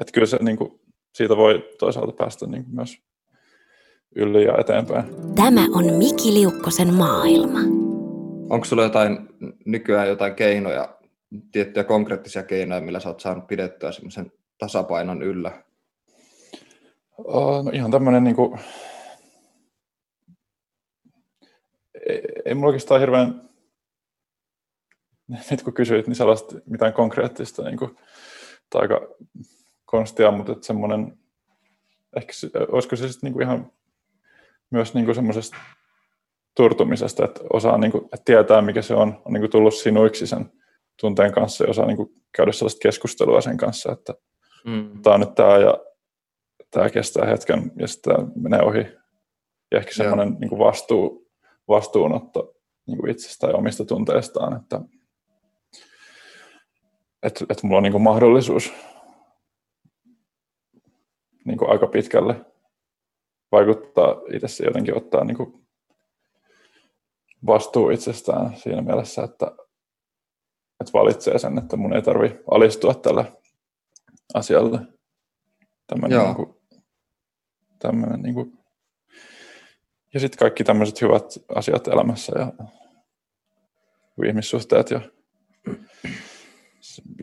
että 0.00 0.12
kyllä 0.12 0.26
se, 0.26 0.38
niin 0.40 0.56
kuin, 0.56 0.80
siitä 1.14 1.36
voi 1.36 1.68
toisaalta 1.78 2.12
päästä 2.12 2.46
niin 2.46 2.64
kuin 2.64 2.74
myös 2.74 2.96
yli 4.16 4.44
ja 4.44 4.58
eteenpäin. 4.58 5.04
Tämä 5.34 5.66
on 5.74 5.84
Miki 5.84 6.34
Liukkosen 6.34 6.94
maailma. 6.94 7.58
Onko 8.50 8.64
sulla 8.64 8.82
jotain 8.82 9.28
nykyään 9.66 10.08
jotain 10.08 10.34
keinoja, 10.34 10.98
tiettyjä 11.52 11.84
konkreettisia 11.84 12.42
keinoja, 12.42 12.80
millä 12.80 13.00
sä 13.00 13.08
oot 13.08 13.20
saanut 13.20 13.46
pidettyä 13.46 13.92
semmoisen 13.92 14.32
tasapainon 14.58 15.22
yllä? 15.22 15.62
no 17.64 17.70
ihan 17.72 17.90
tämmöinen 17.90 18.24
niin 18.24 18.36
kuin, 18.36 18.60
ei, 22.08 22.22
ei 22.44 22.54
mulla 22.54 22.66
oikeastaan 22.66 23.00
hirveän 23.00 23.48
nyt 25.50 25.62
kun 25.62 25.74
kysyit, 25.74 26.06
niin 26.06 26.16
sellaista 26.16 26.56
mitään 26.66 26.92
konkreettista 26.92 27.62
niin 27.62 27.78
kuin, 27.78 27.96
tai 28.70 28.82
aika 28.82 29.00
konstia, 29.84 30.30
mutta 30.30 30.52
että 30.52 30.66
semmoinen, 30.66 31.18
ehkä 32.16 32.32
olisiko 32.68 32.96
se 32.96 33.08
sitten 33.08 33.32
niin 33.32 33.42
ihan 33.42 33.72
myös 34.70 34.94
niin 34.94 35.04
kuin 35.04 35.14
semmoisesta 35.14 35.56
turtumisesta, 36.56 37.24
että 37.24 37.40
osaa 37.52 37.78
niin 37.78 37.92
kuin, 37.92 38.04
että 38.04 38.24
tietää, 38.24 38.62
mikä 38.62 38.82
se 38.82 38.94
on, 38.94 39.22
on 39.24 39.32
niin 39.32 39.40
kuin 39.40 39.50
tullut 39.50 39.74
sinuiksi 39.74 40.26
sen 40.26 40.61
tunteen 41.02 41.32
kanssa 41.32 41.64
ja 41.64 41.70
osaa 41.70 41.86
niin 41.86 41.96
kuin 41.96 42.22
käydä 42.36 42.52
sellaista 42.52 42.82
keskustelua 42.82 43.40
sen 43.40 43.56
kanssa, 43.56 43.92
että 43.92 44.14
mm. 44.64 45.02
tämä 45.02 45.14
on 45.14 45.20
nyt 45.20 45.34
tämä 45.34 45.58
ja 45.58 45.78
tämä 46.70 46.90
kestää 46.90 47.26
hetken 47.26 47.72
ja 47.76 47.88
sitten 47.88 48.14
tämä 48.14 48.28
menee 48.36 48.62
ohi. 48.62 48.86
Ja 49.70 49.78
ehkä 49.78 49.94
semmoinen 49.94 50.36
niin 50.40 50.58
vastuu, 50.58 51.30
vastuunotto 51.68 52.54
niin 52.86 52.98
kuin 52.98 53.10
itsestä 53.10 53.46
ja 53.46 53.56
omista 53.56 53.84
tunteistaan, 53.84 54.56
että 54.56 54.80
että 57.22 57.44
et 57.48 57.62
mulla 57.62 57.76
on 57.76 57.82
niin 57.82 57.92
kuin 57.92 58.02
mahdollisuus 58.02 58.72
niin 61.44 61.58
kuin 61.58 61.70
aika 61.70 61.86
pitkälle 61.86 62.44
vaikuttaa 63.52 64.20
itse 64.32 64.64
jotenkin 64.64 64.96
ottaa 64.96 65.24
niin 65.24 65.36
kuin 65.36 65.62
vastuu 67.46 67.90
itsestään 67.90 68.56
siinä 68.56 68.82
mielessä, 68.82 69.22
että, 69.22 69.56
että 70.82 70.98
valitsee 70.98 71.38
sen, 71.38 71.58
että 71.58 71.76
mun 71.76 71.96
ei 71.96 72.02
tarvi 72.02 72.38
alistua 72.50 72.94
tälle 72.94 73.32
asialle. 74.34 74.78
Tämmöinen, 75.86 76.18
Niin 76.24 76.34
kuin, 76.34 76.54
tämmöinen 77.78 78.22
niin 78.22 78.34
kuin, 78.34 78.58
ja 80.14 80.20
sitten 80.20 80.38
kaikki 80.38 80.64
tämmöiset 80.64 81.00
hyvät 81.00 81.24
asiat 81.54 81.88
elämässä 81.88 82.32
ja 82.38 82.52
ihmissuhteet 84.28 84.90
ja 84.90 85.00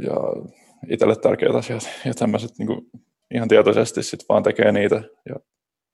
ja 0.03 0.16
itselle 0.89 1.16
tärkeät 1.16 1.55
asiat 1.55 1.89
ja 2.05 2.14
tämmöiset 2.14 2.51
niin 2.57 2.68
kuin 2.68 2.89
ihan 3.34 3.47
tietoisesti 3.47 4.03
sitten 4.03 4.26
vaan 4.30 4.43
tekee 4.43 4.72
niitä 4.72 4.95
ja 5.30 5.36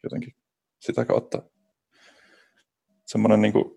jotenkin 0.03 0.35
sitä 0.79 1.05
kautta 1.05 1.41
semmoinen 3.05 3.41
niin 3.41 3.53
kuin, 3.53 3.75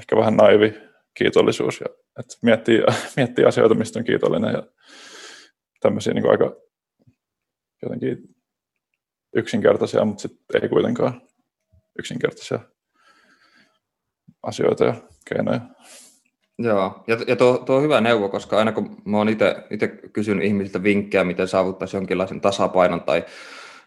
ehkä 0.00 0.16
vähän 0.16 0.36
naivi 0.36 0.74
kiitollisuus 1.14 1.80
ja 1.80 1.86
että 2.18 2.36
miettii, 2.42 2.82
miettii 3.16 3.44
asioita, 3.44 3.74
mistä 3.74 3.98
on 3.98 4.04
kiitollinen 4.04 4.52
ja 4.52 4.62
tämmöisiä 5.80 6.14
niin 6.14 6.30
aika 6.30 6.56
jotenkin 7.82 8.18
yksinkertaisia, 9.34 10.04
mutta 10.04 10.22
sitten 10.22 10.62
ei 10.62 10.68
kuitenkaan 10.68 11.22
yksinkertaisia 11.98 12.58
asioita 14.42 14.84
ja 14.84 14.94
keinoja. 15.28 15.60
Joo, 16.58 17.04
ja, 17.06 17.16
ja 17.26 17.36
tuo, 17.36 17.58
tuo 17.58 17.76
on 17.76 17.82
hyvä 17.82 18.00
neuvo, 18.00 18.28
koska 18.28 18.58
aina 18.58 18.72
kun 18.72 19.02
mä 19.04 19.16
oon 19.16 19.28
itse 19.28 19.88
kysynyt 20.12 20.44
ihmisiltä 20.44 20.82
vinkkejä, 20.82 21.24
miten 21.24 21.48
saavuttaisi 21.48 21.96
jonkinlaisen 21.96 22.40
tasapainon 22.40 23.02
tai 23.02 23.24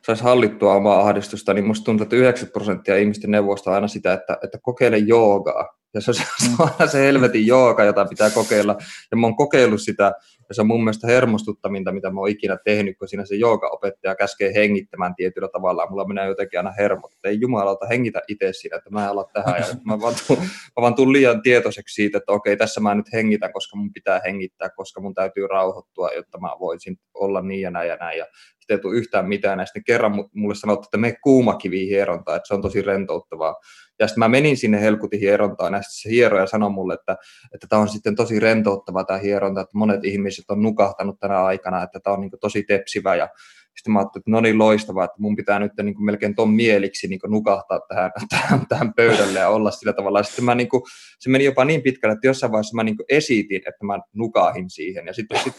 saisi 0.05 0.23
hallittua 0.23 0.75
omaa 0.75 0.99
ahdistusta, 0.99 1.53
niin 1.53 1.65
musta 1.65 1.85
tuntuu, 1.85 2.03
että 2.03 2.15
90 2.15 2.53
prosenttia 2.53 2.97
ihmisten 2.97 3.31
neuvosta 3.31 3.69
on 3.69 3.75
aina 3.75 3.87
sitä, 3.87 4.13
että, 4.13 4.37
että 4.43 4.57
kokeile 4.61 4.97
joogaa. 4.97 5.80
Ja 5.93 6.01
se, 6.01 6.13
se 6.13 6.23
on 6.59 6.69
aina 6.71 6.91
se 6.91 6.99
helvetin 6.99 7.47
jooga, 7.47 7.83
jota 7.83 8.05
pitää 8.05 8.29
kokeilla. 8.29 8.77
Ja 9.11 9.17
mä 9.17 9.27
oon 9.27 9.35
kokeillut 9.35 9.81
sitä 9.81 10.13
ja 10.49 10.55
se 10.55 10.61
on 10.61 10.67
mun 10.67 10.83
mielestä 10.83 11.07
hermostuttaminta, 11.07 11.91
mitä 11.91 12.09
mä 12.09 12.19
oon 12.19 12.29
ikinä 12.29 12.57
tehnyt, 12.65 12.97
kun 12.97 13.07
siinä 13.07 13.25
se 13.25 13.35
opettaja 13.71 14.15
käskee 14.15 14.53
hengittämään 14.53 15.15
tietyllä 15.15 15.47
tavalla. 15.47 15.87
Mulla 15.89 16.07
menee 16.07 16.27
jotenkin 16.27 16.59
aina 16.59 16.71
hermot, 16.71 17.13
että 17.13 17.29
ei 17.29 17.37
jumalauta 17.41 17.87
hengitä 17.87 18.21
itse 18.27 18.53
siinä, 18.53 18.77
että 18.77 18.89
mä 18.89 19.03
en 19.03 19.09
ala 19.09 19.29
tähän. 19.33 19.55
Ja 19.59 19.65
mä 19.85 20.01
vaan, 20.01 20.15
tuun, 20.27 20.39
mä 20.39 20.81
vaan 20.81 20.95
tuun 20.95 21.13
liian 21.13 21.41
tietoiseksi 21.41 21.95
siitä, 21.95 22.17
että 22.17 22.31
okei, 22.31 22.57
tässä 22.57 22.81
mä 22.81 22.95
nyt 22.95 23.13
hengitän, 23.13 23.53
koska 23.53 23.77
mun 23.77 23.93
pitää 23.93 24.21
hengittää, 24.25 24.69
koska 24.69 25.01
mun 25.01 25.13
täytyy 25.13 25.47
rauhoittua, 25.47 26.11
jotta 26.11 26.39
mä 26.39 26.49
voisin 26.59 26.99
olla 27.13 27.41
niin 27.41 27.61
ja 27.61 27.71
näin 27.71 27.89
ja 27.89 27.95
näin. 27.95 28.17
Ja 28.17 28.25
sitten 28.59 28.77
ei 28.77 28.81
tule 28.81 28.97
yhtään 28.97 29.27
mitään. 29.27 29.59
Ja 29.59 29.65
sitten 29.65 29.83
kerran 29.83 30.25
mulle 30.33 30.55
sanottu, 30.55 30.85
että 30.87 30.97
me 30.97 31.15
kuumakivi 31.23 31.87
hierontaa, 31.87 32.35
että 32.35 32.47
se 32.47 32.53
on 32.53 32.61
tosi 32.61 32.81
rentouttavaa. 32.81 33.55
Ja 34.01 34.07
sitten 34.07 34.19
mä 34.19 34.27
menin 34.27 34.57
sinne 34.57 34.81
helkutin 34.81 35.19
hierontaan, 35.19 35.73
ja 35.73 35.81
se 35.89 36.09
hieroja 36.09 36.47
sanoi 36.47 36.69
mulle, 36.69 36.93
että, 36.93 37.17
että 37.53 37.67
tämä 37.67 37.81
on 37.81 37.89
sitten 37.89 38.15
tosi 38.15 38.39
rentouttava 38.39 39.03
tämä 39.03 39.19
hieronta, 39.19 39.61
että 39.61 39.77
monet 39.77 40.05
ihmiset 40.05 40.45
on 40.49 40.61
nukahtanut 40.61 41.19
tänä 41.19 41.43
aikana, 41.43 41.83
että 41.83 41.99
tämä 41.99 42.13
on 42.13 42.21
niin 42.21 42.31
tosi 42.41 42.63
tepsivä 42.63 43.15
ja 43.15 43.29
sitten 43.75 43.93
mä 43.93 43.99
ajattelin, 43.99 44.21
että 44.21 44.31
no 44.31 44.41
niin 44.41 44.57
loistavaa, 44.57 45.05
että 45.05 45.15
mun 45.19 45.35
pitää 45.35 45.59
nyt 45.59 45.71
niin 45.83 45.95
kuin 45.95 46.05
melkein 46.05 46.35
ton 46.35 46.49
mieliksi 46.49 47.07
niin 47.07 47.19
kuin 47.19 47.31
nukahtaa 47.31 47.79
tähän, 47.87 48.11
tähän, 48.29 48.67
tähän 48.67 48.93
pöydälle 48.93 49.39
ja 49.39 49.49
olla 49.49 49.71
sillä 49.71 49.93
tavalla. 49.93 50.19
Ja 50.19 50.23
sitten 50.23 50.45
mä 50.45 50.55
niin 50.55 50.69
kuin, 50.69 50.83
se 51.19 51.29
meni 51.29 51.45
jopa 51.45 51.65
niin 51.65 51.81
pitkälle, 51.81 52.13
että 52.13 52.27
jossain 52.27 52.51
vaiheessa 52.51 52.75
mä 52.75 52.83
niin 52.83 52.97
kuin 52.97 53.05
esitin, 53.09 53.57
että 53.57 53.85
mä 53.85 53.99
nukahin 54.13 54.69
siihen. 54.69 55.07
Ja 55.07 55.13
sitten 55.13 55.39
sit, 55.39 55.53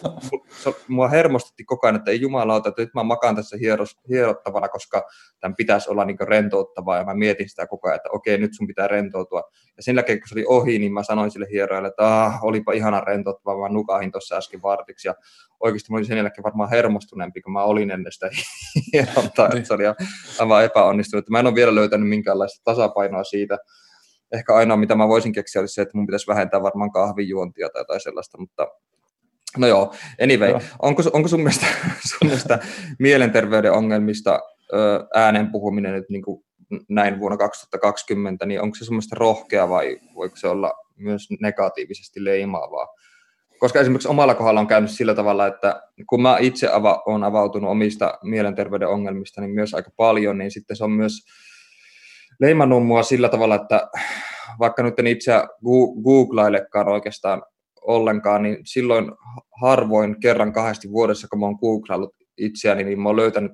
mua 0.88 1.08
hermostutti 1.08 1.64
koko 1.64 1.86
ajan, 1.86 1.96
että 1.96 2.10
ei 2.10 2.20
jumalauta, 2.20 2.68
että 2.68 2.82
nyt 2.82 2.94
mä 2.94 3.02
makaan 3.02 3.36
tässä 3.36 3.56
hieros, 3.56 3.96
hierottavana, 4.08 4.68
koska 4.68 5.02
tämän 5.40 5.56
pitäisi 5.56 5.90
olla 5.90 6.04
niin 6.04 6.18
kuin 6.18 6.28
rentouttavaa. 6.28 6.98
Ja 6.98 7.04
mä 7.04 7.14
mietin 7.14 7.48
sitä 7.48 7.66
koko 7.66 7.88
ajan, 7.88 7.96
että 7.96 8.08
okei, 8.12 8.38
nyt 8.38 8.50
sun 8.56 8.66
pitää 8.66 8.88
rentoutua. 8.88 9.42
Ja 9.76 9.82
sen 9.82 9.96
jälkeen, 9.96 10.20
kun 10.20 10.28
se 10.28 10.34
oli 10.34 10.44
ohi, 10.48 10.78
niin 10.78 10.92
mä 10.92 11.02
sanoin 11.02 11.30
sille 11.30 11.46
hieroille, 11.50 11.88
että 11.88 12.24
ah, 12.24 12.44
olipa 12.44 12.72
ihana 12.72 13.00
rentouttavaa, 13.00 13.68
mä 13.68 13.74
nukahin 13.74 14.12
tuossa 14.12 14.36
äsken 14.36 14.62
vartiksi. 14.62 15.08
Ja 15.08 15.14
oikeasti 15.60 15.90
mä 15.90 15.96
olin 15.96 16.06
sen 16.06 16.16
jälkeen 16.16 16.44
varmaan 16.44 16.70
hermostuneempi, 16.70 17.40
kun 17.40 17.52
mä 17.52 17.62
olin 17.62 17.90
ennen 17.90 18.12
sitä 18.12 18.30
hierontaa, 18.92 19.46
että 19.46 19.64
se 19.64 19.74
oli 19.74 19.84
aivan 20.38 20.64
epäonnistunut. 20.64 21.30
Mä 21.30 21.40
en 21.40 21.46
ole 21.46 21.54
vielä 21.54 21.74
löytänyt 21.74 22.08
minkäänlaista 22.08 22.60
tasapainoa 22.64 23.24
siitä. 23.24 23.58
Ehkä 24.32 24.54
ainoa, 24.54 24.76
mitä 24.76 24.94
mä 24.94 25.08
voisin 25.08 25.32
keksiä, 25.32 25.60
olisi 25.62 25.74
se, 25.74 25.82
että 25.82 25.98
mun 25.98 26.06
pitäisi 26.06 26.26
vähentää 26.26 26.62
varmaan 26.62 26.92
kahvijuontia 26.92 27.68
tai 27.68 27.80
jotain 27.80 28.00
sellaista, 28.00 28.38
mutta 28.38 28.68
No 29.58 29.66
joo, 29.66 29.94
anyway, 30.22 30.50
joo. 30.50 30.60
Onko, 30.82 31.02
onko 31.12 31.28
sun, 31.28 31.40
mielestä, 31.40 31.66
sun 32.10 32.28
mielestä 32.28 32.58
mielenterveyden 32.98 33.72
ongelmista 33.72 34.40
ö, 34.72 35.06
äänen 35.14 35.52
puhuminen 35.52 35.92
nyt 35.92 36.10
niin 36.10 36.22
kuin 36.22 36.44
näin 36.88 37.20
vuonna 37.20 37.36
2020, 37.36 38.46
niin 38.46 38.62
onko 38.62 38.74
se 38.74 38.84
semmoista 38.84 39.16
rohkea 39.18 39.68
vai 39.68 39.98
voiko 40.14 40.36
se 40.36 40.48
olla 40.48 40.72
myös 40.96 41.28
negatiivisesti 41.40 42.24
leimaavaa? 42.24 42.86
koska 43.62 43.80
esimerkiksi 43.80 44.08
omalla 44.08 44.34
kohdalla 44.34 44.60
on 44.60 44.66
käynyt 44.66 44.90
sillä 44.90 45.14
tavalla, 45.14 45.46
että 45.46 45.82
kun 46.06 46.22
mä 46.22 46.36
itse 46.40 46.68
ava, 46.72 47.02
olen 47.06 47.24
avautunut 47.24 47.70
omista 47.70 48.18
mielenterveyden 48.22 48.88
ongelmista 48.88 49.40
niin 49.40 49.50
myös 49.50 49.74
aika 49.74 49.90
paljon, 49.96 50.38
niin 50.38 50.50
sitten 50.50 50.76
se 50.76 50.84
on 50.84 50.90
myös 50.90 51.12
leimannut 52.40 52.86
mua 52.86 53.02
sillä 53.02 53.28
tavalla, 53.28 53.54
että 53.54 53.88
vaikka 54.58 54.82
nyt 54.82 54.98
en 54.98 55.06
itse 55.06 55.32
googlailekaan 56.04 56.88
oikeastaan 56.88 57.42
ollenkaan, 57.80 58.42
niin 58.42 58.56
silloin 58.64 59.12
harvoin 59.60 60.20
kerran 60.20 60.52
kahdesti 60.52 60.90
vuodessa, 60.90 61.28
kun 61.28 61.40
mä 61.40 61.46
oon 61.46 61.58
googlaillut 61.60 62.14
itseäni, 62.38 62.84
niin 62.84 63.00
mä 63.00 63.08
oon 63.08 63.16
löytänyt 63.16 63.52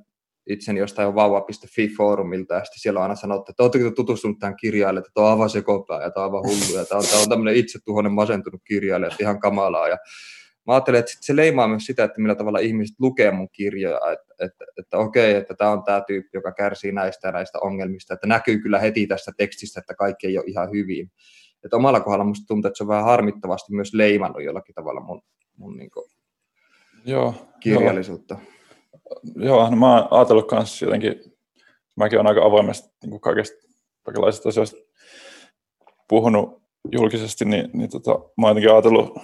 itseni 0.49 0.81
jostain 0.81 1.15
vauva.fi-foorumilta, 1.15 2.55
ja 2.55 2.65
sitten 2.65 2.81
siellä 2.81 2.99
on 2.99 3.03
aina 3.03 3.15
sanottu, 3.15 3.53
että 3.53 3.63
oletteko 3.63 3.91
tutustunut 3.91 4.39
tähän 4.39 4.57
kirjailijalle, 4.57 5.01
että 5.01 5.11
tämä 5.15 5.27
on 5.27 5.33
aivan 5.33 5.51
sekopää, 5.51 6.03
ja 6.03 6.11
tämä 6.11 6.27
on 6.27 6.31
aivan 6.31 6.51
hullu, 6.51 6.79
ja 6.79 6.85
tämä 6.85 6.99
on, 6.99 7.05
tämä 7.11 7.23
on 7.23 7.29
tämmöinen 7.29 7.57
itsetuhoinen 7.57 8.13
masentunut 8.13 8.61
kirjailija, 8.65 9.09
että 9.09 9.25
ihan 9.25 9.41
kamalaa, 9.41 9.89
ja 9.89 9.99
mä 10.67 10.75
ajattelen, 10.75 10.99
että 10.99 11.13
se 11.21 11.37
leimaa 11.37 11.69
myös 11.69 11.87
sitä, 11.87 12.05
että 12.05 12.21
millä 12.21 12.35
tavalla 12.35 12.59
ihmiset 12.59 12.97
lukee 13.01 13.31
mun 13.31 13.49
kirjoja, 13.53 14.01
että, 14.13 14.35
että, 14.39 14.65
että 14.79 14.99
okei, 14.99 15.35
että 15.35 15.55
tämä 15.55 15.71
on 15.71 15.83
tämä 15.83 16.01
tyyppi, 16.07 16.31
joka 16.37 16.53
kärsii 16.53 16.93
näistä 16.93 17.29
ja 17.29 17.33
näistä 17.33 17.59
ongelmista, 17.59 18.15
että 18.15 18.27
näkyy 18.27 18.59
kyllä 18.59 18.79
heti 18.79 19.07
tästä 19.07 19.33
tekstistä, 19.37 19.81
että 19.81 19.95
kaikki 19.95 20.27
ei 20.27 20.39
ole 20.39 20.47
ihan 20.47 20.71
hyvin. 20.71 21.11
Että 21.65 21.77
omalla 21.77 22.01
kohdalla 22.01 22.25
musta 22.25 22.47
tuntuu, 22.47 22.69
että 22.69 22.79
se 22.79 22.85
on 22.85 22.89
vähän 22.89 23.05
harmittavasti 23.05 23.75
myös 23.75 23.95
leimannut 23.95 24.43
jollakin 24.43 24.75
tavalla 24.75 25.01
mun, 25.01 25.23
mun 25.57 25.77
niin 25.77 25.91
joo, 27.05 27.35
kirjallisuutta. 27.61 28.35
Joo, 28.35 28.58
joo 29.37 29.71
no 29.71 29.77
mä 29.77 29.97
oon 29.97 30.09
ajatellut 30.11 30.49
kanssa 30.49 30.85
jotenkin, 30.85 31.15
mäkin 31.97 32.19
olen 32.19 32.27
aika 32.27 32.47
avoimesti 32.47 32.89
niin 33.05 33.21
kaikesta 33.21 33.69
kaikenlaisista 34.03 34.49
asioista 34.49 34.77
puhunut 36.09 36.63
julkisesti, 36.93 37.45
niin, 37.45 37.71
niin 37.73 37.91
tota, 37.91 38.11
mä 38.11 38.47
oon 38.47 38.51
jotenkin 38.51 38.73
ajatellut 38.73 39.19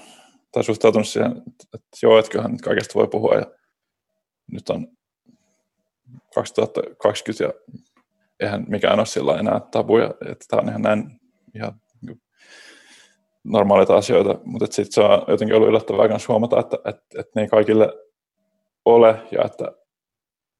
tai 0.53 0.64
suhtautunut 0.64 1.09
siihen, 1.09 1.30
että, 1.30 1.64
että 1.74 1.89
joo, 2.03 2.18
että 2.18 2.30
kyllähän 2.30 2.53
nyt 2.53 2.62
kaikesta 2.62 2.99
voi 2.99 3.09
puhua 3.09 3.35
ja 3.35 3.47
nyt 4.53 4.70
on 4.70 4.89
2020 6.35 7.45
ja 7.45 7.53
eihän 8.41 8.64
mikään 8.68 8.99
ole 8.99 9.07
sillä 9.07 9.39
enää 9.39 9.61
tabuja, 9.70 10.14
että 10.30 10.45
tämä 10.49 10.61
on 10.61 10.68
ihan 10.68 10.82
näin 10.82 11.20
ihan 11.55 11.80
niin 12.03 12.22
normaaleita 13.45 13.97
asioita, 13.97 14.41
mutta 14.45 14.66
sitten 14.66 14.93
se 14.93 15.01
on 15.01 15.22
jotenkin 15.28 15.57
ollut 15.57 15.68
yllättävää 15.68 16.09
myös 16.09 16.28
huomata, 16.28 16.61
että, 16.61 16.76
että, 16.85 17.20
että 17.20 17.32
ne 17.35 17.43
ei 17.43 17.49
kaikille 17.49 17.93
ole 18.85 19.22
ja 19.32 19.45
että 19.45 19.72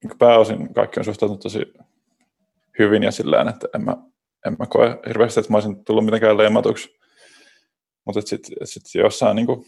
niin 0.03 0.18
pääosin 0.18 0.75
kaikki 0.75 1.01
on 1.01 1.05
suhtautunut 1.05 1.41
tosi 1.41 1.72
hyvin 2.79 3.03
ja 3.03 3.11
sillä 3.11 3.47
että 3.51 3.68
en 3.75 3.85
mä, 3.85 3.97
en 4.47 4.57
mä 4.59 4.66
koe 4.66 4.99
hirveästi, 5.09 5.41
että 5.41 5.53
mä 5.53 5.57
olisin 5.57 5.85
tullut 5.85 6.05
mitenkään 6.05 6.39
leimatuksi. 6.39 6.99
Mutta 8.05 8.20
sitten 8.20 8.66
sit 8.66 8.83
jossain 8.95 9.37
niin 9.37 9.47
kuin 9.47 9.66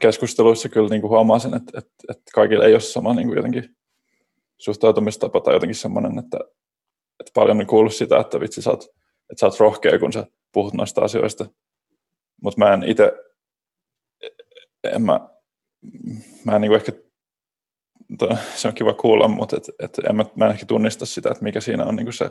keskusteluissa 0.00 0.68
kyllä 0.68 0.88
niin 0.88 1.00
kuin 1.00 1.10
huomaa 1.10 1.38
sen, 1.38 1.54
että, 1.54 1.78
että, 1.78 1.92
että 2.08 2.30
kaikille 2.34 2.64
ei 2.64 2.72
ole 2.72 2.80
sama 2.80 3.14
niin 3.14 3.28
kuin 3.28 3.36
jotenkin 3.36 3.76
suhtautumistapa 4.58 5.40
tai 5.40 5.54
jotenkin 5.54 5.76
semmoinen, 5.76 6.18
että, 6.18 6.38
että 7.20 7.30
paljon 7.34 7.60
on 7.60 7.66
kuullut 7.66 7.94
sitä, 7.94 8.20
että 8.20 8.40
vitsi 8.40 8.62
sä 8.62 8.70
oot, 8.70 8.84
että 9.30 9.40
sä 9.40 9.46
oot 9.46 9.60
rohkea, 9.60 9.98
kun 9.98 10.12
sä 10.12 10.26
puhut 10.52 10.74
noista 10.74 11.00
asioista. 11.00 11.46
Mutta 12.42 12.58
mä 12.58 12.72
en 12.72 12.82
itse, 12.82 13.12
en 14.84 15.02
mä, 15.02 15.28
mä 16.44 16.54
en 16.54 16.60
niin 16.60 16.70
kuin 16.70 16.76
ehkä, 16.76 16.92
se 18.54 18.68
on 18.68 18.74
kiva 18.74 18.94
kuulla, 18.94 19.28
mutta 19.28 19.56
et, 19.56 19.70
et 19.78 19.98
en 20.08 20.16
mä, 20.16 20.24
mä 20.36 20.44
en 20.44 20.50
ehkä 20.50 20.66
tunnista 20.66 21.06
sitä, 21.06 21.30
että 21.30 21.44
mikä 21.44 21.60
siinä 21.60 21.84
on 21.84 21.96
niin 21.96 22.06
kuin 22.06 22.14
se 22.14 22.30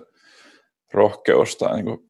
rohkeus 0.94 1.56
tai 1.56 1.76
niin 1.76 1.86
kuin 1.86 2.10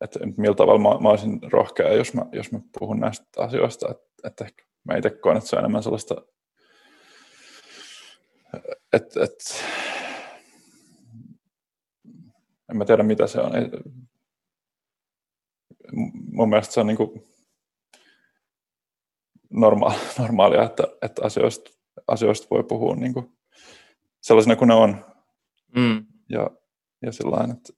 että 0.00 0.18
millä 0.36 0.54
tavalla 0.54 0.80
mä, 0.80 1.00
mä 1.00 1.08
olisin 1.08 1.40
rohkea, 1.52 1.92
jos 1.92 2.14
mä, 2.14 2.26
jos 2.32 2.52
mä 2.52 2.60
puhun 2.78 3.00
näistä 3.00 3.24
asioista, 3.36 3.90
että, 3.90 4.04
että 4.24 4.44
ehkä 4.44 4.64
mä 4.84 4.96
itse 4.96 5.10
koen, 5.10 5.36
että 5.36 5.48
se 5.48 5.56
on 5.56 5.60
enemmän 5.60 5.82
sellaista, 5.82 6.14
että, 8.92 9.24
että 9.24 9.54
en 12.70 12.76
mä 12.76 12.84
tiedä 12.84 13.02
mitä 13.02 13.26
se 13.26 13.40
on. 13.40 13.52
Mun 16.32 16.48
mielestä 16.48 16.74
se 16.74 16.80
on 16.80 16.86
niin 16.86 16.96
kuin 16.96 17.24
normaali, 19.54 19.98
normaalia, 20.18 20.62
että, 20.62 20.82
että 21.02 21.22
asioista, 21.24 21.70
asioista 22.08 22.46
voi 22.50 22.64
puhua 22.64 22.96
niin 22.96 23.14
kuin 23.14 23.32
sellaisena 24.20 24.56
kuin 24.56 24.68
ne 24.68 24.74
on. 24.74 25.04
Mm. 25.76 26.06
Ja, 26.28 26.50
ja 27.02 27.12
sellainen, 27.12 27.56
että, 27.56 27.72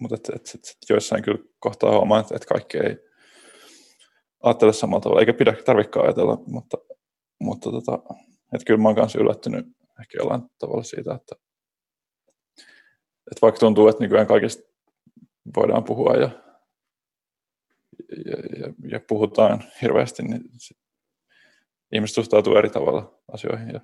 mutta 0.00 0.14
et, 0.14 0.28
et, 0.28 0.48
et, 0.54 0.54
et 0.54 0.90
joissain 0.90 1.22
kyllä 1.22 1.38
kohtaa 1.58 1.90
huomaa, 1.90 2.20
että 2.20 2.36
et 2.36 2.44
kaikki 2.44 2.78
ei 2.78 2.96
ajattele 4.42 4.72
samalla 4.72 5.00
tavalla, 5.00 5.20
eikä 5.20 5.32
pidä 5.32 5.54
tarvikaan 5.64 6.06
ajatella, 6.06 6.38
mutta, 6.46 6.76
mutta 7.40 7.70
tota, 7.70 7.98
et 8.54 8.64
kyllä 8.66 8.80
mä 8.80 8.88
oon 8.88 8.96
kanssa 8.96 9.18
yllättynyt 9.18 9.66
ehkä 10.00 10.18
jollain 10.18 10.42
tavalla 10.58 10.82
siitä, 10.82 11.14
että, 11.14 11.36
että 13.30 13.40
vaikka 13.42 13.58
tuntuu, 13.58 13.88
että 13.88 14.02
nykyään 14.04 14.26
kaikista 14.26 14.62
voidaan 15.56 15.84
puhua 15.84 16.14
ja, 16.14 16.30
ja, 18.26 18.60
ja, 18.66 18.72
ja 18.90 19.00
puhutaan 19.08 19.64
hirveästi, 19.82 20.22
niin 20.22 20.42
ihmiset 21.92 22.14
suhtautuu 22.14 22.56
eri 22.56 22.70
tavalla 22.70 23.20
asioihin. 23.32 23.68
Ja, 23.68 23.80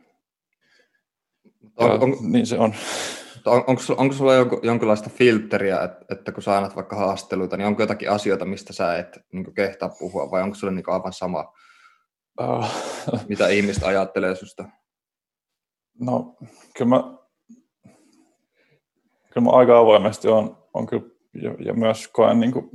on, 1.76 1.90
ja 1.90 1.94
on, 1.94 2.16
niin 2.32 2.46
se 2.46 2.58
on 2.58 2.74
on, 3.46 3.64
onko, 3.66 3.82
onko 3.96 4.14
sulla 4.14 4.32
jonkinlaista 4.62 5.10
filtteriä, 5.10 5.82
että, 5.82 6.04
että 6.10 6.32
kun 6.32 6.42
sä 6.42 6.56
annat 6.56 6.76
vaikka 6.76 6.96
haasteluita, 6.96 7.56
niin 7.56 7.66
onko 7.66 7.82
jotakin 7.82 8.10
asioita, 8.10 8.44
mistä 8.44 8.72
sä 8.72 8.98
et 8.98 9.18
niin 9.32 9.54
kehtaa 9.54 9.88
puhua, 9.88 10.30
vai 10.30 10.42
onko 10.42 10.54
sulla 10.54 10.72
niin 10.72 10.84
aivan 10.86 11.12
sama, 11.12 11.52
uh. 12.40 12.66
mitä 13.28 13.48
ihmiset 13.48 13.84
ajattelee 13.84 14.34
susta? 14.34 14.64
No, 16.00 16.36
kyllä 16.76 16.88
mä, 16.88 17.02
kyllä 19.30 19.44
mä 19.44 19.50
aika 19.50 19.78
avoimesti 19.78 20.28
on, 20.28 20.66
on 20.74 20.86
kyllä, 20.86 21.04
ja, 21.42 21.54
ja 21.58 21.74
myös 21.74 22.08
koen 22.08 22.40
niin 22.40 22.52
kuin, 22.52 22.70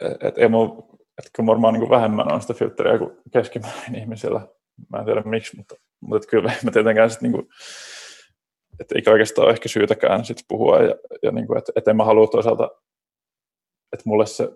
et, 0.00 0.12
et, 0.22 0.34
et 1.18 1.30
kyllä 1.36 1.46
varmaan 1.46 1.74
niin 1.74 1.90
vähemmän 1.90 2.32
on 2.32 2.40
sitä 2.40 2.54
filtteriä 2.54 2.98
kuin 2.98 3.10
keskimäärin 3.32 3.94
ihmisillä. 3.94 4.40
Mä 4.92 4.98
en 4.98 5.04
tiedä 5.04 5.22
miksi, 5.22 5.56
mutta 5.56 5.74
mutta 6.00 6.28
kyllä 6.28 6.52
mä 6.64 6.70
tietenkään 6.70 7.10
sitten 7.10 7.32
niinku, 7.32 7.48
että 8.80 8.94
ei 8.94 9.12
oikeastaan 9.12 9.44
ole 9.44 9.52
ehkä 9.52 9.68
syytäkään 9.68 10.24
sit 10.24 10.38
puhua 10.48 10.82
ja, 10.82 10.94
ja 11.22 11.30
niinku, 11.30 11.58
että 11.58 11.72
et 11.76 11.88
en 11.88 11.96
mä 11.96 12.04
halua 12.04 12.26
toisaalta, 12.26 12.70
että 13.92 14.02
mulle 14.04 14.26
se 14.26 14.48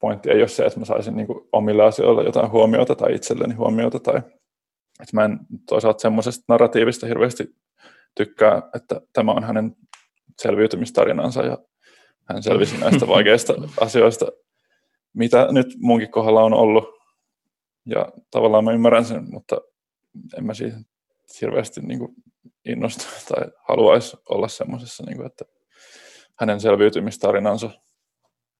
pointti 0.00 0.30
ei 0.30 0.40
ole 0.40 0.48
se, 0.48 0.66
että 0.66 0.78
mä 0.78 0.84
saisin 0.84 1.16
niinku 1.16 1.48
omille 1.52 1.84
asioille 1.84 2.24
jotain 2.24 2.50
huomiota 2.50 2.94
tai 2.94 3.14
itselleni 3.14 3.54
huomiota 3.54 4.00
tai 4.00 4.18
että 5.00 5.16
mä 5.16 5.24
en 5.24 5.38
toisaalta 5.68 6.00
semmoisesta 6.00 6.44
narratiivista 6.48 7.06
hirveästi 7.06 7.44
tykkää, 8.16 8.62
että 8.74 9.00
tämä 9.12 9.32
on 9.32 9.44
hänen 9.44 9.76
selviytymistarinansa 10.42 11.42
ja 11.42 11.58
hän 12.28 12.42
selvisi 12.42 12.78
näistä 12.78 13.08
vaikeista 13.08 13.54
asioista, 13.80 14.26
mitä 15.14 15.48
nyt 15.50 15.66
munkin 15.80 16.10
kohdalla 16.10 16.42
on 16.42 16.54
ollut. 16.54 16.84
Ja 17.86 18.08
tavallaan 18.30 18.64
mä 18.64 18.72
ymmärrän 18.72 19.04
sen, 19.04 19.30
mutta 19.30 19.60
en 20.38 20.46
mä 20.46 20.54
siitä 20.54 20.76
hirveästi 21.40 21.80
niin 21.80 21.98
kuin 21.98 22.14
innostu 22.64 23.04
tai 23.28 23.46
haluaisi 23.68 24.16
olla 24.28 24.48
semmoisessa, 24.48 25.04
niin 25.06 25.16
kuin, 25.16 25.26
että 25.26 25.44
hänen 26.40 26.60
selviytymistarinansa 26.60 27.70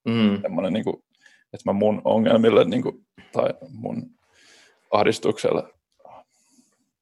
mm. 0.08 0.42
semmoinen, 0.42 0.72
niin 0.72 0.84
kuin, 0.84 0.96
että 1.52 1.62
mä 1.64 1.72
mun 1.72 2.02
ongelmille 2.04 2.64
niin 2.64 2.82
kuin, 2.82 3.06
tai 3.32 3.54
mun 3.68 4.10
ahdistukselle 4.90 5.62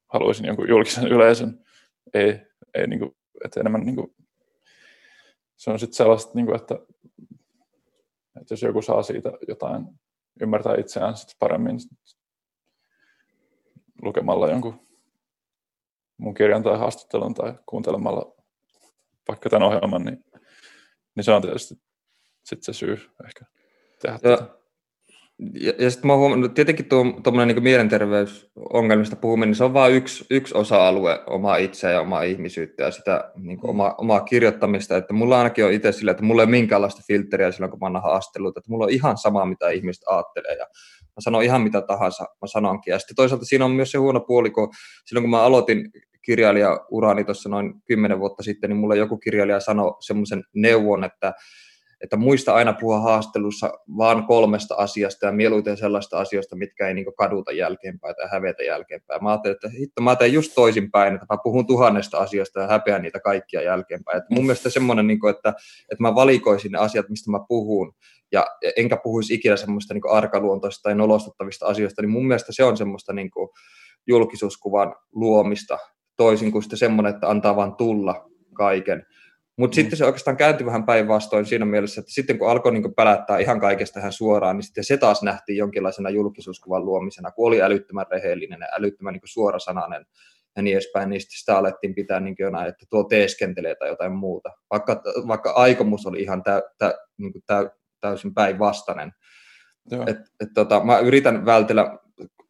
haluaisin 0.07 0.45
jonkun 0.45 0.69
julkisen 0.69 1.07
yleisön. 1.07 1.65
Ei, 2.13 2.41
ei 2.73 2.87
niin 2.87 2.99
kuin, 2.99 3.11
että 3.45 3.59
enemmän 3.59 3.81
niin 3.81 3.95
kuin, 3.95 4.15
se 5.57 5.71
on 5.71 5.79
sitten 5.79 5.97
sellaista, 5.97 6.31
niin 6.35 6.45
kuin, 6.45 6.55
että, 6.55 6.75
että 8.41 8.53
jos 8.53 8.61
joku 8.61 8.81
saa 8.81 9.03
siitä 9.03 9.31
jotain 9.47 9.85
ymmärtää 10.41 10.75
itseään 10.75 11.17
sit 11.17 11.35
paremmin 11.39 11.77
lukemalla 14.01 14.49
jonkun 14.49 14.87
mun 16.17 16.33
kirjan 16.33 16.63
tai 16.63 16.77
haastattelun 16.77 17.33
tai 17.33 17.53
kuuntelemalla 17.65 18.35
vaikka 19.27 19.49
tämän 19.49 19.67
ohjelman, 19.67 20.05
niin, 20.05 20.25
niin 21.15 21.23
se 21.23 21.31
on 21.31 21.41
tietysti 21.41 21.75
sit 22.43 22.63
se 22.63 22.73
syy 22.73 22.93
ehkä 23.25 23.45
tehdä 24.01 24.19
ja, 24.23 24.37
tätä. 24.37 24.57
Ja, 25.53 25.73
ja 25.79 25.91
sitten 25.91 26.07
mä 26.07 26.13
oon 26.13 26.19
huomannut, 26.19 26.53
tietenkin 26.53 26.85
tuommoinen 27.23 27.55
niin 27.55 27.63
mielenterveysongelmista 27.63 29.15
puhuminen, 29.15 29.49
niin 29.49 29.55
se 29.55 29.63
on 29.63 29.73
vain 29.73 29.93
yksi, 29.93 30.25
yksi 30.29 30.57
osa-alue 30.57 31.23
omaa 31.27 31.57
itseä 31.57 31.91
ja 31.91 32.01
omaa 32.01 32.23
ihmisyyttä 32.23 32.83
ja 32.83 32.91
sitä 32.91 33.31
niin 33.35 33.57
kuin, 33.57 33.67
mm. 33.67 33.69
omaa, 33.69 33.95
omaa 33.97 34.19
kirjoittamista. 34.19 34.97
Että 34.97 35.13
mulla 35.13 35.37
ainakin 35.37 35.65
on 35.65 35.71
itse 35.71 35.91
sillä, 35.91 36.11
että 36.11 36.23
mulla 36.23 36.41
ei 36.41 36.45
ole 36.45 36.51
minkäänlaista 36.51 37.01
filtteriä 37.07 37.51
silloin, 37.51 37.71
kun 37.71 37.79
mä 37.79 37.85
annan 37.85 38.03
haasteluita. 38.03 38.59
Että 38.59 38.71
mulla 38.71 38.83
on 38.83 38.91
ihan 38.91 39.17
sama, 39.17 39.45
mitä 39.45 39.69
ihmiset 39.69 40.03
ajattelee. 40.07 40.55
Ja 40.55 40.65
mä 41.01 41.19
sanon 41.19 41.43
ihan 41.43 41.61
mitä 41.61 41.81
tahansa, 41.81 42.23
mä 42.23 42.47
sanonkin. 42.47 42.91
Ja 42.91 42.99
sitten 42.99 43.15
toisaalta 43.15 43.45
siinä 43.45 43.65
on 43.65 43.71
myös 43.71 43.91
se 43.91 43.97
huono 43.97 44.19
puoli, 44.19 44.49
kun 44.49 44.69
silloin 45.05 45.23
kun 45.23 45.31
mä 45.31 45.41
aloitin 45.41 45.91
kirjailijaurani 46.21 47.23
tuossa 47.23 47.49
noin 47.49 47.73
kymmenen 47.87 48.19
vuotta 48.19 48.43
sitten, 48.43 48.69
niin 48.69 48.77
mulle 48.77 48.97
joku 48.97 49.17
kirjailija 49.17 49.59
sanoi 49.59 49.95
semmoisen 49.99 50.43
neuvon, 50.53 51.03
että, 51.03 51.33
että 52.01 52.17
muista 52.17 52.53
aina 52.53 52.73
puhua 52.73 52.99
haastelussa 52.99 53.71
vaan 53.97 54.25
kolmesta 54.27 54.75
asiasta 54.75 55.25
ja 55.25 55.31
mieluiten 55.31 55.77
sellaista 55.77 56.19
asioista, 56.19 56.55
mitkä 56.55 56.87
ei 56.87 56.93
niin 56.93 57.15
kaduta 57.17 57.51
jälkeenpäin 57.51 58.15
tai 58.15 58.27
hävetä 58.31 58.63
jälkeenpäin. 58.63 59.23
Mä 59.23 59.29
ajattelin, 59.29 59.55
että 59.55 59.69
hitto, 59.69 60.01
mä 60.01 60.15
teen 60.15 60.33
just 60.33 60.51
toisinpäin, 60.55 61.13
että 61.13 61.25
mä 61.29 61.37
puhun 61.43 61.67
tuhannesta 61.67 62.17
asiasta 62.17 62.59
ja 62.59 62.67
häpeän 62.67 63.01
niitä 63.01 63.19
kaikkia 63.19 63.61
jälkeenpäin. 63.61 64.17
Että 64.17 64.33
mun 64.33 64.45
mielestä 64.45 64.69
semmoinen, 64.69 65.07
niin 65.07 65.19
että, 65.29 65.49
että 65.91 66.01
mä 66.01 66.15
valikoisin 66.15 66.71
ne 66.71 66.77
asiat, 66.77 67.09
mistä 67.09 67.31
mä 67.31 67.39
puhun, 67.47 67.93
ja 68.31 68.47
enkä 68.77 68.97
puhuisi 69.03 69.33
ikinä 69.33 69.55
semmoista 69.55 69.93
niin 69.93 70.11
arkaluontoista 70.11 70.83
tai 70.83 70.95
nolostuttavista 70.95 71.65
asioista, 71.65 72.01
niin 72.01 72.09
mun 72.09 72.27
mielestä 72.27 72.53
se 72.53 72.63
on 72.63 72.77
semmoista 72.77 73.13
niin 73.13 73.31
kuin 73.31 73.49
julkisuuskuvan 74.07 74.95
luomista, 75.11 75.77
toisin 76.17 76.51
kuin 76.51 76.63
sitten 76.63 76.79
semmoinen, 76.79 77.13
että 77.13 77.29
antaa 77.29 77.55
vaan 77.55 77.75
tulla 77.75 78.29
kaiken. 78.53 79.05
Mutta 79.57 79.75
mm. 79.75 79.75
sitten 79.75 79.97
se 79.97 80.05
oikeastaan 80.05 80.37
kääntyi 80.37 80.65
vähän 80.65 80.85
päinvastoin 80.85 81.45
siinä 81.45 81.65
mielessä, 81.65 82.01
että 82.01 82.13
sitten 82.13 82.39
kun 82.39 82.49
alkoi 82.49 82.71
niin 82.71 82.95
pälättää 82.95 83.37
ihan 83.37 83.59
kaikesta 83.59 83.93
tähän 83.93 84.13
suoraan, 84.13 84.57
niin 84.57 84.63
sitten 84.63 84.83
se 84.83 84.97
taas 84.97 85.23
nähtiin 85.23 85.57
jonkinlaisena 85.57 86.09
julkisuuskuvan 86.09 86.85
luomisena, 86.85 87.31
kun 87.31 87.47
oli 87.47 87.61
älyttömän 87.61 88.05
rehellinen 88.11 88.59
ja 88.61 88.67
älyttömän 88.71 89.13
niin 89.13 89.21
suorasanainen 89.25 90.05
ja 90.55 90.63
niin 90.63 90.73
edespäin, 90.73 91.09
niin 91.09 91.21
sitten 91.21 91.39
sitä 91.39 91.57
alettiin 91.57 91.95
pitää 91.95 92.19
niin 92.19 92.35
jonain, 92.39 92.69
että 92.69 92.85
tuo 92.89 93.03
teeskentelee 93.03 93.75
tai 93.75 93.89
jotain 93.89 94.11
muuta, 94.11 94.49
vaikka, 94.71 95.01
vaikka 95.27 95.51
aikomus 95.51 96.05
oli 96.05 96.21
ihan 96.21 96.43
tä, 96.43 96.63
tä, 96.77 96.93
niin 97.17 97.33
tä, 97.45 97.71
täysin 97.99 98.33
päinvastainen. 98.33 99.11
Et, 100.07 100.17
et, 100.39 100.49
tota, 100.53 100.83
mä 100.83 100.99
yritän 100.99 101.45
vältellä 101.45 101.97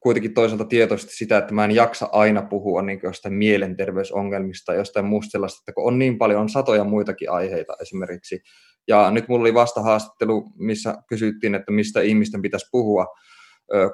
kuitenkin 0.08 0.34
toisaalta 0.34 0.66
tietoisesti 0.66 1.16
sitä, 1.16 1.38
että 1.38 1.54
mä 1.54 1.66
en 1.66 1.72
jaksa 1.72 2.10
aina 2.12 2.42
puhua 2.42 2.82
niin 2.82 3.00
jostain 3.04 3.34
mielenterveysongelmista, 3.34 4.74
jostain 4.74 5.06
muusta 5.06 5.32
sellaista, 5.32 5.62
että 5.62 5.74
kun 5.74 5.88
on 5.88 6.00
niin 6.00 6.18
paljon, 6.18 6.42
on 6.42 6.50
satoja 6.50 6.84
muitakin 6.84 7.32
aiheita 7.32 7.74
esimerkiksi. 7.82 8.42
Ja 8.88 9.12
nyt 9.12 9.28
mulla 9.28 9.42
oli 9.42 9.54
vasta 9.54 9.82
haastattelu, 9.82 10.52
missä 10.56 10.98
kysyttiin, 11.10 11.56
että 11.56 11.72
mistä 11.72 12.02
ihmisten 12.02 12.42
pitäisi 12.42 12.68
puhua 12.72 13.06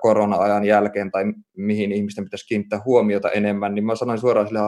korona-ajan 0.01 0.63
jälkeen 0.65 1.11
tai 1.11 1.23
mihin 1.57 1.91
ihmisten 1.91 2.23
pitäisi 2.23 2.47
kiinnittää 2.47 2.81
huomiota 2.85 3.29
enemmän, 3.29 3.75
niin 3.75 3.85
mä 3.85 3.95
sanoin 3.95 4.19
suoraan 4.19 4.47
sille 4.47 4.59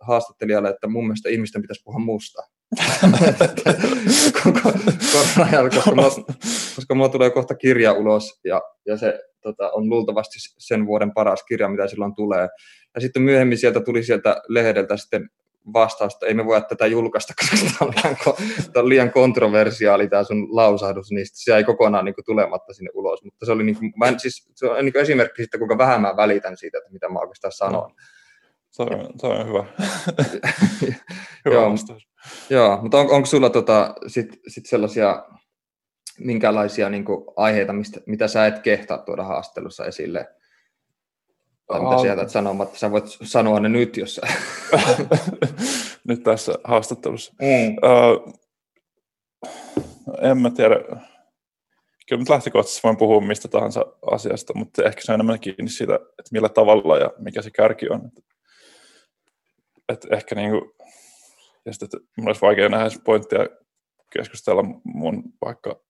haastattelijalle, 0.00 0.68
että 0.68 0.88
mun 0.88 1.04
mielestä 1.04 1.28
ihmisten 1.28 1.62
pitäisi 1.62 1.82
puhua 1.84 2.00
musta. 2.00 2.42
korona 4.42 5.70
koska, 5.70 5.94
mulla, 5.94 6.10
koska 6.76 6.94
mulla 6.94 7.08
tulee 7.08 7.30
kohta 7.30 7.54
kirja 7.54 7.92
ulos 7.92 8.40
ja, 8.44 8.62
ja 8.86 8.96
se 8.96 9.20
tota, 9.42 9.70
on 9.70 9.88
luultavasti 9.88 10.38
sen 10.58 10.86
vuoden 10.86 11.12
paras 11.14 11.42
kirja, 11.42 11.68
mitä 11.68 11.88
silloin 11.88 12.14
tulee. 12.14 12.48
Ja 12.94 13.00
sitten 13.00 13.22
myöhemmin 13.22 13.58
sieltä 13.58 13.80
tuli 13.80 14.02
sieltä 14.02 14.42
lehdeltä 14.48 14.96
sitten 14.96 15.28
vastausta, 15.72 16.26
ei 16.26 16.34
me 16.34 16.46
voi 16.46 16.62
tätä 16.68 16.86
julkaista, 16.86 17.34
koska 17.40 17.56
tämä 17.78 17.88
on 17.88 17.94
liian, 17.96 18.16
tämä 18.72 18.82
on 18.82 18.88
liian 18.88 19.12
kontroversiaali 19.12 20.08
tämä 20.08 20.24
sun 20.24 20.56
lausahdus, 20.56 21.10
niin 21.10 21.26
se 21.32 21.56
ei 21.56 21.64
kokonaan 21.64 22.04
niin 22.04 22.14
kuin, 22.14 22.24
tulematta 22.24 22.74
sinne 22.74 22.90
ulos. 22.94 23.24
Mutta 23.24 23.46
se 23.46 23.52
oli 23.52 23.64
niin 23.64 23.76
kuin, 23.78 23.92
mä 23.96 24.06
en, 24.06 24.20
siis, 24.20 24.50
se 24.54 24.66
on 24.66 24.84
niin 24.84 24.92
kuin 24.92 25.02
esimerkki 25.02 25.42
siitä, 25.42 25.58
kuinka 25.58 25.78
vähän 25.78 26.00
mä 26.00 26.16
välitän 26.16 26.56
siitä, 26.56 26.78
että 26.78 26.92
mitä 26.92 27.08
mä 27.08 27.18
oikeastaan 27.18 27.52
sanon. 27.52 27.90
Se 28.70 28.82
on, 28.82 28.88
se 29.20 29.26
on 29.26 29.48
hyvä. 29.48 29.64
hyvä 31.44 31.54
joo, 31.54 31.74
joo, 32.50 32.78
mutta 32.82 32.98
on, 32.98 33.10
onko 33.10 33.26
sulla 33.26 33.50
tota, 33.50 33.94
sit, 34.06 34.40
sit 34.48 34.66
sellaisia 34.66 35.24
minkälaisia 36.18 36.90
niin 36.90 37.04
kuin, 37.04 37.24
aiheita, 37.36 37.72
mistä, 37.72 38.00
mitä 38.06 38.28
sä 38.28 38.46
et 38.46 38.58
kehtaa 38.58 38.98
tuoda 38.98 39.24
haastattelussa 39.24 39.84
esille? 39.84 40.37
Tai 41.68 41.80
mitä 41.80 41.98
sä 42.02 42.06
jätät 42.06 42.30
sanomatta? 42.30 42.78
Sä 42.78 42.90
voit 42.90 43.04
sanoa 43.22 43.60
ne 43.60 43.68
nyt, 43.68 43.96
jos 43.96 44.14
sä... 44.14 44.22
nyt 46.08 46.22
tässä 46.22 46.54
haastattelussa. 46.64 47.34
Mm. 47.40 47.76
Uh, 47.76 48.32
en 50.22 50.38
mä 50.38 50.50
tiedä. 50.50 50.76
Kyllä 52.08 52.20
nyt 52.20 52.28
lähtökohtaisesti 52.28 52.80
voin 52.84 52.96
puhua 52.96 53.20
mistä 53.20 53.48
tahansa 53.48 53.86
asiasta, 54.10 54.54
mutta 54.54 54.84
ehkä 54.84 55.00
se 55.00 55.12
on 55.12 55.14
enemmän 55.14 55.40
kiinni 55.40 55.68
siitä, 55.68 55.94
että 55.94 56.32
millä 56.32 56.48
tavalla 56.48 56.98
ja 56.98 57.10
mikä 57.18 57.42
se 57.42 57.50
kärki 57.50 57.88
on. 57.88 58.00
Että, 58.06 58.22
että 59.88 60.08
ehkä 60.16 60.34
niin 60.34 60.50
kuin, 60.50 60.62
ja 61.66 61.72
sitten, 61.72 61.86
että 61.86 62.10
mulla 62.16 62.28
olisi 62.28 62.40
vaikea 62.40 62.68
nähdä 62.68 62.88
pointtia 63.04 63.46
keskustella 64.12 64.64
mun 64.84 65.22
vaikka 65.44 65.80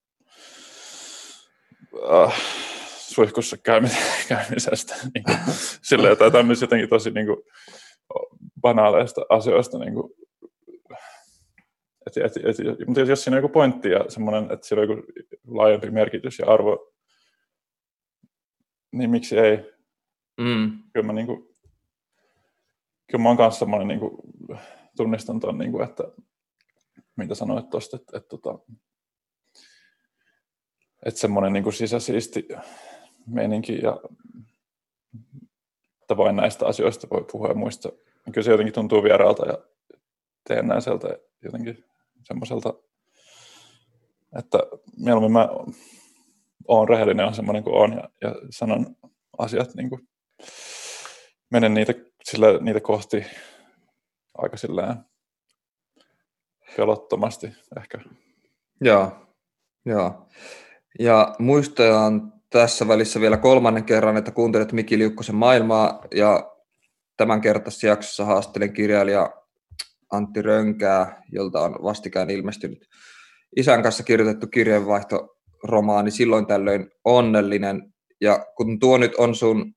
uh, 1.93 2.33
suihkussa 3.09 3.57
käymisestä. 4.29 4.95
Niin 5.15 5.25
kuin, 5.25 5.39
silleen, 5.83 6.17
tai 6.17 6.31
tämmöisiä 6.31 6.67
jotenkin 6.67 6.89
tosi 6.89 7.11
niin 7.11 7.27
kuin, 7.27 7.43
banaaleista 8.61 9.21
asioista. 9.29 9.79
Niin 9.79 9.95
kuin, 9.95 10.13
et, 12.07 12.17
et, 12.17 12.37
et, 12.37 12.87
mutta 12.87 13.01
jos 13.01 13.25
siinä 13.25 13.37
on 13.37 13.43
joku 13.43 13.53
pointti 13.53 13.91
ja 13.91 14.05
semmoinen, 14.09 14.53
että 14.53 14.67
sillä 14.67 14.83
on 14.83 14.89
joku 14.89 15.03
laajempi 15.47 15.91
merkitys 15.91 16.39
ja 16.39 16.47
arvo, 16.47 16.93
niin 18.93 19.11
miksi 19.11 19.39
ei? 19.39 19.57
Mm. 20.41 20.79
Kyllä 20.93 21.07
mä, 21.07 21.13
niin 21.13 21.27
kuin, 21.27 21.49
kyllä 23.11 23.23
mä 23.23 23.29
oon 23.29 23.37
kanssa 23.37 23.59
semmoinen, 23.59 23.89
niin 23.89 24.01
kuin, 24.01 24.19
tunnistan 24.97 25.41
ton, 25.41 25.59
niin 25.59 25.73
kuin, 25.73 25.89
että 25.89 26.05
mitä 27.17 27.35
sanoit 27.35 27.71
tuosta, 27.71 27.97
että, 27.97 28.17
että, 28.17 28.17
että, 28.17 28.29
tota, 28.29 28.59
että 31.07 31.21
semmoinen 31.21 31.53
niin 31.53 31.73
sisäsiisti 31.73 32.49
meininki 33.29 33.79
ja 33.83 34.01
että 36.03 36.17
vain 36.17 36.37
näistä 36.37 36.67
asioista 36.67 37.07
voi 37.11 37.25
puhua 37.33 37.49
ja 37.49 37.55
muista. 37.55 37.89
Kyllä 38.33 38.45
se 38.45 38.51
jotenkin 38.51 38.75
tuntuu 38.75 39.03
vieraalta 39.03 39.47
ja 39.47 39.59
teennäiseltä 40.49 41.09
jotenkin 41.45 41.85
semmoiselta, 42.23 42.75
että 44.39 44.59
mieluummin 44.97 45.33
mä 45.33 45.49
oon 46.69 46.89
rehellinen 46.89 47.27
on 47.27 47.35
semmoinen 47.35 47.65
kuin 47.65 47.77
on 47.77 47.93
ja, 47.93 48.11
ja 48.23 48.35
sanon 48.51 48.97
asiat 49.39 49.75
niin 49.75 49.89
kuin, 49.89 50.09
menen 51.51 51.75
niitä, 51.75 51.95
sillä, 52.25 52.47
niitä 52.61 52.81
kohti 52.81 53.27
aika 54.39 54.57
silleen 54.57 54.95
pelottomasti 56.77 57.47
ehkä. 57.81 57.99
Joo, 58.81 59.13
joo. 59.85 60.29
Ja 60.99 61.35
muistojan 61.39 62.38
tässä 62.51 62.89
välissä 62.89 63.21
vielä 63.21 63.37
kolmannen 63.37 63.85
kerran, 63.85 64.17
että 64.17 64.31
kuuntelet 64.31 64.73
Miki 64.73 64.99
Liukkosen 64.99 65.35
maailmaa 65.35 66.05
ja 66.15 66.53
tämän 67.17 67.41
kertaisessa 67.41 67.87
jaksossa 67.87 68.25
haastelen 68.25 68.73
kirjailija 68.73 69.31
Antti 70.13 70.43
Rönkää, 70.43 71.23
jolta 71.33 71.61
on 71.61 71.77
vastikään 71.83 72.31
ilmestynyt 72.31 72.89
isän 73.57 73.83
kanssa 73.83 74.03
kirjoitettu 74.03 74.47
kirjeenvaihtoromaani 74.47 76.11
Silloin 76.11 76.47
tällöin 76.47 76.91
onnellinen. 77.05 77.95
Ja 78.21 78.47
kun 78.57 78.79
tuo 78.79 78.99
nyt 78.99 79.15
on 79.15 79.35
sun 79.35 79.75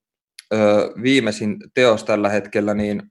ö, 0.53 0.57
viimeisin 1.03 1.57
teos 1.74 2.03
tällä 2.03 2.30
hetkellä, 2.30 2.74
niin 2.74 3.03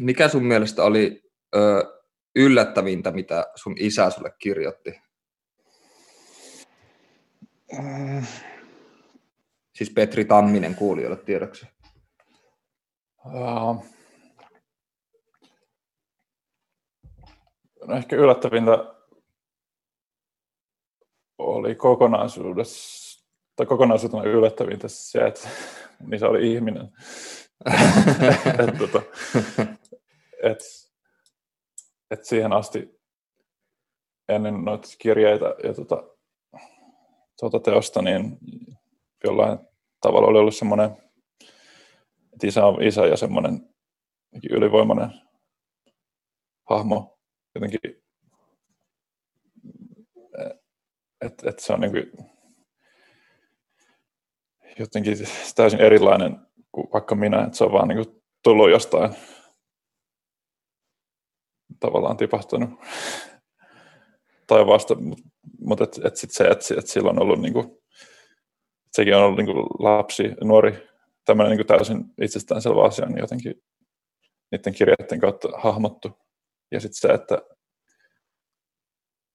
mikä 0.00 0.28
sun 0.28 0.46
mielestä 0.46 0.84
oli 0.84 1.22
ö, 1.56 1.84
yllättävintä, 2.36 3.10
mitä 3.10 3.44
sun 3.54 3.74
isä 3.78 4.10
sulle 4.10 4.30
kirjoitti? 4.38 5.00
Äh. 7.78 8.53
Siis 9.74 9.90
Petri 9.90 10.24
Tamminen 10.24 10.74
kuulijoille 10.74 11.16
tiedoksi. 11.16 11.66
Uh, 13.26 13.84
no 17.86 17.96
ehkä 17.96 18.16
yllättävintä 18.16 18.94
oli 21.38 21.74
kokonaisuudessa, 21.74 23.24
tai 23.56 23.66
kokonaisuutena 23.66 24.22
yllättävintä 24.22 24.88
se, 24.88 25.26
että 25.26 25.48
niin 26.08 26.18
se 26.18 26.26
oli 26.26 26.52
ihminen. 26.52 26.88
et, 28.68 28.78
tota, 28.78 29.02
et, 30.42 30.58
et 32.10 32.24
siihen 32.24 32.52
asti 32.52 33.00
ennen 34.28 34.64
noita 34.64 34.88
kirjeitä 34.98 35.54
ja 35.64 35.74
tota, 35.74 36.04
tuota 37.40 37.60
teosta, 37.60 38.02
niin 38.02 38.38
jollain 39.24 39.58
tavalla 40.00 40.28
oli 40.28 40.38
ollut 40.38 40.56
semmoinen, 40.56 40.90
että 42.32 42.46
isä 42.46 42.66
on 42.66 42.82
isä 42.82 43.06
ja 43.06 43.16
semmoinen 43.16 43.74
ylivoimainen 44.50 45.10
hahmo 46.70 47.18
jotenkin, 47.54 47.80
että 51.20 51.50
et 51.50 51.58
se 51.58 51.72
on 51.72 51.80
niin 51.80 51.92
kuin 51.92 52.12
jotenkin 54.78 55.16
täysin 55.54 55.80
erilainen 55.80 56.36
kuin 56.72 56.88
vaikka 56.92 57.14
minä, 57.14 57.44
että 57.44 57.56
se 57.56 57.64
on 57.64 57.72
vaan 57.72 57.88
niin 57.88 58.04
kuin 58.04 58.22
tullut 58.42 58.70
jostain 58.70 59.14
tavallaan 61.80 62.16
tipahtunut 62.16 62.70
tai 64.46 64.66
vasta, 64.66 64.94
mutta 65.60 65.84
et, 65.84 66.00
et 66.04 66.16
sit 66.16 66.30
se, 66.30 66.44
että 66.44 66.74
et 66.78 66.86
sillä 66.86 67.10
on 67.10 67.22
ollut 67.22 67.40
niinku, 67.40 67.83
sekin 68.96 69.16
on 69.16 69.22
ollut 69.22 69.36
niinku 69.36 69.52
lapsi, 69.78 70.22
nuori, 70.44 70.88
tämmöinen 71.24 71.50
niinku 71.50 71.64
täysin 71.64 72.04
itsestäänselvä 72.20 72.84
asia, 72.84 73.06
niin 73.06 73.18
jotenkin 73.18 73.62
niiden 74.50 74.74
kirjeiden 74.74 75.20
kautta 75.20 75.48
hahmottu. 75.58 76.18
Ja 76.70 76.80
sitten 76.80 77.00
se, 77.00 77.08
että, 77.08 77.42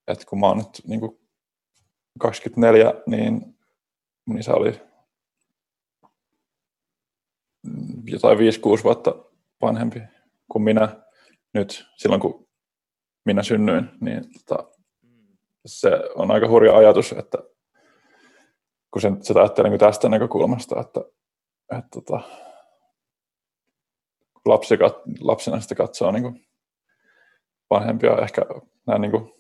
että 0.08 0.26
kun 0.26 0.40
mä 0.40 0.48
oon 0.48 0.58
nyt 0.58 0.82
niinku 0.88 1.22
24, 2.20 2.94
niin 3.08 3.58
mun 4.26 4.40
isä 4.40 4.54
oli 4.54 4.82
jotain 8.06 8.38
5-6 8.38 8.42
vuotta 8.84 9.16
vanhempi 9.62 10.02
kuin 10.52 10.64
minä 10.64 11.04
nyt 11.54 11.86
silloin, 11.98 12.22
kun 12.22 12.48
minä 13.26 13.44
synnyin, 13.44 13.90
niin 14.02 14.24
tota, 14.48 14.72
se 15.66 15.90
on 16.16 16.32
aika 16.32 16.48
hurja 16.48 16.78
ajatus, 16.78 17.12
että 17.12 17.38
kun 18.92 19.02
sen, 19.02 19.24
sitä 19.24 19.40
ajattelee 19.40 19.70
niin 19.70 19.80
tästä 19.80 20.10
näkökulmasta, 20.10 20.80
että, 20.82 21.02
että 21.78 21.90
tota, 21.94 22.22
lapsi, 24.46 24.76
lapsena 25.20 25.60
sitä 25.60 25.76
katsoo 25.76 26.12
niin 26.12 26.24
kuin 26.24 26.46
vanhempia 27.70 28.18
ehkä 28.22 28.42
näin 28.88 29.02
niin 29.02 29.12
kuin, 29.12 29.34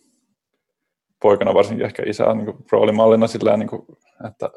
poikana 1.22 1.54
varsinkin 1.54 1.86
ehkä 1.86 2.04
isää 2.06 2.34
niin 2.34 2.46
kuin, 2.46 2.66
roolimallina 2.72 3.28
sillä 3.28 3.58
niin 3.58 3.70
kuin, 3.70 3.82
että, 4.28 4.50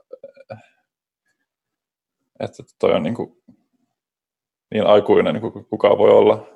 että 2.41 2.63
toi 2.79 2.93
on 2.93 3.03
niin, 3.03 3.15
kuin, 3.15 3.43
niin 4.75 4.87
aikuinen 4.87 5.35
niin 5.35 5.53
kuin 5.53 5.65
kukaan 5.65 5.99
voi 5.99 6.11
olla. 6.11 6.47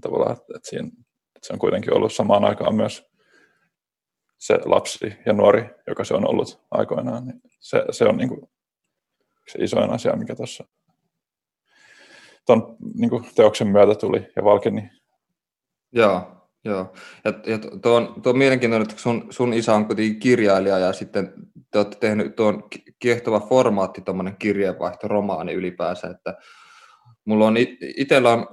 Tavallaan, 0.00 0.32
että, 0.32 0.44
että, 0.56 0.68
siinä, 0.68 0.88
että 1.36 1.46
se 1.46 1.52
on 1.52 1.58
kuitenkin 1.58 1.94
ollut 1.94 2.12
samaan 2.12 2.44
aikaan 2.44 2.74
myös 2.74 3.15
se 4.38 4.58
lapsi 4.64 5.12
ja 5.26 5.32
nuori, 5.32 5.70
joka 5.86 6.04
se 6.04 6.14
on 6.14 6.30
ollut 6.30 6.60
aikoinaan, 6.70 7.26
niin 7.26 7.40
se, 7.60 7.84
se 7.90 8.04
on 8.04 8.16
niin 8.16 8.28
kuin 8.28 8.40
se 9.48 9.58
isoin 9.64 9.90
asia, 9.90 10.16
mikä 10.16 10.34
tuossa 10.34 10.64
tuon 12.46 12.76
niin 12.94 13.10
teoksen 13.34 13.68
myötä 13.68 13.94
tuli 13.94 14.26
ja 14.36 14.44
valkeni. 14.44 14.90
Joo, 15.92 16.48
joo. 16.64 16.92
Ja, 17.24 17.32
ja 17.46 17.58
tuo, 17.82 17.96
on, 17.96 18.22
tuo 18.22 18.32
on 18.32 18.38
mielenkiintoinen, 18.38 18.88
että 18.88 19.02
sun, 19.02 19.26
sun 19.30 19.54
isä 19.54 19.74
on 19.74 19.86
kuitenkin 19.86 20.18
kirjailija 20.18 20.78
ja 20.78 20.92
sitten 20.92 21.32
te 21.70 21.78
olette 21.78 21.96
tehnyt 22.00 22.36
tuon 22.36 22.68
kiehtova 22.98 23.40
formaatti, 23.40 24.00
tuommoinen 24.00 24.36
kirjeenvaihto-romaani 24.36 25.52
ylipäänsä, 25.52 26.08
että 26.08 26.34
mulla 27.24 27.46
on 27.46 27.56
itsellä 27.96 28.32
on 28.32 28.46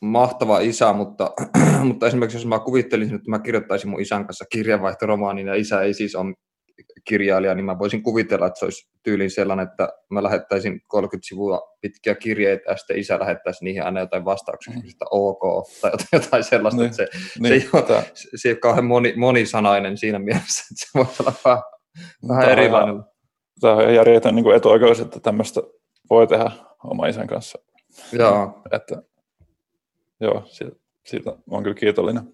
mahtava 0.00 0.60
isä, 0.60 0.92
mutta, 0.92 1.30
mutta 1.88 2.06
esimerkiksi 2.06 2.36
jos 2.36 2.46
mä 2.46 2.58
kuvittelisin, 2.58 3.14
että 3.14 3.30
mä 3.30 3.38
kirjoittaisin 3.38 3.90
mun 3.90 4.00
isän 4.00 4.26
kanssa 4.26 4.44
kirjeenvaihtoromaanin 4.52 5.46
ja 5.46 5.54
isä 5.54 5.80
ei 5.80 5.94
siis 5.94 6.14
ole 6.14 6.34
kirjailija, 7.04 7.54
niin 7.54 7.64
mä 7.64 7.78
voisin 7.78 8.02
kuvitella, 8.02 8.46
että 8.46 8.58
se 8.58 8.64
olisi 8.64 8.88
tyylin 9.02 9.30
sellainen, 9.30 9.68
että 9.68 9.88
mä 10.10 10.22
lähettäisin 10.22 10.80
30 10.86 11.28
sivua 11.28 11.60
pitkiä 11.80 12.14
kirjeitä 12.14 12.70
ja 12.70 12.76
sitten 12.76 12.98
isä 12.98 13.18
lähettäisi 13.18 13.64
niihin 13.64 13.82
aina 13.82 14.00
jotain 14.00 14.24
vastauksia, 14.24 14.74
mm. 14.74 14.78
että 14.78 15.04
ok, 15.10 15.42
tai 15.80 15.92
jotain 16.12 16.44
sellaista, 16.44 16.80
niin, 16.80 16.90
että 16.90 16.96
se, 16.96 17.08
niin, 17.38 17.60
se, 17.60 17.66
ei 17.66 17.70
ole, 17.72 18.04
se 18.14 18.48
ei 18.48 18.52
ole 18.52 18.60
kauhean 18.60 18.84
moni, 18.84 19.14
monisanainen 19.16 19.98
siinä 19.98 20.18
mielessä, 20.18 20.64
että 20.72 20.74
se 20.74 20.88
voi 20.94 21.06
olla 21.20 21.32
vähän, 21.44 21.62
vähän 22.28 22.42
tämä 22.42 22.52
erilainen. 22.52 22.94
On, 22.94 23.04
tämä 23.60 23.74
on 23.74 23.94
järjetön 23.94 24.34
niin 24.34 24.54
etuoikeus, 24.56 25.00
että 25.00 25.20
tämmöistä 25.20 25.60
voi 26.10 26.26
tehdä 26.26 26.50
oma 26.84 27.06
isän 27.06 27.26
kanssa. 27.26 27.58
Joo. 28.12 28.62
Että, 28.72 29.02
joo, 30.20 30.42
siitä, 30.46 30.76
siitä 31.06 31.32
olen 31.50 31.62
kyllä 31.62 31.74
kiitollinen. 31.74 32.32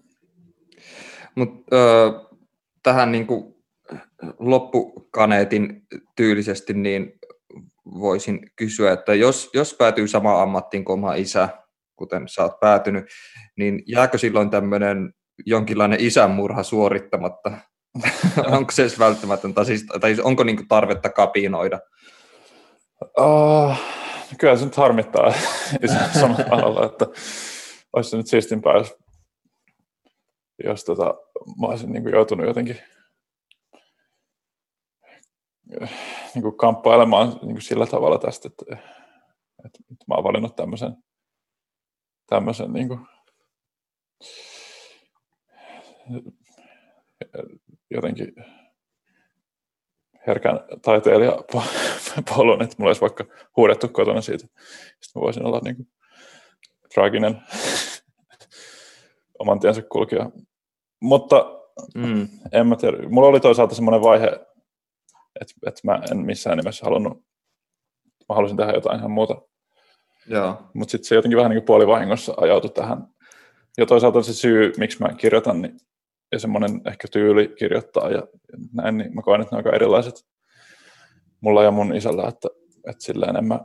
Mutta 1.35 1.75
äh, 1.75 2.37
tähän 2.83 3.11
niin 3.11 3.27
kuin 3.27 3.55
loppukaneetin 4.39 5.81
tyylisesti, 6.15 6.73
niin 6.73 7.13
voisin 7.85 8.51
kysyä, 8.55 8.91
että 8.91 9.13
jos, 9.13 9.49
jos 9.53 9.73
päätyy 9.73 10.07
samaan 10.07 10.41
ammattiin 10.41 10.85
kuin 10.85 10.93
oma 10.93 11.13
isä, 11.13 11.49
kuten 11.95 12.27
sä 12.27 12.43
oot 12.43 12.59
päätynyt, 12.59 13.05
niin 13.57 13.83
jääkö 13.87 14.17
silloin 14.17 14.49
tämmöinen 14.49 15.13
jonkinlainen 15.45 15.99
isänmurha 15.99 16.63
suorittamatta? 16.63 17.51
onko 18.57 18.71
se 18.71 18.81
edes 18.81 18.99
välttämätöntä, 18.99 19.63
siis, 19.63 19.85
tai 20.01 20.15
siis 20.15 20.25
onko 20.25 20.43
niinku 20.43 20.63
tarvetta 20.67 21.09
kapinoida? 21.09 21.79
Uh, 23.19 23.75
kyllä 24.39 24.57
se 24.57 24.65
nyt 24.65 24.75
harmittaa 24.75 25.33
samalla 26.19 26.45
alalla, 26.49 26.85
että 26.85 27.05
olisi 27.95 28.09
se 28.09 28.17
nyt 28.17 28.27
siistimpää, 28.27 28.73
jos, 28.73 28.95
jos 30.63 30.83
tota, 30.83 31.15
mä 31.61 31.67
olisin 31.67 31.93
niin 31.93 32.11
joutunut 32.11 32.47
jotenkin 32.47 32.77
niin 36.35 36.41
kuin 36.41 36.57
kamppailemaan 36.57 37.27
niin 37.27 37.39
kuin 37.39 37.61
sillä 37.61 37.85
tavalla 37.85 38.17
tästä, 38.17 38.47
että, 38.47 38.65
että 39.65 40.05
mä 40.07 40.15
oon 40.15 40.23
valinnut 40.23 40.55
tämmöisen, 40.55 40.95
tämmöisen 42.29 42.73
niin 42.73 42.87
kuin, 42.87 42.99
jotenkin 47.91 48.33
herkän 50.27 50.59
taiteilijapolun, 50.81 52.61
että 52.61 52.75
mulla 52.77 52.89
olisi 52.89 53.01
vaikka 53.01 53.25
huudettu 53.57 53.87
kotona 53.89 54.21
siitä. 54.21 54.47
Sitten 55.01 55.11
mä 55.15 55.21
voisin 55.21 55.45
olla 55.45 55.59
niin 55.63 55.75
kuin 55.75 55.87
traaginen 56.95 57.41
oman 59.39 59.59
tiensä 59.59 59.81
kulkija. 59.81 60.29
Mutta 61.01 61.59
mm. 61.95 62.27
en 62.51 62.67
mä 62.67 62.75
tiedä. 62.75 63.09
Mulla 63.09 63.27
oli 63.27 63.39
toisaalta 63.39 63.75
semmoinen 63.75 64.01
vaihe 64.01 64.45
että 65.41 65.53
et 65.67 65.75
mä 65.83 66.01
en 66.11 66.17
missään 66.17 66.57
nimessä 66.57 66.85
halunnut, 66.85 67.17
mä 68.29 68.35
halusin 68.35 68.57
tehdä 68.57 68.71
jotain 68.71 68.99
ihan 68.99 69.11
muuta. 69.11 69.41
Mutta 70.73 70.91
sitten 70.91 71.07
se 71.07 71.15
jotenkin 71.15 71.37
vähän 71.37 71.49
niin 71.49 71.61
kuin 71.61 71.65
puolivahingossa 71.65 72.33
ajautui 72.37 72.69
tähän. 72.69 73.07
Ja 73.77 73.85
toisaalta 73.85 74.23
se 74.23 74.33
syy, 74.33 74.73
miksi 74.77 75.01
mä 75.01 75.13
kirjoitan, 75.17 75.61
niin, 75.61 75.77
ja 76.31 76.39
semmoinen 76.39 76.81
ehkä 76.85 77.07
tyyli 77.11 77.53
kirjoittaa 77.59 78.09
ja, 78.09 78.23
näin, 78.73 78.97
niin 78.97 79.15
mä 79.15 79.21
koen, 79.21 79.41
että 79.41 79.55
ne 79.55 79.59
on 79.59 79.65
aika 79.65 79.75
erilaiset 79.75 80.25
mulla 81.41 81.63
ja 81.63 81.71
mun 81.71 81.95
isällä, 81.95 82.27
että, 82.27 82.47
että 82.89 83.03
silleen 83.03 83.35
en 83.35 83.45
mä, 83.45 83.59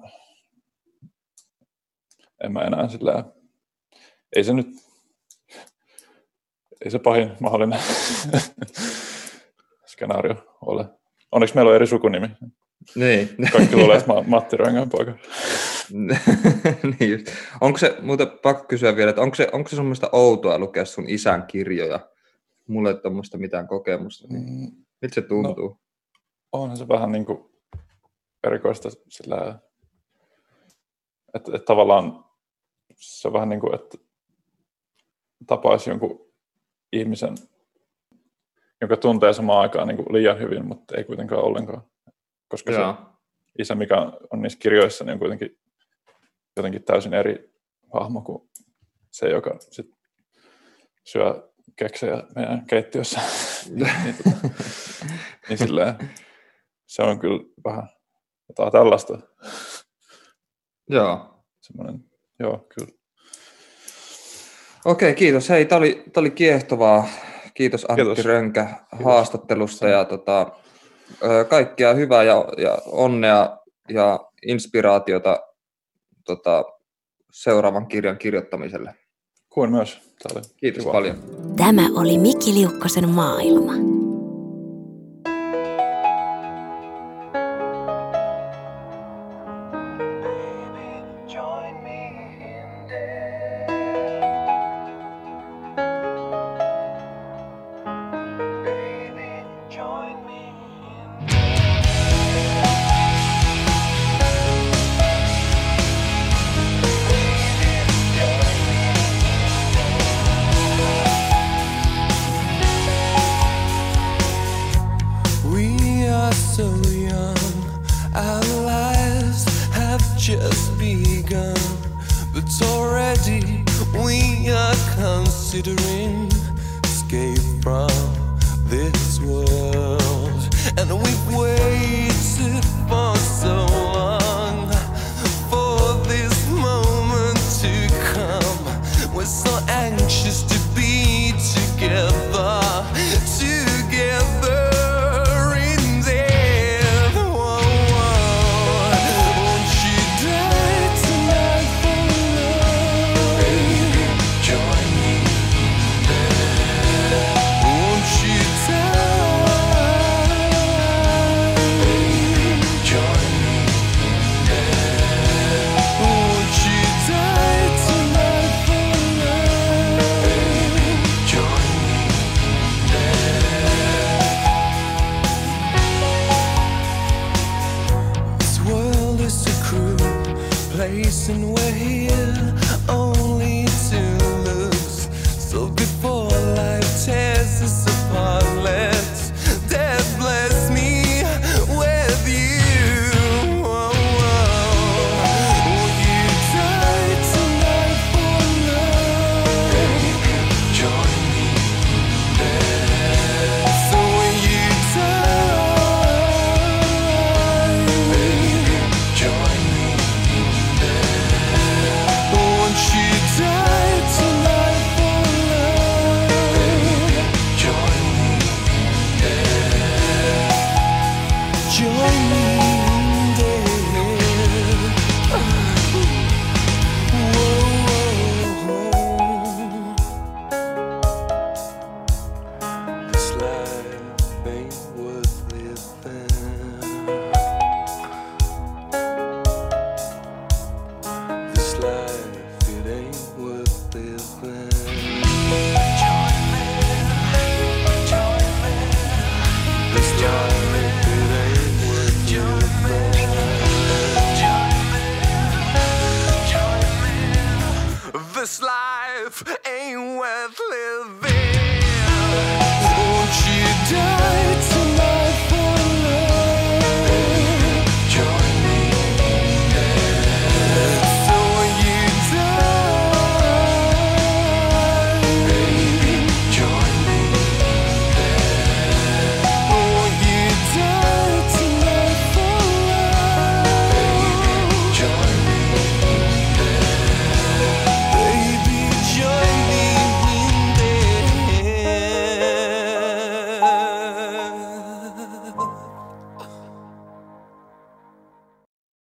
en 2.44 2.52
mä 2.52 2.60
enää 2.60 2.88
silleen, 2.88 3.24
ei 4.36 4.44
se 4.44 4.52
nyt, 4.52 4.66
ei 6.84 6.90
se 6.90 6.98
pahin 6.98 7.32
mahdollinen 7.40 7.80
skenaario 9.92 10.56
ole. 10.60 10.86
Onneksi 11.32 11.54
meillä 11.54 11.68
on 11.68 11.74
eri 11.76 11.86
sukunimi. 11.86 12.28
Niin. 12.94 13.28
Kaikki 13.52 13.76
luulee, 13.76 13.96
että 13.96 14.12
mä 14.12 14.22
Matti 14.26 14.56
Röngän 14.56 14.90
poika. 14.90 15.12
niin 16.98 17.10
just. 17.10 17.26
Onko 17.60 17.78
se, 17.78 17.96
muuten 18.02 18.30
pakko 18.42 18.64
kysyä 18.64 18.96
vielä, 18.96 19.10
että 19.10 19.22
onko 19.22 19.34
se, 19.34 19.48
onko 19.52 19.68
se 19.68 19.76
semmoista 19.76 20.08
outoa 20.12 20.58
lukea 20.58 20.84
sun 20.84 21.08
isän 21.08 21.46
kirjoja? 21.46 22.10
Mulle 22.68 22.90
ei 22.90 22.96
tuommoista 22.96 23.38
mitään 23.38 23.68
kokemusta. 23.68 24.28
Niin. 24.28 24.44
Mm. 24.44 24.84
Miltä 25.02 25.14
se 25.14 25.22
tuntuu? 25.22 25.68
No, 25.68 25.78
onhan 26.52 26.76
se 26.76 26.88
vähän 26.88 27.12
niin 27.12 27.26
kuin 27.26 27.50
erikoista 28.44 28.88
sillä, 29.08 29.58
että, 31.34 31.52
että 31.54 31.66
tavallaan 31.66 32.24
se 33.00 33.28
on 33.28 33.34
vähän 33.34 33.48
niin 33.48 33.60
kuin, 33.60 33.74
että 33.74 33.98
tapaisi 35.46 35.90
jonkun 35.90 36.30
ihmisen 36.92 37.34
joka 38.80 38.96
tuntee 38.96 39.32
samaan 39.32 39.60
aikaan 39.60 39.88
niin 39.88 39.96
kuin 39.96 40.12
liian 40.12 40.38
hyvin, 40.38 40.66
mutta 40.66 40.96
ei 40.96 41.04
kuitenkaan 41.04 41.44
ollenkaan. 41.44 41.82
Koska 42.48 42.72
Joo. 42.72 42.94
se 42.94 42.98
isä, 43.58 43.74
mikä 43.74 43.96
on 44.30 44.42
niissä 44.42 44.58
kirjoissa, 44.58 45.04
niin 45.04 45.12
on 45.12 45.18
kuitenkin 45.18 45.58
jotenkin 46.56 46.84
täysin 46.84 47.14
eri 47.14 47.50
hahmo 47.94 48.20
kuin 48.20 48.50
se, 49.10 49.28
joka 49.28 49.56
sit 49.70 49.86
syö 51.04 51.52
keksejä 51.76 52.22
meidän 52.34 52.66
keittiössä. 52.66 53.20
niin, 53.74 54.16
tota, 54.24 54.54
niin 55.48 55.58
silleen, 55.58 55.94
se 56.86 57.02
on 57.02 57.18
kyllä 57.18 57.42
vähän 57.64 57.88
jotain 58.48 58.72
tällaista. 58.72 59.18
Joo. 60.88 61.44
Semmoinen, 61.60 62.09
joo, 62.40 62.66
kyllä. 62.74 63.00
Okei, 64.84 65.14
kiitos. 65.14 65.48
Hei, 65.48 65.64
tämä 65.64 65.78
oli, 65.78 66.02
oli 66.16 66.30
kiehtovaa 66.30 67.08
Kiitos 67.54 67.86
Antti 67.88 68.04
Kiitos. 68.04 68.24
Rönkä 68.24 68.64
Kiitos. 68.64 69.04
haastattelusta 69.04 69.88
ja 69.88 70.04
tota, 70.04 70.52
kaikkia 71.48 71.94
hyvää 71.94 72.22
ja, 72.22 72.44
ja 72.58 72.78
onnea 72.86 73.58
ja 73.88 74.20
inspiraatiota 74.46 75.40
tota, 76.24 76.64
seuraavan 77.32 77.86
kirjan 77.86 78.18
kirjoittamiselle. 78.18 78.94
Kuin 79.48 79.70
myös. 79.70 80.14
Tämä 80.22 80.38
oli 80.38 80.42
Kiitos 80.56 80.82
kiva. 80.82 80.92
paljon. 80.92 81.16
Tämä 81.56 81.88
oli 81.96 82.18
Mikki 82.18 82.54
Liukkosen 82.54 83.08
maailma. 83.08 83.89